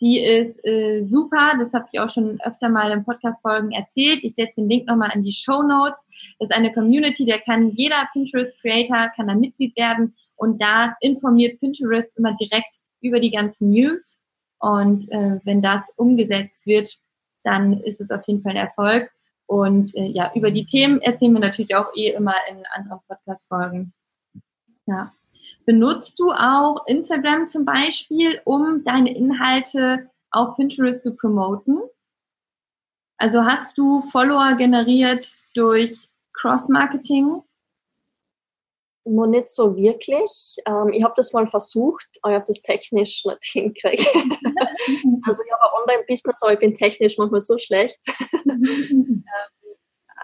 die 0.00 0.18
ist 0.18 0.64
äh, 0.64 1.02
super, 1.02 1.54
das 1.58 1.72
habe 1.72 1.86
ich 1.92 2.00
auch 2.00 2.08
schon 2.08 2.40
öfter 2.40 2.68
mal 2.68 2.90
in 2.90 3.04
Podcast-Folgen 3.04 3.72
erzählt. 3.72 4.24
Ich 4.24 4.34
setze 4.34 4.54
den 4.56 4.68
Link 4.68 4.86
nochmal 4.86 5.10
in 5.14 5.22
die 5.22 5.32
Show 5.32 5.62
Notes. 5.62 6.06
Das 6.38 6.48
ist 6.48 6.56
eine 6.56 6.72
Community, 6.72 7.26
da 7.26 7.38
kann 7.38 7.68
jeder 7.70 8.08
Pinterest-Creator, 8.12 9.10
kann 9.14 9.26
da 9.26 9.34
Mitglied 9.34 9.76
werden 9.76 10.14
und 10.36 10.60
da 10.60 10.96
informiert 11.00 11.60
Pinterest 11.60 12.16
immer 12.16 12.34
direkt 12.40 12.76
über 13.02 13.20
die 13.20 13.30
ganzen 13.30 13.70
News. 13.70 14.18
Und 14.58 15.10
äh, 15.10 15.40
wenn 15.44 15.62
das 15.62 15.82
umgesetzt 15.96 16.66
wird, 16.66 16.98
dann 17.44 17.74
ist 17.80 18.00
es 18.00 18.10
auf 18.10 18.26
jeden 18.26 18.42
Fall 18.42 18.52
ein 18.52 18.68
Erfolg. 18.68 19.10
Und 19.46 19.94
äh, 19.96 20.06
ja, 20.06 20.30
über 20.34 20.50
die 20.50 20.64
Themen 20.64 21.00
erzählen 21.00 21.32
wir 21.32 21.40
natürlich 21.40 21.74
auch 21.74 21.94
eh 21.94 22.10
immer 22.10 22.34
in 22.48 22.62
anderen 22.74 23.00
Podcast-Folgen. 23.06 23.92
Ja. 24.86 25.12
Benutzt 25.66 26.18
du 26.18 26.32
auch 26.32 26.86
Instagram 26.86 27.48
zum 27.48 27.64
Beispiel, 27.64 28.40
um 28.44 28.82
deine 28.84 29.14
Inhalte 29.14 30.10
auf 30.30 30.56
Pinterest 30.56 31.02
zu 31.02 31.14
promoten? 31.14 31.80
Also 33.18 33.44
hast 33.44 33.76
du 33.76 34.02
Follower 34.10 34.54
generiert 34.56 35.34
durch 35.54 35.98
Cross-Marketing? 36.32 37.42
Noch 39.04 39.26
nicht 39.26 39.48
so 39.48 39.76
wirklich. 39.76 40.56
Ähm, 40.66 40.90
ich 40.92 41.02
habe 41.02 41.14
das 41.16 41.32
mal 41.32 41.46
versucht, 41.46 42.08
aber 42.22 42.32
ich 42.32 42.36
habe 42.36 42.46
das 42.46 42.62
technisch 42.62 43.24
nicht 43.26 43.44
hingekriegt. 43.44 44.06
also 44.14 45.42
ich 45.42 45.52
habe 45.52 45.62
ein 45.62 45.82
Online-Business, 45.82 46.42
aber 46.42 46.54
ich 46.54 46.58
bin 46.58 46.74
technisch 46.74 47.18
manchmal 47.18 47.40
so 47.40 47.58
schlecht. 47.58 48.00
Ähm, 48.52 49.24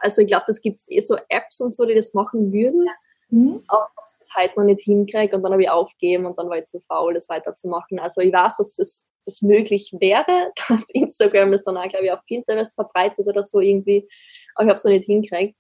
also 0.01 0.23
ich 0.23 0.29
glaube, 0.29 0.45
das 0.47 0.61
gibt 0.61 0.79
es 0.79 0.91
eh 0.91 1.01
so 1.01 1.17
Apps 1.29 1.61
und 1.61 1.75
so, 1.75 1.85
die 1.85 1.95
das 1.95 2.13
machen 2.13 2.53
würden. 2.53 2.87
Mhm. 3.29 3.63
Aber 3.67 3.89
ich 3.91 3.97
habe 3.97 4.03
es 4.03 4.19
bis 4.19 4.57
noch 4.57 4.65
nicht 4.65 4.83
hinkriege 4.83 5.37
und 5.37 5.43
dann 5.43 5.53
habe 5.53 5.63
ich 5.63 5.71
aufgegeben 5.71 6.27
und 6.27 6.39
dann 6.39 6.49
war 6.49 6.59
ich 6.59 6.67
zu 6.67 6.81
faul, 6.81 7.15
das 7.15 7.29
weiterzumachen. 7.29 7.99
Also 7.99 8.21
ich 8.21 8.33
weiß, 8.33 8.57
dass 8.59 8.79
es 8.79 9.11
das 9.25 9.43
möglich 9.43 9.93
wäre, 9.99 10.53
dass 10.69 10.91
Instagram 10.91 11.53
das 11.53 11.65
dann 11.65 11.77
auch, 11.77 11.89
glaube 11.89 12.07
ich, 12.07 12.13
auf 12.13 12.25
Pinterest 12.27 12.75
verbreitet 12.75 13.27
oder 13.27 13.43
so 13.43 13.61
irgendwie, 13.61 14.09
aber 14.55 14.65
ich 14.65 14.69
habe 14.69 14.77
es 14.77 14.85
noch 14.85 14.93
nicht 14.93 15.07
hinkriegt. 15.07 15.57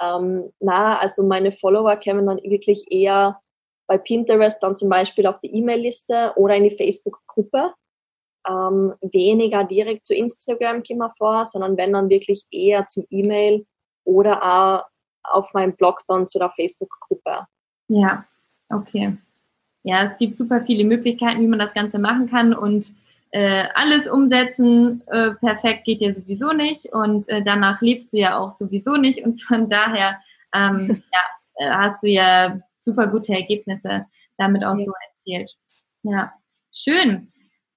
Ähm, 0.00 0.52
na, 0.60 0.98
also 0.98 1.22
meine 1.22 1.52
Follower 1.52 1.96
kämen 1.96 2.26
dann 2.26 2.38
wirklich 2.38 2.84
eher 2.90 3.40
bei 3.86 3.98
Pinterest 3.98 4.62
dann 4.62 4.76
zum 4.76 4.88
Beispiel 4.88 5.26
auf 5.26 5.40
die 5.40 5.54
E-Mail-Liste 5.54 6.32
oder 6.36 6.56
in 6.56 6.64
die 6.64 6.76
Facebook-Gruppe. 6.76 7.72
Ähm, 8.48 8.94
weniger 9.00 9.64
direkt 9.64 10.06
zu 10.06 10.14
Instagram 10.14 10.82
kommen 10.82 11.10
vor, 11.18 11.46
sondern 11.46 11.76
wenn 11.76 11.92
dann 11.92 12.08
wirklich 12.08 12.44
eher 12.50 12.86
zum 12.86 13.04
E-Mail 13.10 13.66
oder 14.04 14.42
auch 14.42 14.84
auf 15.32 15.52
meinem 15.54 15.74
Blog 15.74 16.02
dann 16.08 16.26
zu 16.26 16.38
der 16.38 16.50
Facebook-Gruppe. 16.50 17.46
Ja, 17.88 18.24
okay. 18.68 19.16
Ja, 19.82 20.02
es 20.02 20.18
gibt 20.18 20.36
super 20.36 20.64
viele 20.64 20.84
Möglichkeiten, 20.84 21.40
wie 21.40 21.46
man 21.46 21.58
das 21.58 21.74
Ganze 21.74 21.98
machen 21.98 22.28
kann 22.28 22.54
und 22.54 22.92
äh, 23.30 23.64
alles 23.74 24.08
umsetzen 24.08 25.02
äh, 25.08 25.32
perfekt 25.32 25.84
geht 25.84 26.00
ja 26.00 26.12
sowieso 26.12 26.52
nicht 26.52 26.86
und 26.86 27.28
äh, 27.28 27.42
danach 27.42 27.80
lebst 27.82 28.12
du 28.12 28.18
ja 28.18 28.38
auch 28.38 28.52
sowieso 28.52 28.96
nicht 28.96 29.24
und 29.24 29.42
von 29.42 29.68
daher 29.68 30.18
ähm, 30.54 31.02
ja, 31.12 31.66
äh, 31.66 31.70
hast 31.70 32.02
du 32.02 32.08
ja 32.08 32.58
super 32.80 33.08
gute 33.08 33.34
Ergebnisse 33.34 34.06
damit 34.38 34.64
auch 34.64 34.76
ja. 34.78 34.84
so 34.84 34.92
erzielt. 35.10 35.52
Ja, 36.02 36.32
schön. 36.72 37.28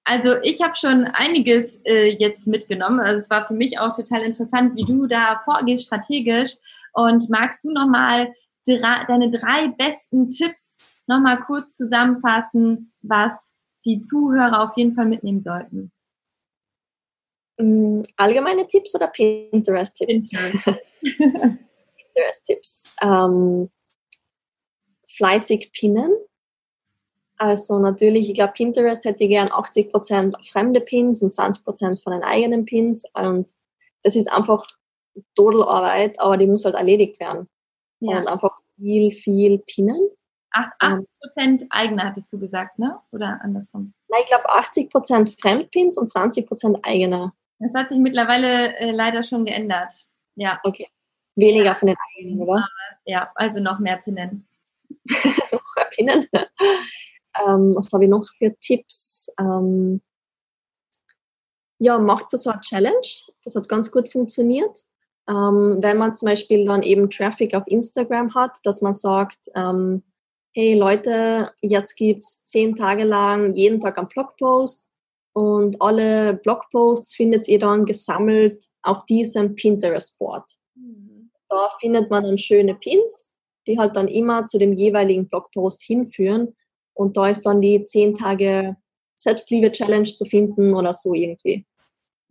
Also 0.04 0.36
ich 0.42 0.62
habe 0.62 0.76
schon 0.76 1.04
einiges 1.04 1.76
äh, 1.84 2.08
jetzt 2.08 2.46
mitgenommen. 2.46 3.00
Also 3.00 3.20
es 3.20 3.30
war 3.30 3.46
für 3.46 3.54
mich 3.54 3.78
auch 3.78 3.94
total 3.94 4.22
interessant, 4.22 4.76
wie 4.76 4.84
du 4.84 5.06
da 5.06 5.42
vorgehst 5.44 5.86
strategisch 5.86 6.56
und 6.92 7.28
magst 7.30 7.64
du 7.64 7.72
nochmal 7.72 8.32
deine 8.66 9.30
drei 9.30 9.68
besten 9.68 10.30
Tipps 10.30 11.00
nochmal 11.06 11.40
kurz 11.40 11.76
zusammenfassen, 11.76 12.92
was 13.02 13.52
die 13.84 14.00
Zuhörer 14.00 14.62
auf 14.62 14.76
jeden 14.76 14.94
Fall 14.94 15.06
mitnehmen 15.06 15.42
sollten? 15.42 15.90
Mm, 17.58 18.02
allgemeine 18.16 18.66
Tipps 18.66 18.94
oder 18.94 19.08
Pinterest-Tipps? 19.08 20.28
Pinterest-Tipps. 21.02 22.96
Ähm, 23.02 23.70
fleißig 25.08 25.72
pinnen. 25.72 26.12
Also 27.36 27.78
natürlich, 27.78 28.28
ich 28.28 28.34
glaube, 28.34 28.52
Pinterest 28.52 29.04
hätte 29.04 29.26
gern 29.26 29.48
80% 29.48 30.50
fremde 30.50 30.80
Pins 30.80 31.22
und 31.22 31.32
20% 31.32 32.02
von 32.02 32.12
den 32.12 32.22
eigenen 32.22 32.66
Pins. 32.66 33.04
Und 33.14 33.50
das 34.02 34.14
ist 34.14 34.30
einfach 34.30 34.66
Dodelarbeit, 35.34 36.18
aber 36.20 36.36
die 36.36 36.46
muss 36.46 36.64
halt 36.64 36.74
erledigt 36.74 37.20
werden. 37.20 37.48
Ja. 38.00 38.18
Und 38.18 38.28
einfach 38.28 38.56
viel, 38.76 39.12
viel 39.12 39.58
pinnen. 39.58 40.08
8, 40.52 40.72
8 40.78 40.92
ähm, 40.92 41.06
Prozent 41.20 41.64
eigene 41.70 42.04
hattest 42.04 42.32
du 42.32 42.38
gesagt, 42.38 42.78
ne? 42.78 42.98
Oder 43.12 43.40
andersrum? 43.42 43.94
Nein, 44.08 44.20
ich 44.24 44.28
glaube 44.28 44.50
80% 44.50 45.40
Fremdpins 45.40 45.96
und 45.96 46.10
20% 46.10 46.80
eigene. 46.82 47.32
Das 47.58 47.74
hat 47.74 47.90
sich 47.90 47.98
mittlerweile 47.98 48.76
äh, 48.76 48.90
leider 48.90 49.22
schon 49.22 49.44
geändert. 49.44 49.92
Ja. 50.34 50.58
Okay. 50.64 50.88
Weniger 51.36 51.66
ja. 51.66 51.74
von 51.74 51.88
den 51.88 51.96
eigenen, 52.16 52.40
oder? 52.40 52.66
Ja, 53.04 53.30
also 53.34 53.60
noch 53.60 53.78
mehr 53.78 53.98
Pinnen. 53.98 54.48
noch 55.52 55.76
mehr 55.76 55.84
Pinnen. 55.90 56.28
ähm, 56.32 57.74
was 57.76 57.92
habe 57.92 58.04
ich 58.04 58.10
noch 58.10 58.26
für 58.34 58.54
Tipps? 58.60 59.30
Ähm, 59.38 60.00
ja, 61.78 61.98
macht 61.98 62.30
so 62.30 62.50
eine 62.50 62.60
Challenge. 62.60 63.06
Das 63.44 63.54
hat 63.54 63.68
ganz 63.68 63.90
gut 63.90 64.10
funktioniert. 64.10 64.84
Ähm, 65.30 65.78
wenn 65.80 65.96
man 65.96 66.12
zum 66.14 66.26
Beispiel 66.26 66.66
dann 66.66 66.82
eben 66.82 67.08
Traffic 67.08 67.54
auf 67.54 67.66
Instagram 67.68 68.34
hat, 68.34 68.58
dass 68.64 68.82
man 68.82 68.94
sagt, 68.94 69.48
ähm, 69.54 70.02
hey 70.52 70.74
Leute, 70.74 71.52
jetzt 71.62 71.94
gibt's 71.94 72.44
zehn 72.44 72.74
Tage 72.74 73.04
lang 73.04 73.52
jeden 73.52 73.80
Tag 73.80 73.96
einen 73.96 74.08
Blogpost 74.08 74.90
und 75.32 75.80
alle 75.80 76.34
Blogposts 76.34 77.14
findet 77.14 77.46
ihr 77.46 77.60
dann 77.60 77.84
gesammelt 77.84 78.64
auf 78.82 79.06
diesem 79.06 79.54
Pinterest-Board. 79.54 80.50
Mhm. 80.74 81.30
Da 81.48 81.68
findet 81.78 82.10
man 82.10 82.24
dann 82.24 82.38
schöne 82.38 82.74
Pins, 82.74 83.34
die 83.68 83.78
halt 83.78 83.94
dann 83.94 84.08
immer 84.08 84.46
zu 84.46 84.58
dem 84.58 84.72
jeweiligen 84.72 85.28
Blogpost 85.28 85.82
hinführen 85.82 86.56
und 86.94 87.16
da 87.16 87.28
ist 87.28 87.46
dann 87.46 87.60
die 87.60 87.84
zehn 87.84 88.14
Tage 88.14 88.76
Selbstliebe-Challenge 89.14 90.08
zu 90.08 90.24
finden 90.24 90.74
oder 90.74 90.92
so 90.92 91.14
irgendwie. 91.14 91.66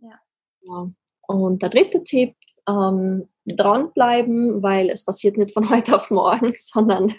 Ja. 0.00 0.20
ja. 0.60 0.90
Und 1.26 1.62
der 1.62 1.68
dritte 1.68 2.02
Tipp, 2.02 2.34
ähm, 2.68 3.28
dranbleiben, 3.46 4.62
weil 4.62 4.88
es 4.88 5.04
passiert 5.04 5.36
nicht 5.36 5.52
von 5.52 5.68
heute 5.70 5.96
auf 5.96 6.10
morgen, 6.10 6.52
sondern 6.58 7.14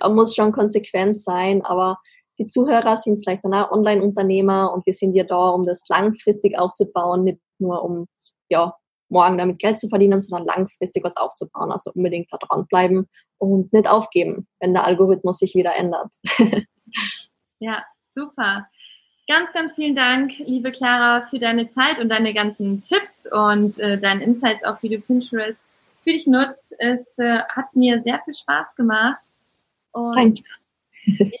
man 0.00 0.14
muss 0.14 0.34
schon 0.34 0.52
konsequent 0.52 1.20
sein. 1.20 1.64
Aber 1.64 1.98
die 2.38 2.46
Zuhörer 2.46 2.96
sind 2.96 3.20
vielleicht 3.22 3.44
dann 3.44 3.54
auch 3.54 3.70
Online-Unternehmer 3.70 4.72
und 4.72 4.86
wir 4.86 4.94
sind 4.94 5.14
ja 5.14 5.24
da, 5.24 5.50
um 5.50 5.64
das 5.64 5.84
langfristig 5.88 6.58
aufzubauen, 6.58 7.24
nicht 7.24 7.38
nur 7.58 7.82
um 7.84 8.06
ja, 8.48 8.72
morgen 9.12 9.38
damit 9.38 9.58
Geld 9.58 9.78
zu 9.78 9.88
verdienen, 9.88 10.20
sondern 10.20 10.46
langfristig 10.46 11.04
was 11.04 11.16
aufzubauen. 11.16 11.70
Also 11.70 11.92
unbedingt 11.94 12.32
da 12.32 12.38
dranbleiben 12.38 13.08
und 13.38 13.72
nicht 13.72 13.88
aufgeben, 13.88 14.48
wenn 14.60 14.72
der 14.72 14.86
Algorithmus 14.86 15.38
sich 15.38 15.54
wieder 15.54 15.76
ändert. 15.76 16.12
ja, 17.60 17.84
super. 18.16 18.66
Ganz, 19.32 19.50
ganz 19.54 19.76
vielen 19.76 19.94
Dank, 19.94 20.36
liebe 20.40 20.72
Clara, 20.72 21.22
für 21.22 21.38
deine 21.38 21.70
Zeit 21.70 21.98
und 21.98 22.10
deine 22.10 22.34
ganzen 22.34 22.84
Tipps 22.84 23.26
und 23.32 23.78
äh, 23.78 23.98
deine 23.98 24.22
Insights 24.22 24.62
auch, 24.62 24.82
wie 24.82 24.90
du 24.90 25.00
Pinterest 25.00 25.58
für 26.04 26.12
dich 26.12 26.26
nutzt. 26.26 26.74
Es 26.78 27.16
äh, 27.16 27.38
hat 27.48 27.74
mir 27.74 28.02
sehr 28.02 28.20
viel 28.26 28.34
Spaß 28.34 28.76
gemacht. 28.76 29.22
Und 29.92 30.16
Danke. 30.16 30.42
ich 31.06 31.40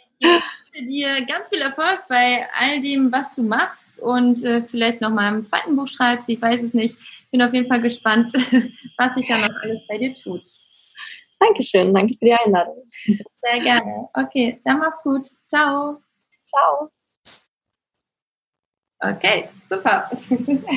wünsche 0.72 0.88
dir 0.88 1.26
ganz 1.26 1.50
viel 1.50 1.60
Erfolg 1.60 2.04
bei 2.08 2.48
all 2.58 2.80
dem, 2.80 3.12
was 3.12 3.34
du 3.34 3.42
machst 3.42 4.00
und 4.00 4.42
äh, 4.42 4.62
vielleicht 4.62 5.02
noch 5.02 5.10
mal 5.10 5.28
im 5.28 5.44
zweiten 5.44 5.76
Buch 5.76 5.88
schreibst. 5.88 6.30
Ich 6.30 6.40
weiß 6.40 6.62
es 6.62 6.72
nicht. 6.72 6.96
Bin 7.30 7.42
auf 7.42 7.52
jeden 7.52 7.68
Fall 7.68 7.82
gespannt, 7.82 8.32
was 8.96 9.14
sich 9.16 9.28
da 9.28 9.36
noch 9.36 9.54
alles 9.60 9.86
bei 9.86 9.98
dir 9.98 10.14
tut. 10.14 10.44
Dankeschön. 11.38 11.92
Danke 11.92 12.14
für 12.16 12.24
die 12.24 12.32
Einladung. 12.32 12.90
Sehr 13.04 13.60
gerne. 13.60 14.08
Okay, 14.14 14.62
dann 14.64 14.78
mach's 14.78 15.02
gut. 15.02 15.26
Ciao. 15.50 16.00
Ciao. 16.46 16.90
Okay, 19.02 19.48
super. 19.68 20.08
cool, 20.30 20.68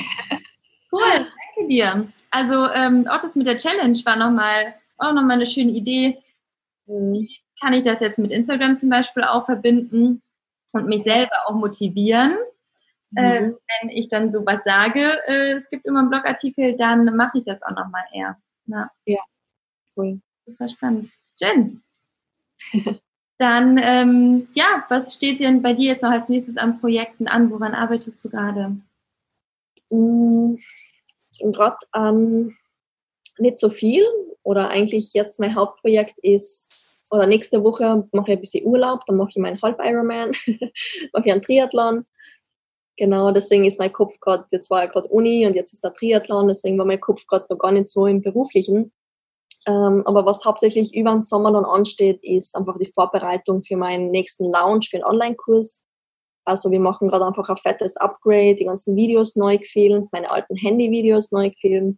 danke 0.91 1.67
dir. 1.69 2.07
Also 2.31 2.71
ähm, 2.71 3.07
auch 3.07 3.21
das 3.21 3.35
mit 3.35 3.45
der 3.45 3.59
Challenge 3.59 3.97
war 4.03 4.15
nochmal 4.15 4.73
auch 4.97 5.13
nochmal 5.13 5.37
eine 5.37 5.45
schöne 5.45 5.71
Idee. 5.71 6.17
Wie 6.87 7.29
kann 7.61 7.73
ich 7.73 7.85
das 7.85 7.99
jetzt 7.99 8.17
mit 8.17 8.31
Instagram 8.31 8.75
zum 8.75 8.89
Beispiel 8.89 9.23
auch 9.23 9.45
verbinden 9.45 10.23
und 10.71 10.87
mich 10.87 11.03
selber 11.03 11.35
auch 11.45 11.53
motivieren? 11.53 12.35
Mhm. 13.11 13.17
Äh, 13.17 13.41
wenn 13.81 13.89
ich 13.91 14.09
dann 14.09 14.31
sowas 14.31 14.61
sage, 14.65 15.01
äh, 15.27 15.53
es 15.53 15.69
gibt 15.69 15.85
immer 15.85 15.99
einen 15.99 16.09
Blogartikel, 16.09 16.75
dann 16.75 17.15
mache 17.15 17.37
ich 17.37 17.45
das 17.45 17.61
auch 17.61 17.71
nochmal 17.71 18.03
eher. 18.11 18.37
Ja. 18.65 18.89
ja, 19.05 19.21
cool. 19.95 20.19
Super 20.47 20.67
spannend. 20.69 21.11
Jen. 21.39 21.83
Dann, 23.37 23.79
ähm, 23.83 24.47
ja, 24.53 24.85
was 24.89 25.13
steht 25.13 25.39
denn 25.41 25.61
bei 25.61 25.73
dir 25.73 25.91
jetzt 25.91 26.03
noch 26.03 26.11
als 26.11 26.29
nächstes 26.29 26.57
an 26.57 26.79
Projekten 26.79 27.27
an? 27.27 27.51
Woran 27.51 27.73
arbeitest 27.73 28.23
du 28.23 28.29
gerade? 28.29 28.77
Mm, 29.89 30.55
ich 31.31 31.39
bin 31.39 31.51
gerade 31.51 31.77
an 31.91 32.55
nicht 33.37 33.57
so 33.57 33.69
viel 33.69 34.05
oder 34.43 34.69
eigentlich 34.69 35.13
jetzt 35.13 35.39
mein 35.39 35.55
Hauptprojekt 35.55 36.19
ist, 36.19 36.85
oder 37.11 37.27
nächste 37.27 37.63
Woche 37.63 38.07
mache 38.11 38.31
ich 38.31 38.37
ein 38.37 38.41
bisschen 38.41 38.65
Urlaub, 38.65 39.05
dann 39.05 39.17
mache 39.17 39.29
ich 39.29 39.37
meinen 39.37 39.61
Halb-Ironman, 39.61 40.31
mache 41.13 41.23
ich 41.25 41.31
einen 41.31 41.41
Triathlon. 41.41 42.05
Genau, 42.97 43.31
deswegen 43.31 43.65
ist 43.65 43.79
mein 43.79 43.91
Kopf 43.91 44.19
gerade, 44.21 44.45
jetzt 44.51 44.69
war 44.69 44.83
ja 44.83 44.89
gerade 44.89 45.09
Uni 45.09 45.45
und 45.45 45.55
jetzt 45.55 45.73
ist 45.73 45.83
der 45.83 45.93
Triathlon, 45.93 46.47
deswegen 46.47 46.77
war 46.77 46.85
mein 46.85 47.01
Kopf 47.01 47.27
gerade 47.27 47.45
noch 47.49 47.57
gar 47.57 47.71
nicht 47.71 47.87
so 47.87 48.07
im 48.07 48.21
Beruflichen. 48.21 48.91
Ähm, 49.67 50.03
aber 50.05 50.25
was 50.25 50.45
hauptsächlich 50.45 50.95
über 50.95 51.11
den 51.11 51.21
Sommer 51.21 51.51
dann 51.51 51.65
ansteht, 51.65 52.23
ist 52.23 52.55
einfach 52.55 52.77
die 52.77 52.91
Vorbereitung 52.93 53.63
für 53.63 53.77
meinen 53.77 54.11
nächsten 54.11 54.45
Launch 54.45 54.89
für 54.89 54.97
einen 54.97 55.05
Online-Kurs. 55.05 55.85
Also 56.45 56.69
wir 56.69 56.79
machen 56.79 57.07
gerade 57.07 57.25
einfach 57.25 57.49
ein 57.49 57.57
fettes 57.57 57.97
Upgrade, 57.97 58.55
die 58.55 58.65
ganzen 58.65 58.95
Videos 58.95 59.35
neu 59.35 59.57
gefilmt, 59.57 60.11
meine 60.11 60.29
alten 60.29 60.55
Handy-Videos 60.55 61.31
neu 61.31 61.49
gefilmt. 61.49 61.97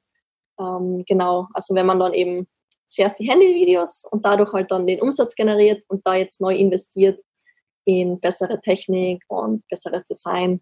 Ähm, 0.59 1.03
genau, 1.05 1.47
also 1.53 1.75
wenn 1.75 1.85
man 1.85 1.99
dann 1.99 2.13
eben 2.13 2.47
zuerst 2.87 3.19
die 3.19 3.29
Handy-Videos 3.29 4.05
und 4.09 4.25
dadurch 4.25 4.53
halt 4.53 4.71
dann 4.71 4.87
den 4.87 5.01
Umsatz 5.01 5.35
generiert 5.35 5.83
und 5.89 6.07
da 6.07 6.15
jetzt 6.15 6.39
neu 6.39 6.55
investiert 6.55 7.21
in 7.83 8.19
bessere 8.19 8.59
Technik 8.61 9.23
und 9.27 9.67
besseres 9.67 10.05
Design. 10.05 10.61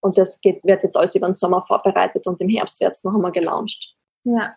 Und 0.00 0.16
das 0.16 0.40
geht, 0.40 0.64
wird 0.64 0.84
jetzt 0.84 0.96
alles 0.96 1.14
über 1.14 1.26
den 1.26 1.34
Sommer 1.34 1.62
vorbereitet 1.62 2.26
und 2.26 2.40
im 2.40 2.48
Herbst 2.48 2.80
wird 2.80 2.92
es 2.92 3.04
noch 3.04 3.14
einmal 3.14 3.32
gelauncht. 3.32 3.94
Ja, 4.24 4.54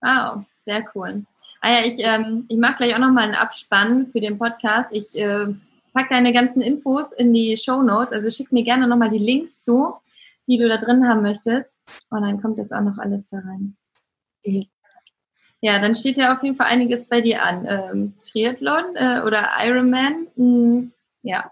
wow. 0.00 0.44
Sehr 0.64 0.84
cool. 0.94 1.24
Ah 1.60 1.72
ja, 1.72 1.84
ich, 1.84 1.94
ähm, 1.98 2.46
ich 2.48 2.58
mache 2.58 2.76
gleich 2.76 2.94
auch 2.94 2.98
nochmal 2.98 3.24
einen 3.24 3.34
Abspann 3.34 4.06
für 4.06 4.20
den 4.20 4.38
Podcast. 4.38 4.90
Ich 4.92 5.18
äh, 5.18 5.46
packe 5.92 6.10
deine 6.10 6.32
ganzen 6.32 6.62
Infos 6.62 7.12
in 7.12 7.32
die 7.34 7.56
Show 7.56 7.82
Notes. 7.82 8.12
Also 8.12 8.30
schick 8.30 8.52
mir 8.52 8.62
gerne 8.62 8.86
nochmal 8.86 9.10
die 9.10 9.18
Links 9.18 9.60
zu, 9.60 9.94
die 10.46 10.58
du 10.58 10.68
da 10.68 10.78
drin 10.78 11.06
haben 11.08 11.22
möchtest. 11.22 11.80
Und 12.10 12.22
dann 12.22 12.40
kommt 12.40 12.58
das 12.58 12.72
auch 12.72 12.80
noch 12.80 12.98
alles 12.98 13.28
da 13.28 13.38
rein. 13.38 13.76
Ja, 15.60 15.78
dann 15.78 15.94
steht 15.94 16.16
ja 16.16 16.34
auf 16.34 16.42
jeden 16.42 16.56
Fall 16.56 16.68
einiges 16.68 17.06
bei 17.06 17.20
dir 17.20 17.42
an. 17.42 17.66
Ähm, 17.68 18.14
Triathlon 18.30 18.96
äh, 18.96 19.20
oder 19.20 19.50
Ironman. 19.58 20.28
Hm, 20.36 20.92
ja. 21.22 21.50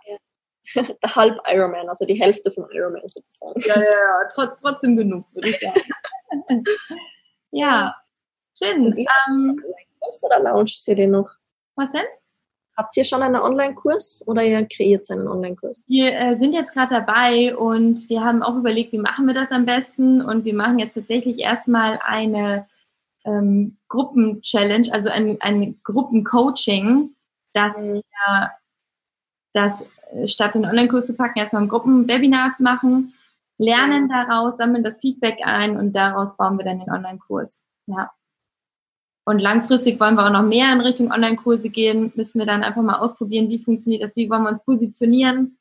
Der 0.74 0.84
Halb 1.16 1.38
Ironman, 1.50 1.88
also 1.88 2.04
die 2.04 2.20
Hälfte 2.20 2.50
von 2.50 2.66
Ironman 2.70 3.08
sozusagen. 3.08 3.60
Ja, 3.60 3.76
ja, 3.76 3.82
ja. 3.82 4.28
Trot 4.34 4.52
trotzdem 4.60 4.96
genug, 4.96 5.26
würde 5.32 5.50
ich 5.50 5.58
sagen. 5.58 6.64
ja. 7.50 7.94
Schön. 8.58 8.94
Ähm, 8.96 9.62
Kurs 10.00 10.24
oder 10.24 10.40
launcht 10.40 10.86
ihr 10.88 10.96
den 10.96 11.12
noch? 11.12 11.30
Was 11.76 11.90
denn? 11.90 12.04
Habt 12.76 12.96
ihr 12.96 13.04
schon 13.04 13.22
einen 13.22 13.36
Online-Kurs 13.36 14.24
oder 14.26 14.42
ihr 14.42 14.66
kreiert 14.66 15.10
einen 15.10 15.28
Online-Kurs? 15.28 15.84
Wir 15.88 16.14
äh, 16.14 16.38
sind 16.38 16.54
jetzt 16.54 16.72
gerade 16.72 16.94
dabei 16.94 17.56
und 17.56 18.08
wir 18.08 18.22
haben 18.22 18.42
auch 18.42 18.56
überlegt, 18.56 18.92
wie 18.92 18.98
machen 18.98 19.26
wir 19.26 19.34
das 19.34 19.50
am 19.50 19.66
besten 19.66 20.22
und 20.22 20.44
wir 20.44 20.54
machen 20.54 20.78
jetzt 20.78 20.94
tatsächlich 20.94 21.40
erstmal 21.40 21.98
eine 22.04 22.66
ähm, 23.24 23.78
Gruppen-Challenge, 23.88 24.92
also 24.92 25.08
ein, 25.08 25.38
ein 25.40 25.80
Gruppen-Coaching, 25.82 27.10
dass 27.52 27.76
mhm. 27.78 27.94
wir 27.94 28.50
das 29.52 29.82
äh, 30.12 30.28
statt 30.28 30.54
den 30.54 30.66
Online-Kurs 30.66 31.06
zu 31.06 31.14
packen, 31.14 31.38
erstmal 31.38 31.62
ein 31.62 31.68
Gruppen-Webinar 31.68 32.54
zu 32.54 32.62
machen, 32.62 33.14
lernen 33.56 34.04
mhm. 34.04 34.08
daraus, 34.08 34.56
sammeln 34.56 34.84
das 34.84 35.00
Feedback 35.00 35.38
ein 35.42 35.76
und 35.76 35.92
daraus 35.92 36.36
bauen 36.36 36.58
wir 36.58 36.64
dann 36.64 36.78
den 36.78 36.90
Online-Kurs. 36.90 37.64
Ja. 37.86 38.10
Und 39.28 39.40
langfristig 39.40 40.00
wollen 40.00 40.14
wir 40.14 40.24
auch 40.24 40.32
noch 40.32 40.42
mehr 40.42 40.72
in 40.72 40.80
Richtung 40.80 41.12
Online-Kurse 41.12 41.68
gehen. 41.68 42.10
Müssen 42.14 42.38
wir 42.38 42.46
dann 42.46 42.64
einfach 42.64 42.80
mal 42.80 42.98
ausprobieren, 42.98 43.50
wie 43.50 43.62
funktioniert 43.62 44.02
das, 44.02 44.16
wie 44.16 44.30
wollen 44.30 44.44
wir 44.44 44.52
uns 44.52 44.64
positionieren. 44.64 45.58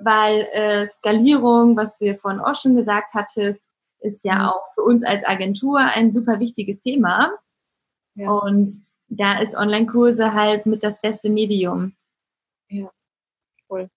Weil 0.00 0.46
äh, 0.52 0.86
Skalierung, 0.98 1.78
was 1.78 1.96
du 1.96 2.04
ja 2.04 2.18
vorhin 2.18 2.40
auch 2.40 2.56
schon 2.56 2.76
gesagt 2.76 3.14
hattest, 3.14 3.64
ist 4.00 4.22
ja 4.22 4.34
mhm. 4.34 4.44
auch 4.48 4.74
für 4.74 4.82
uns 4.82 5.02
als 5.02 5.24
Agentur 5.24 5.78
ein 5.78 6.12
super 6.12 6.40
wichtiges 6.40 6.80
Thema. 6.80 7.30
Ja. 8.16 8.32
Und 8.32 8.82
da 9.08 9.38
ist 9.38 9.54
Online-Kurse 9.54 10.34
halt 10.34 10.66
mit 10.66 10.84
das 10.84 11.00
beste 11.00 11.30
Medium. 11.30 11.94
Ja, 12.68 12.90
cool. 13.70 13.88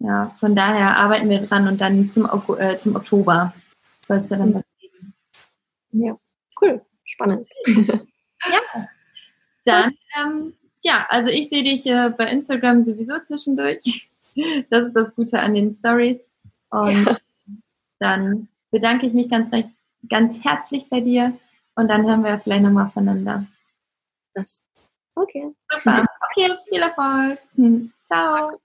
Ja, 0.00 0.34
von 0.40 0.56
daher 0.56 0.96
arbeiten 0.96 1.28
wir 1.28 1.46
dran 1.46 1.68
und 1.68 1.80
dann 1.80 2.10
zum, 2.10 2.28
äh, 2.58 2.78
zum 2.78 2.96
Oktober 2.96 3.54
soll 4.08 4.16
es 4.16 4.30
ja 4.30 4.38
dann 4.38 4.48
mhm. 4.48 4.54
was 4.54 4.64
geben. 4.80 5.14
Ja, 5.92 6.16
cool, 6.60 6.84
spannend. 7.04 7.46
Ja. 8.50 8.86
Dann, 9.64 9.92
ähm, 10.18 10.54
ja, 10.82 11.06
also 11.08 11.30
ich 11.30 11.48
sehe 11.48 11.64
dich 11.64 11.86
äh, 11.86 12.10
bei 12.10 12.26
Instagram 12.26 12.84
sowieso 12.84 13.18
zwischendurch. 13.20 14.08
Das 14.68 14.88
ist 14.88 14.96
das 14.96 15.14
Gute 15.14 15.38
an 15.38 15.54
den 15.54 15.72
Stories. 15.72 16.28
Und 16.68 17.06
ja. 17.06 17.16
dann 18.00 18.48
bedanke 18.72 19.06
ich 19.06 19.12
mich 19.12 19.30
ganz, 19.30 19.52
recht, 19.52 19.68
ganz 20.08 20.42
herzlich 20.42 20.90
bei 20.90 20.98
dir 20.98 21.38
und 21.76 21.86
dann 21.86 22.04
hören 22.04 22.24
wir 22.24 22.40
vielleicht 22.40 22.64
nochmal 22.64 22.90
voneinander. 22.90 23.46
Das. 24.34 24.66
Okay. 25.14 25.54
Super. 25.70 26.04
Okay, 26.30 26.52
viel 26.68 26.82
Erfolg. 26.82 27.38
Ciao. 28.06 28.58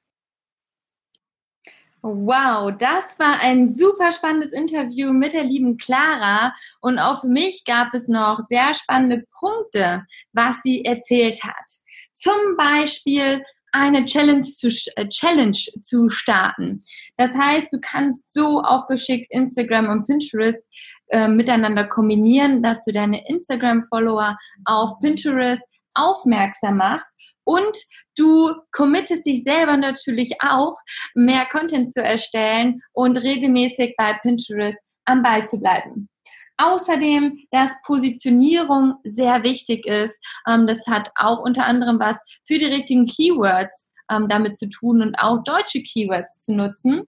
Wow, 2.01 2.71
das 2.77 3.19
war 3.19 3.41
ein 3.41 3.69
super 3.69 4.11
spannendes 4.13 4.53
Interview 4.53 5.11
mit 5.11 5.33
der 5.33 5.43
lieben 5.43 5.77
Clara. 5.77 6.53
Und 6.79 6.97
auch 6.97 7.21
für 7.21 7.27
mich 7.27 7.63
gab 7.65 7.93
es 7.93 8.07
noch 8.07 8.39
sehr 8.47 8.73
spannende 8.73 9.25
Punkte, 9.37 10.05
was 10.31 10.61
sie 10.63 10.85
erzählt 10.85 11.43
hat. 11.43 11.65
Zum 12.13 12.55
Beispiel 12.57 13.43
eine 13.71 14.05
Challenge 14.05 14.43
zu, 14.43 14.69
äh, 14.95 15.07
Challenge 15.09 15.57
zu 15.81 16.09
starten. 16.09 16.81
Das 17.17 17.35
heißt, 17.37 17.71
du 17.73 17.79
kannst 17.81 18.33
so 18.33 18.61
auch 18.63 18.87
geschickt 18.87 19.27
Instagram 19.31 19.89
und 19.89 20.05
Pinterest 20.05 20.63
äh, 21.07 21.27
miteinander 21.27 21.85
kombinieren, 21.85 22.63
dass 22.63 22.83
du 22.85 22.91
deine 22.91 23.27
Instagram-Follower 23.27 24.37
auf 24.65 24.99
Pinterest 25.01 25.63
aufmerksam 25.93 26.77
machst 26.77 27.09
und 27.43 27.75
du 28.15 28.53
committest 28.71 29.25
dich 29.25 29.43
selber 29.43 29.77
natürlich 29.77 30.35
auch, 30.41 30.75
mehr 31.15 31.45
Content 31.51 31.93
zu 31.93 32.03
erstellen 32.03 32.81
und 32.93 33.17
regelmäßig 33.17 33.95
bei 33.97 34.13
Pinterest 34.21 34.79
am 35.05 35.23
Ball 35.23 35.45
zu 35.45 35.59
bleiben. 35.59 36.09
Außerdem, 36.57 37.37
dass 37.51 37.71
Positionierung 37.85 38.95
sehr 39.03 39.43
wichtig 39.43 39.85
ist. 39.85 40.19
Ähm, 40.47 40.67
das 40.67 40.85
hat 40.87 41.09
auch 41.15 41.39
unter 41.39 41.65
anderem 41.65 41.99
was 41.99 42.17
für 42.45 42.57
die 42.57 42.65
richtigen 42.65 43.05
Keywords 43.05 43.91
ähm, 44.11 44.27
damit 44.27 44.57
zu 44.57 44.67
tun 44.67 45.01
und 45.01 45.15
auch 45.15 45.41
deutsche 45.43 45.81
Keywords 45.81 46.39
zu 46.41 46.53
nutzen. 46.53 47.03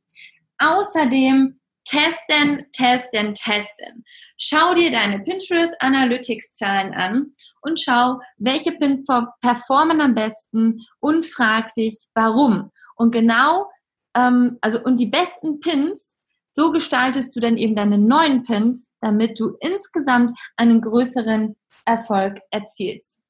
Außerdem 0.58 1.60
testen, 1.86 2.66
testen, 2.74 3.34
testen. 3.34 4.04
Schau 4.38 4.74
dir 4.74 4.92
deine 4.92 5.20
Pinterest 5.20 5.74
Analytics 5.80 6.54
Zahlen 6.54 6.94
an 6.94 7.34
und 7.62 7.80
schau, 7.80 8.20
welche 8.38 8.72
Pins 8.74 9.06
performen 9.42 10.02
am 10.02 10.16
besten 10.16 10.82
und 11.00 11.26
frag 11.26 11.74
dich, 11.76 11.98
warum. 12.14 12.72
Und 12.96 13.12
genau, 13.12 13.70
ähm, 14.16 14.58
also 14.62 14.82
und 14.84 14.98
die 14.98 15.08
besten 15.08 15.60
Pins, 15.60 16.18
so 16.54 16.72
gestaltest 16.72 17.36
du 17.36 17.40
dann 17.40 17.58
eben 17.58 17.76
deine 17.76 17.98
neuen 17.98 18.44
Pins, 18.44 18.92
damit 19.00 19.40
du 19.40 19.56
insgesamt 19.60 20.38
einen 20.58 20.82
größeren 20.82 21.56
Erfolg 21.86 22.40
erzielst. 22.52 23.24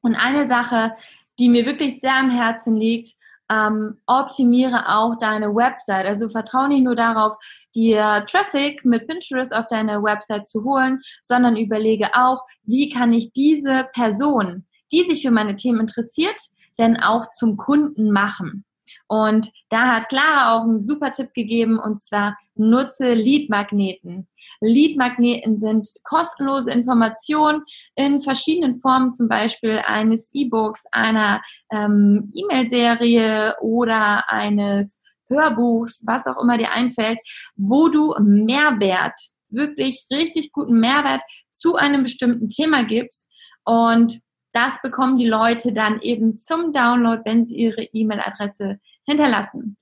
Und 0.00 0.14
eine 0.14 0.46
Sache, 0.46 0.94
die 1.38 1.48
mir 1.48 1.66
wirklich 1.66 2.00
sehr 2.00 2.14
am 2.14 2.30
Herzen 2.30 2.76
liegt, 2.76 3.12
ähm, 3.50 3.98
optimiere 4.06 4.88
auch 4.88 5.16
deine 5.18 5.54
Website. 5.54 6.06
Also 6.06 6.28
vertraue 6.28 6.68
nicht 6.68 6.84
nur 6.84 6.96
darauf, 6.96 7.34
dir 7.74 8.24
Traffic 8.28 8.84
mit 8.84 9.06
Pinterest 9.06 9.54
auf 9.54 9.66
deine 9.66 10.02
Website 10.02 10.48
zu 10.48 10.64
holen, 10.64 11.00
sondern 11.22 11.56
überlege 11.56 12.08
auch, 12.14 12.42
wie 12.64 12.88
kann 12.88 13.12
ich 13.12 13.32
diese 13.32 13.88
Person, 13.92 14.66
die 14.92 15.02
sich 15.02 15.22
für 15.22 15.30
meine 15.30 15.56
Themen 15.56 15.80
interessiert, 15.80 16.40
denn 16.78 16.96
auch 17.00 17.30
zum 17.30 17.56
Kunden 17.56 18.10
machen. 18.10 18.64
Und 19.08 19.50
da 19.68 19.96
hat 19.96 20.08
Clara 20.08 20.54
auch 20.54 20.62
einen 20.62 20.78
super 20.78 21.12
Tipp 21.12 21.32
gegeben 21.34 21.78
und 21.78 22.00
zwar 22.02 22.36
nutze 22.54 23.14
Leadmagneten. 23.14 24.28
Leadmagneten 24.60 25.56
sind 25.56 25.88
kostenlose 26.04 26.70
Informationen 26.70 27.62
in 27.94 28.20
verschiedenen 28.20 28.76
Formen, 28.80 29.14
zum 29.14 29.28
Beispiel 29.28 29.82
eines 29.84 30.30
E-Books, 30.32 30.84
einer 30.92 31.42
ähm, 31.70 32.32
E-Mail-Serie 32.34 33.56
oder 33.60 34.30
eines 34.30 34.98
Hörbuchs, 35.28 36.04
was 36.06 36.26
auch 36.26 36.40
immer 36.42 36.58
dir 36.58 36.72
einfällt, 36.72 37.18
wo 37.56 37.88
du 37.88 38.14
Mehrwert, 38.20 39.18
wirklich 39.48 40.06
richtig 40.10 40.52
guten 40.52 40.78
Mehrwert 40.80 41.22
zu 41.50 41.76
einem 41.76 42.04
bestimmten 42.04 42.48
Thema 42.48 42.84
gibst 42.84 43.28
und 43.64 44.20
das 44.56 44.80
bekommen 44.80 45.18
die 45.18 45.28
Leute 45.28 45.74
dann 45.74 46.00
eben 46.00 46.38
zum 46.38 46.72
Download, 46.72 47.20
wenn 47.26 47.44
sie 47.44 47.56
ihre 47.56 47.82
E-Mail-Adresse 47.82 48.80
hinterlassen. 49.04 49.76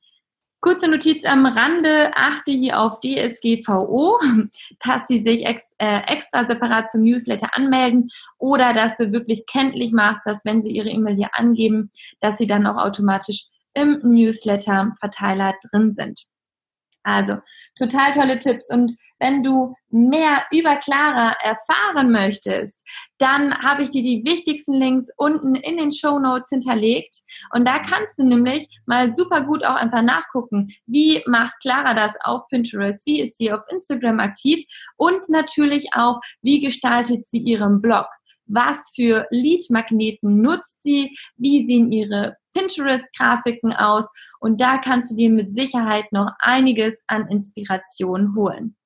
Kurze 0.61 0.91
Notiz 0.91 1.25
am 1.25 1.47
Rande, 1.47 2.11
achte 2.17 2.51
hier 2.51 2.81
auf 2.81 2.99
DSGVO, 2.99 4.19
dass 4.85 5.07
sie 5.07 5.23
sich 5.23 5.47
ex, 5.47 5.75
äh, 5.79 6.01
extra 6.09 6.45
separat 6.45 6.91
zum 6.91 7.03
Newsletter 7.03 7.55
anmelden 7.55 8.09
oder 8.39 8.75
dass 8.75 8.97
du 8.97 9.13
wirklich 9.13 9.47
kenntlich 9.47 9.93
machst, 9.93 10.23
dass 10.25 10.45
wenn 10.45 10.61
sie 10.61 10.73
ihre 10.73 10.89
E-Mail 10.89 11.15
hier 11.15 11.31
angeben, 11.35 11.93
dass 12.19 12.39
sie 12.39 12.49
dann 12.49 12.67
auch 12.67 12.83
automatisch 12.83 13.45
im 13.75 14.01
Newsletter-Verteiler 14.03 15.55
drin 15.71 15.93
sind. 15.93 16.25
Also 17.05 17.37
total 17.79 18.13
tolle 18.13 18.39
Tipps. 18.39 18.73
Und 18.73 18.97
wenn 19.21 19.43
du 19.43 19.75
mehr 19.91 20.45
über 20.51 20.77
Clara 20.77 21.37
erfahren 21.43 22.11
möchtest, 22.11 22.83
dann 23.19 23.57
habe 23.63 23.83
ich 23.83 23.91
dir 23.91 24.03
die 24.03 24.25
wichtigsten 24.25 24.75
Links 24.75 25.09
unten 25.17 25.55
in 25.55 25.77
den 25.77 25.93
Show 25.93 26.19
Notes 26.19 26.49
hinterlegt. 26.49 27.15
Und 27.55 27.69
da 27.69 27.79
kannst 27.79 28.19
du 28.19 28.25
nämlich 28.25 28.67
mal 28.87 29.15
super 29.15 29.43
gut 29.43 29.65
auch 29.65 29.77
einfach 29.77 30.03
nachgucken, 30.03 30.69
wie 30.87 31.23
macht 31.27 31.61
Clara 31.61 31.95
das 31.95 32.15
auf 32.25 32.49
Pinterest, 32.49 33.07
wie 33.07 33.21
ist 33.21 33.37
sie 33.37 33.53
auf 33.53 33.61
Instagram 33.71 34.19
aktiv 34.21 34.65
und 34.97 35.29
natürlich 35.29 35.89
auch, 35.95 36.21
wie 36.41 36.61
gestaltet 36.61 37.29
sie 37.29 37.39
ihren 37.39 37.83
Blog 37.83 38.07
was 38.47 38.93
für 38.95 39.27
Lead-Magneten 39.31 40.41
nutzt 40.41 40.83
sie, 40.83 41.17
wie 41.37 41.67
sehen 41.67 41.93
ihre 41.93 42.37
Pinterest-Grafiken 42.55 43.73
aus 43.73 44.09
und 44.41 44.61
da 44.61 44.79
kannst 44.79 45.13
du 45.13 45.17
dir 45.17 45.31
mit 45.31 45.55
Sicherheit 45.55 46.13
noch 46.13 46.31
einiges 46.39 46.95
an 47.07 47.29
Inspiration 47.29 48.35
holen. 48.37 48.77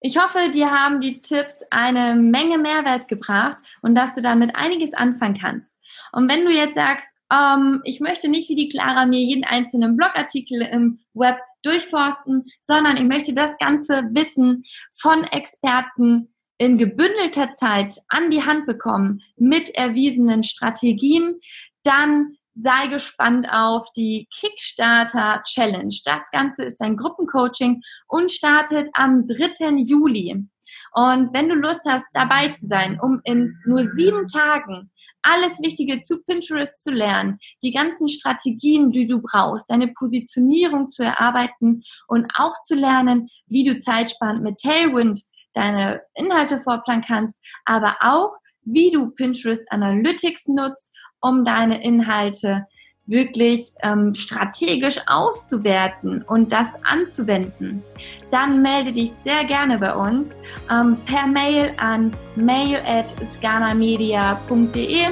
Ich 0.00 0.18
hoffe, 0.18 0.50
dir 0.50 0.70
haben 0.70 1.00
die 1.00 1.20
Tipps 1.20 1.62
eine 1.70 2.14
Menge 2.14 2.58
Mehrwert 2.58 3.08
gebracht 3.08 3.56
und 3.82 3.94
dass 3.94 4.14
du 4.14 4.22
damit 4.22 4.54
einiges 4.54 4.92
anfangen 4.92 5.38
kannst. 5.38 5.72
Und 6.12 6.30
wenn 6.30 6.44
du 6.44 6.52
jetzt 6.52 6.74
sagst, 6.74 7.08
ähm, 7.32 7.80
ich 7.84 8.00
möchte 8.00 8.28
nicht 8.28 8.48
wie 8.48 8.56
die 8.56 8.68
Clara 8.68 9.06
mir 9.06 9.20
jeden 9.20 9.44
einzelnen 9.44 9.96
Blogartikel 9.96 10.62
im 10.62 11.00
Web 11.14 11.38
durchforsten, 11.62 12.44
sondern 12.60 12.96
ich 12.96 13.04
möchte 13.04 13.34
das 13.34 13.56
ganze 13.58 14.04
Wissen 14.12 14.62
von 14.92 15.24
Experten 15.24 16.32
in 16.58 16.78
gebündelter 16.78 17.52
Zeit 17.52 17.98
an 18.08 18.30
die 18.30 18.44
Hand 18.44 18.66
bekommen 18.66 19.20
mit 19.36 19.74
erwiesenen 19.74 20.42
Strategien, 20.42 21.40
dann 21.82 22.36
sei 22.54 22.86
gespannt 22.86 23.46
auf 23.50 23.92
die 23.92 24.26
Kickstarter 24.34 25.42
Challenge. 25.44 25.94
Das 26.04 26.30
Ganze 26.30 26.64
ist 26.64 26.80
ein 26.80 26.96
Gruppencoaching 26.96 27.82
und 28.08 28.32
startet 28.32 28.88
am 28.94 29.26
3. 29.26 29.76
Juli. 29.84 30.46
Und 30.92 31.34
wenn 31.34 31.50
du 31.50 31.54
Lust 31.54 31.82
hast, 31.86 32.06
dabei 32.14 32.48
zu 32.48 32.66
sein, 32.66 32.98
um 33.00 33.20
in 33.24 33.54
nur 33.66 33.86
sieben 33.90 34.26
Tagen 34.26 34.90
alles 35.22 35.60
Wichtige 35.60 36.00
zu 36.00 36.22
Pinterest 36.22 36.82
zu 36.82 36.90
lernen, 36.90 37.38
die 37.62 37.72
ganzen 37.72 38.08
Strategien, 38.08 38.92
die 38.92 39.06
du 39.06 39.20
brauchst, 39.20 39.68
deine 39.68 39.88
Positionierung 39.88 40.88
zu 40.88 41.02
erarbeiten 41.02 41.82
und 42.06 42.26
auch 42.36 42.54
zu 42.62 42.74
lernen, 42.74 43.28
wie 43.46 43.64
du 43.64 43.76
zeitsparend 43.76 44.42
mit 44.42 44.58
Tailwind 44.58 45.20
deine 45.56 46.02
Inhalte 46.14 46.60
vorplanen 46.60 47.02
kannst, 47.06 47.40
aber 47.64 47.96
auch, 48.00 48.36
wie 48.62 48.90
du 48.90 49.10
Pinterest 49.10 49.70
Analytics 49.70 50.48
nutzt, 50.48 50.92
um 51.20 51.44
deine 51.44 51.82
Inhalte 51.82 52.66
wirklich 53.06 53.72
ähm, 53.82 54.14
strategisch 54.14 55.00
auszuwerten 55.06 56.22
und 56.22 56.52
das 56.52 56.74
anzuwenden, 56.82 57.82
dann 58.30 58.62
melde 58.62 58.92
dich 58.92 59.12
sehr 59.22 59.44
gerne 59.44 59.78
bei 59.78 59.94
uns 59.94 60.36
ähm, 60.70 60.96
per 61.06 61.26
Mail 61.26 61.72
an 61.78 62.12
mail 62.34 62.82
at 62.84 63.06
scanamedia.de 63.24 65.06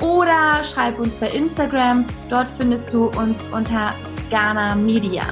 oder 0.00 0.64
schreib 0.64 0.98
uns 0.98 1.16
bei 1.16 1.28
Instagram. 1.28 2.06
Dort 2.30 2.48
findest 2.48 2.92
du 2.94 3.06
uns 3.08 3.36
unter 3.52 3.92
Scana 4.26 4.74
Media. 4.74 5.24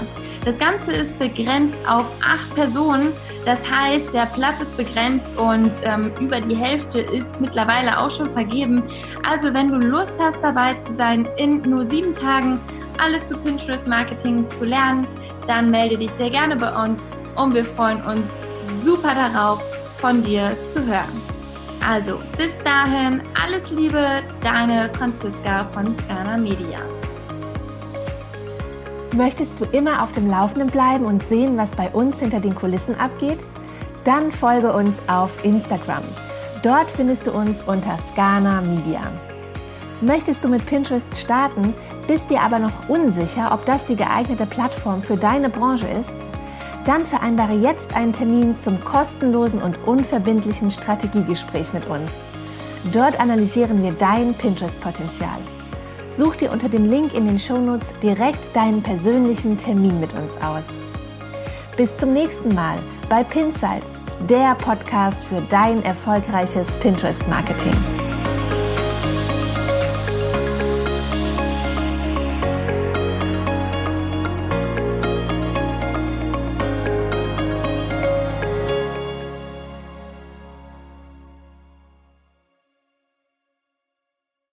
Das 0.47 0.61
Ganze 0.61 0.93
ist 0.93 1.19
begrenzt 1.19 1.77
auf 1.89 2.09
acht 2.25 2.55
Personen. 2.55 3.13
Das 3.45 3.59
heißt, 3.69 4.15
der 4.15 4.27
Platz 4.27 4.63
ist 4.63 4.77
begrenzt 4.77 5.37
und 5.37 5.73
ähm, 5.83 6.13
über 6.21 6.41
die 6.41 6.55
Hälfte 6.55 7.01
ist 7.01 7.41
mittlerweile 7.41 7.99
auch 7.99 8.13
schon 8.13 8.31
vergeben. 8.31 8.85
Also 9.29 9.53
wenn 9.53 9.73
du 9.73 9.79
Lust 9.79 10.13
hast, 10.21 10.41
dabei 10.45 10.75
zu 10.75 10.95
sein, 10.95 11.29
in 11.37 11.63
nur 11.63 11.85
sieben 11.91 12.13
Tagen 12.13 12.61
alles 12.99 13.27
zu 13.27 13.37
Pinterest 13.39 13.89
Marketing 13.89 14.49
zu 14.49 14.67
lernen, 14.67 15.05
dann 15.49 15.69
melde 15.69 15.99
dich 15.99 16.13
sehr 16.13 16.31
gerne 16.31 16.55
bei 16.55 16.73
uns 16.81 17.01
und 17.35 17.53
wir 17.53 17.65
freuen 17.65 18.01
uns 18.03 18.31
super 18.85 19.17
darauf, 19.17 19.61
von 19.99 20.23
dir 20.23 20.57
zu 20.73 20.87
hören. 20.87 21.21
Also 21.85 22.21
bis 22.39 22.57
dahin, 22.59 23.21
alles 23.35 23.73
Liebe, 23.73 24.23
deine 24.45 24.91
Franziska 24.95 25.65
von 25.73 25.97
Scana 25.99 26.37
Media. 26.37 26.79
Möchtest 29.15 29.53
du 29.61 29.65
immer 29.67 30.03
auf 30.03 30.13
dem 30.13 30.29
Laufenden 30.29 30.69
bleiben 30.69 31.05
und 31.05 31.23
sehen, 31.23 31.57
was 31.57 31.71
bei 31.73 31.89
uns 31.91 32.19
hinter 32.19 32.41
den 32.41 32.55
Kulissen 32.55 32.99
abgeht? 32.99 33.39
Dann 34.05 34.31
folge 34.31 34.73
uns 34.73 34.95
auf 35.07 35.31
Instagram. 35.45 36.03
Dort 36.63 36.91
findest 36.91 37.27
du 37.27 37.33
uns 37.33 37.63
unter 37.63 37.99
Scana 38.13 38.61
Media. 38.61 39.01
Möchtest 40.01 40.45
du 40.45 40.49
mit 40.49 40.67
Pinterest 40.67 41.17
starten, 41.19 41.73
bist 42.07 42.29
dir 42.31 42.41
aber 42.41 42.59
noch 42.59 42.89
unsicher, 42.89 43.53
ob 43.53 43.65
das 43.65 43.87
die 43.87 43.97
geeignete 43.97 44.47
Plattform 44.47 45.03
für 45.03 45.17
deine 45.17 45.49
Branche 45.49 45.89
ist? 45.89 46.15
Dann 46.85 47.07
vereinbare 47.07 47.55
jetzt 47.55 47.97
einen 47.97 48.13
Termin 48.13 48.55
zum 48.63 48.85
kostenlosen 48.85 49.63
und 49.63 49.79
unverbindlichen 49.87 50.71
Strategiegespräch 50.71 51.73
mit 51.73 51.87
uns. 51.89 52.11
Dort 52.93 53.19
analysieren 53.19 53.83
wir 53.83 53.93
dein 53.93 54.35
Pinterest-Potenzial. 54.35 55.39
Such 56.17 56.37
dir 56.37 56.51
unter 56.51 56.71
dem 56.71 56.89
Link 56.89 57.13
in 57.13 57.27
den 57.27 57.39
Shownotes 57.39 57.89
direkt 58.03 58.39
deinen 58.57 58.83
persönlichen 58.83 59.59
Termin 59.59 60.01
mit 60.01 60.15
uns 60.15 60.35
aus. 60.39 60.65
Bis 61.77 61.95
zum 61.99 62.15
nächsten 62.15 62.55
Mal 62.55 62.79
bei 63.11 63.23
Pinsights, 63.23 63.89
der 64.27 64.55
Podcast 64.55 65.23
für 65.29 65.43
dein 65.51 65.85
erfolgreiches 65.85 66.69
Pinterest-Marketing. 66.81 68.06